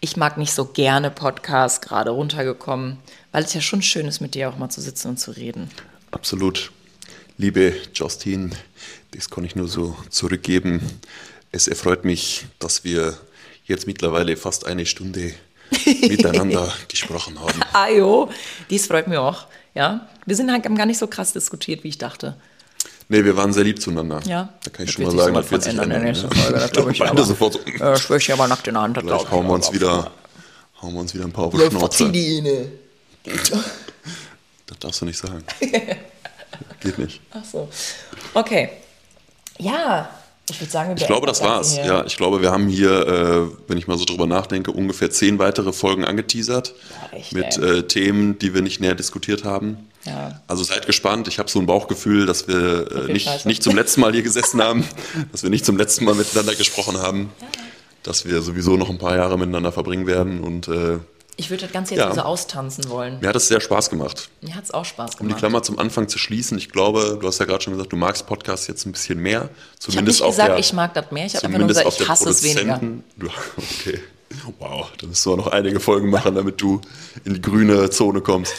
ich 0.00 0.16
mag 0.16 0.38
nicht 0.38 0.52
so 0.52 0.64
gerne 0.64 1.10
Podcasts 1.10 1.80
gerade 1.80 2.10
runtergekommen, 2.10 2.98
weil 3.32 3.44
es 3.44 3.54
ja 3.54 3.60
schon 3.60 3.82
schön 3.82 4.06
ist, 4.06 4.20
mit 4.20 4.34
dir 4.34 4.48
auch 4.48 4.56
mal 4.56 4.70
zu 4.70 4.80
sitzen 4.80 5.08
und 5.08 5.18
zu 5.18 5.30
reden. 5.32 5.70
Absolut. 6.10 6.72
Liebe 7.36 7.74
Justin, 7.94 8.54
das 9.12 9.30
kann 9.30 9.44
ich 9.44 9.56
nur 9.56 9.68
so 9.68 9.96
zurückgeben. 10.08 10.80
Es 11.52 11.68
erfreut 11.68 12.04
mich, 12.04 12.46
dass 12.58 12.84
wir 12.84 13.18
jetzt 13.64 13.86
mittlerweile 13.86 14.36
fast 14.36 14.66
eine 14.66 14.86
Stunde 14.86 15.34
miteinander 15.84 16.72
gesprochen 16.88 17.38
haben. 17.38 17.60
Ajo, 17.72 18.30
dies 18.70 18.86
freut 18.86 19.06
mich 19.06 19.18
auch. 19.18 19.46
Ja, 19.74 20.08
wir 20.26 20.34
sind 20.34 20.50
halt, 20.50 20.64
haben 20.64 20.76
gar 20.76 20.86
nicht 20.86 20.98
so 20.98 21.06
krass 21.06 21.32
diskutiert, 21.32 21.84
wie 21.84 21.88
ich 21.88 21.98
dachte. 21.98 22.36
Nee, 23.12 23.24
wir 23.24 23.36
waren 23.36 23.52
sehr 23.52 23.64
lieb 23.64 23.82
zueinander. 23.82 24.20
Ja. 24.24 24.48
Da 24.62 24.70
kann 24.70 24.84
ich 24.86 24.94
Das 24.94 25.04
schon 25.04 25.16
mal 25.16 25.22
sagen, 25.24 25.34
das 25.34 25.50
wird 25.50 25.62
sich 25.64 25.70
ändern 25.72 25.84
in 25.86 25.90
der 25.90 25.98
ändern. 26.10 26.12
nächsten 26.22 26.40
Folge, 26.40 26.58
das 26.60 26.70
glaub 26.70 26.90
ich 26.92 27.02
aber. 27.02 27.24
sofort 27.24 27.52
so. 27.54 27.58
Äh, 27.60 27.96
ich 27.96 28.08
möchte 28.08 28.32
aber 28.32 28.46
nackt 28.48 28.68
in 28.68 28.74
der 28.74 28.82
Hand. 28.84 28.96
das 28.98 29.30
hauen 29.30 29.46
wir 29.48 29.52
uns 29.54 29.72
wieder, 29.72 30.10
hauen 30.80 30.92
wir 30.94 31.00
uns 31.00 31.12
wieder 31.14 31.24
ein 31.24 31.32
paar 31.32 31.46
auf 31.46 31.54
die 31.54 31.60
Ja, 31.60 31.70
Schnauze. 31.70 32.04
verzieh 32.04 32.12
die 32.12 32.38
inne. 32.38 32.66
Das 34.66 34.78
darfst 34.78 35.00
du 35.00 35.06
nicht 35.06 35.18
sagen. 35.18 35.42
Geht 36.80 36.98
nicht. 36.98 37.20
Ach 37.32 37.44
so. 37.44 37.68
Okay. 38.34 38.70
Ja, 39.58 40.08
ich 40.50 40.60
würde 40.60 40.70
sagen, 40.70 40.90
wir 40.90 40.96
Ich 40.96 41.06
glaube, 41.06 41.26
das 41.26 41.42
war's. 41.42 41.76
Ja, 41.76 42.04
ich 42.04 42.16
glaube, 42.16 42.42
wir 42.42 42.50
haben 42.50 42.68
hier, 42.68 43.06
äh, 43.06 43.68
wenn 43.68 43.78
ich 43.78 43.86
mal 43.86 43.98
so 43.98 44.04
drüber 44.04 44.26
nachdenke, 44.26 44.70
ungefähr 44.72 45.10
zehn 45.10 45.38
weitere 45.38 45.72
Folgen 45.72 46.04
angeteasert 46.04 46.74
Boah, 47.10 47.18
echt, 47.18 47.32
mit 47.32 47.56
äh, 47.58 47.86
Themen, 47.86 48.38
die 48.38 48.54
wir 48.54 48.62
nicht 48.62 48.80
näher 48.80 48.94
diskutiert 48.94 49.44
haben. 49.44 49.88
Ja. 50.04 50.40
Also 50.46 50.64
seid 50.64 50.86
gespannt. 50.86 51.28
Ich 51.28 51.38
habe 51.38 51.50
so 51.50 51.58
ein 51.58 51.66
Bauchgefühl, 51.66 52.26
dass 52.26 52.48
wir 52.48 53.08
äh, 53.08 53.12
nicht, 53.12 53.26
Scheiße. 53.26 53.46
nicht 53.48 53.62
zum 53.62 53.76
letzten 53.76 54.00
Mal 54.00 54.12
hier 54.12 54.22
gesessen 54.22 54.62
haben, 54.62 54.84
dass 55.32 55.42
wir 55.42 55.50
nicht 55.50 55.64
zum 55.64 55.76
letzten 55.76 56.04
Mal 56.04 56.14
miteinander 56.14 56.54
gesprochen 56.54 56.98
haben, 56.98 57.30
dass 58.02 58.24
wir 58.24 58.40
sowieso 58.42 58.76
noch 58.76 58.88
ein 58.88 58.98
paar 58.98 59.16
Jahre 59.16 59.38
miteinander 59.38 59.72
verbringen 59.72 60.06
werden. 60.06 60.40
Und 60.40 60.68
äh, 60.68 60.98
Ich 61.40 61.48
würde 61.48 61.62
das 61.62 61.72
Ganze 61.72 61.94
jetzt 61.94 62.02
Ja. 62.02 62.08
also 62.10 62.20
austanzen 62.20 62.88
wollen. 62.90 63.18
mir 63.20 63.28
hat 63.28 63.36
es 63.36 63.48
sehr 63.48 63.60
Spaß 63.60 63.88
gemacht. 63.88 64.28
Mir 64.42 64.54
hat 64.54 64.64
es 64.64 64.70
auch 64.72 64.84
Spaß 64.84 65.12
Um 65.14 65.20
die 65.20 65.24
gemacht. 65.28 65.38
Klammer 65.38 65.62
zum 65.62 65.78
Anfang 65.78 66.06
zu 66.08 66.18
schließen, 66.18 66.58
ich 66.58 66.68
glaube, 66.70 67.18
du 67.20 67.26
hast 67.26 67.38
ja 67.40 67.46
gerade 67.46 67.64
schon 67.64 67.72
gesagt, 67.72 67.92
du 67.92 67.96
magst 67.96 68.26
Podcasts 68.26 68.66
jetzt 68.66 68.84
ein 68.84 68.92
bisschen 68.92 69.18
mehr. 69.20 69.44
ich 69.44 69.48
habe 69.48 69.78
Zumindest 69.78 70.20
nicht 70.20 70.28
gesagt, 70.30 70.48
der, 70.50 70.58
ich 70.58 70.72
mag 70.74 70.92
das 70.94 71.10
mehr. 71.10 71.26
Ich 71.26 71.34
habe 71.36 71.46
einfach 71.46 71.58
nur 71.58 71.68
zumindest 71.68 71.98
gesagt, 71.98 72.00
ich 72.02 72.08
hasse 72.08 72.28
es 72.28 72.42
weniger. 72.42 72.80
Du, 73.16 73.26
okay. 73.56 74.00
Wow, 74.58 74.92
da 74.98 75.06
du 75.06 75.32
auch 75.32 75.36
noch 75.36 75.46
einige 75.48 75.80
Folgen 75.80 76.10
machen, 76.10 76.34
damit 76.34 76.60
du 76.60 76.80
in 77.24 77.34
die 77.34 77.40
grüne 77.40 77.90
Zone 77.90 78.20
kommst. 78.20 78.54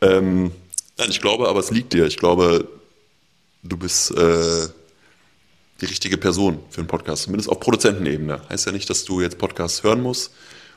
Ähm, 0.00 0.50
nein, 0.96 1.10
ich 1.10 1.20
glaube, 1.20 1.48
aber 1.48 1.60
es 1.60 1.70
liegt 1.70 1.92
dir. 1.92 2.06
Ich 2.06 2.16
glaube, 2.16 2.66
du 3.62 3.76
bist 3.76 4.10
äh, 4.12 4.68
die 5.80 5.86
richtige 5.86 6.18
Person 6.18 6.60
für 6.70 6.80
einen 6.80 6.88
Podcast, 6.88 7.24
zumindest 7.24 7.48
auf 7.48 7.60
Produzentenebene. 7.60 8.40
Heißt 8.48 8.66
ja 8.66 8.72
nicht, 8.72 8.90
dass 8.90 9.04
du 9.04 9.20
jetzt 9.20 9.38
Podcasts 9.38 9.82
hören 9.82 10.02
musst. 10.02 10.32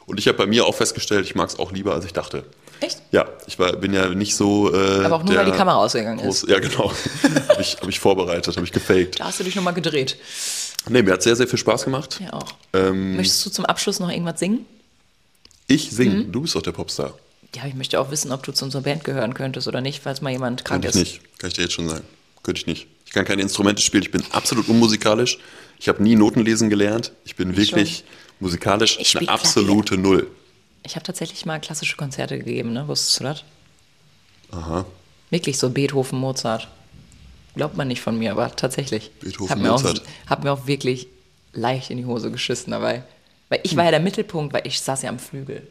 Und 0.06 0.20
ich 0.20 0.28
habe 0.28 0.38
bei 0.38 0.46
mir 0.46 0.66
auch 0.66 0.76
festgestellt, 0.76 1.26
ich 1.26 1.36
mag 1.36 1.50
es 1.50 1.58
auch 1.60 1.72
lieber, 1.72 1.94
als 1.94 2.06
ich 2.06 2.14
dachte. 2.14 2.44
Echt? 2.80 3.02
Ja, 3.12 3.28
ich 3.48 3.60
war, 3.60 3.74
bin 3.74 3.94
ja 3.94 4.10
nicht 4.10 4.36
so. 4.36 4.74
Äh, 4.74 5.06
Aber 5.06 5.18
auch 5.18 5.24
nur, 5.24 5.36
weil 5.36 5.46
die 5.46 5.52
Kamera 5.52 5.78
ausgegangen 5.78 6.20
ist. 6.20 6.44
groß- 6.46 6.50
Ja, 6.50 6.60
genau. 6.60 6.92
habe 7.50 7.62
ich, 7.62 7.78
hab 7.80 7.88
ich 7.88 8.00
vorbereitet, 8.00 8.56
habe 8.56 8.66
ich 8.66 8.72
gefaked. 8.72 9.20
Da 9.20 9.26
hast 9.26 9.40
du 9.40 9.44
dich 9.44 9.56
nochmal 9.56 9.74
gedreht. 9.76 10.18
Nee, 10.90 11.04
mir 11.04 11.14
hat 11.14 11.22
sehr, 11.22 11.36
sehr 11.36 11.48
viel 11.48 11.60
Spaß 11.60 11.84
gemacht. 11.84 12.20
Ja, 12.24 12.34
auch. 12.34 12.54
Ähm, 12.74 13.16
Möchtest 13.18 13.46
du 13.46 13.52
zum 13.52 13.66
Abschluss 13.66 14.00
noch 14.00 14.10
irgendwas 14.10 14.40
singen? 14.40 14.66
ich 15.68 15.92
singe, 15.92 16.16
Mhm. 16.26 16.32
du 16.32 16.42
bist 16.42 16.56
doch 16.56 16.62
der 16.62 16.72
Popstar. 16.74 17.14
Ja, 17.56 17.66
ich 17.66 17.76
möchte 17.76 18.00
auch 18.00 18.12
wissen, 18.12 18.32
ob 18.32 18.44
du 18.44 18.52
zu 18.52 18.66
unserer 18.66 18.82
Band 18.82 19.04
gehören 19.04 19.34
könntest 19.34 19.68
oder 19.68 19.82
nicht, 19.82 20.02
falls 20.04 20.22
mal 20.22 20.32
jemand 20.32 20.66
krank 20.66 20.84
Könnte 20.84 20.98
ich 21.00 21.08
ist. 21.08 21.14
nicht. 21.22 21.40
Kann 21.40 21.48
ich 21.50 21.54
dir 21.56 21.62
jetzt 21.64 21.74
schon 21.74 21.88
sagen. 21.88 22.04
Könnte 22.44 22.60
ich 22.62 22.68
nicht. 22.68 22.88
Ich 23.06 23.12
kann 23.12 23.26
keine 23.26 23.42
Instrumente 23.42 23.82
spielen, 23.82 24.04
ich 24.04 24.12
bin 24.12 24.24
absolut 24.32 24.68
unmusikalisch. 24.70 25.38
Ich 25.80 25.88
habe 25.90 26.02
nie 26.02 26.16
Noten 26.16 26.42
lesen 26.46 26.70
gelernt. 26.70 27.12
Ich 27.26 27.36
bin 27.36 27.56
wirklich 27.58 28.04
musikalisch 28.42 28.98
Ich 29.00 29.18
eine 29.18 29.30
absolute 29.30 29.98
Null. 29.98 30.28
Ich 30.84 30.96
habe 30.96 31.04
tatsächlich 31.06 31.46
mal 31.46 31.60
klassische 31.62 31.96
Konzerte 31.96 32.38
gegeben, 32.38 32.74
ne? 32.74 32.88
Wusstest 32.88 33.20
du 33.20 33.24
das? 33.26 33.44
Aha. 34.52 34.86
Wirklich 35.30 35.58
so 35.58 35.70
Beethoven, 35.70 36.20
Mozart. 36.20 36.68
Glaubt 37.56 37.78
man 37.78 37.88
nicht 37.88 38.02
von 38.02 38.18
mir, 38.18 38.32
aber 38.32 38.54
tatsächlich. 38.56 39.12
Beethoven, 39.20 39.50
hab 39.50 39.60
mir 39.60 39.70
Mozart. 39.72 40.02
Auch, 40.02 40.30
hab 40.30 40.44
mir 40.44 40.52
auch 40.52 40.68
wirklich 40.68 41.08
leicht 41.54 41.90
in 41.90 41.98
die 41.98 42.06
Hose 42.06 42.32
geschissen 42.32 42.72
dabei. 42.72 43.04
Weil 43.50 43.60
ich 43.64 43.76
war 43.76 43.86
ja 43.86 43.92
der 43.92 44.00
Mittelpunkt, 44.00 44.54
weil 44.54 44.66
ich 44.66 44.82
saß 44.82 45.02
ja 45.04 45.10
am 45.10 45.20
Flügel. 45.20 45.68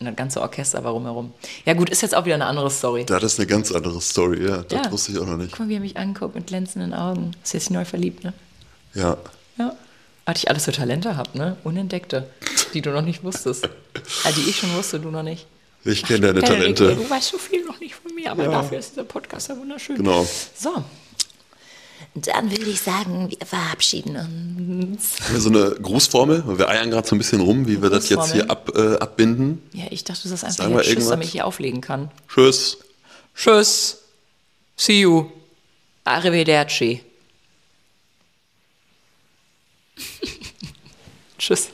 Und 0.00 0.06
das 0.06 0.16
ganze 0.16 0.40
Orchester 0.40 0.82
war 0.82 0.92
rumherum. 0.92 1.34
Ja 1.66 1.74
gut, 1.74 1.90
ist 1.90 2.00
jetzt 2.00 2.14
auch 2.14 2.24
wieder 2.24 2.34
eine 2.36 2.46
andere 2.46 2.70
Story. 2.70 3.04
Das 3.04 3.22
ist 3.22 3.38
eine 3.38 3.46
ganz 3.46 3.70
andere 3.70 4.00
Story, 4.00 4.46
ja. 4.46 4.62
Das 4.62 4.86
Ja. 4.86 4.90
wusste 4.92 5.12
ich 5.12 5.18
auch 5.18 5.26
noch 5.26 5.36
nicht. 5.36 5.50
Guck 5.50 5.60
mal, 5.60 5.68
wie 5.68 5.74
er 5.74 5.80
mich 5.80 5.98
anguckt 5.98 6.34
mit 6.34 6.46
glänzenden 6.46 6.94
Augen. 6.94 7.32
Ist 7.44 7.52
jetzt 7.52 7.70
neu 7.70 7.84
verliebt, 7.84 8.24
ne? 8.24 8.32
Ja. 8.94 9.18
Ja. 9.58 9.76
Was 10.26 10.38
ich 10.38 10.48
alles 10.50 10.64
für 10.66 10.72
Talente 10.72 11.16
habe, 11.16 11.36
ne? 11.36 11.56
Unentdeckte, 11.64 12.28
die 12.74 12.82
du 12.82 12.90
noch 12.90 13.02
nicht 13.02 13.24
wusstest. 13.24 13.68
Ah, 14.24 14.30
die 14.36 14.48
ich 14.48 14.56
schon 14.58 14.72
wusste, 14.74 15.00
du 15.00 15.10
noch 15.10 15.22
nicht. 15.22 15.46
Ich 15.84 16.02
kenne 16.04 16.20
deine 16.32 16.42
Talente. 16.42 16.94
Du 16.94 17.08
weißt 17.08 17.28
so 17.30 17.38
viel 17.38 17.64
noch 17.64 17.80
nicht 17.80 17.94
von 17.94 18.14
mir, 18.14 18.30
aber 18.30 18.44
Ja. 18.44 18.50
dafür 18.50 18.78
ist 18.78 18.90
dieser 18.92 19.04
Podcast 19.04 19.48
ja 19.48 19.56
wunderschön. 19.56 19.96
Genau. 19.96 20.26
So. 20.54 20.84
Dann 22.14 22.50
würde 22.50 22.64
ich 22.70 22.80
sagen, 22.80 23.30
wir 23.30 23.46
verabschieden 23.46 24.16
uns. 24.16 25.20
Haben 25.22 25.34
wir 25.34 25.40
so 25.40 25.48
eine 25.48 25.70
Grußformel? 25.80 26.44
Wir 26.58 26.68
eiern 26.68 26.90
gerade 26.90 27.06
so 27.08 27.14
ein 27.14 27.18
bisschen 27.18 27.40
rum, 27.40 27.66
wie 27.66 27.80
wir 27.82 27.88
das 27.90 28.08
jetzt 28.08 28.32
hier 28.32 28.50
ab, 28.50 28.70
äh, 28.74 28.96
abbinden. 28.96 29.62
Ja, 29.72 29.84
ich 29.90 30.02
dachte, 30.04 30.22
du 30.22 30.28
sagst 30.28 30.44
einfach 30.44 30.56
Sagen 30.64 30.72
jetzt 30.74 30.82
Tschüss, 30.84 30.90
irgendwas? 30.92 31.10
damit 31.10 31.26
ich 31.26 31.32
hier 31.32 31.46
auflegen 31.46 31.80
kann. 31.80 32.10
Tschüss. 32.28 32.78
Tschüss. 33.34 33.98
See 34.76 35.00
you. 35.00 35.26
Arrivederci. 36.04 37.00
Tschüss. 41.38 41.70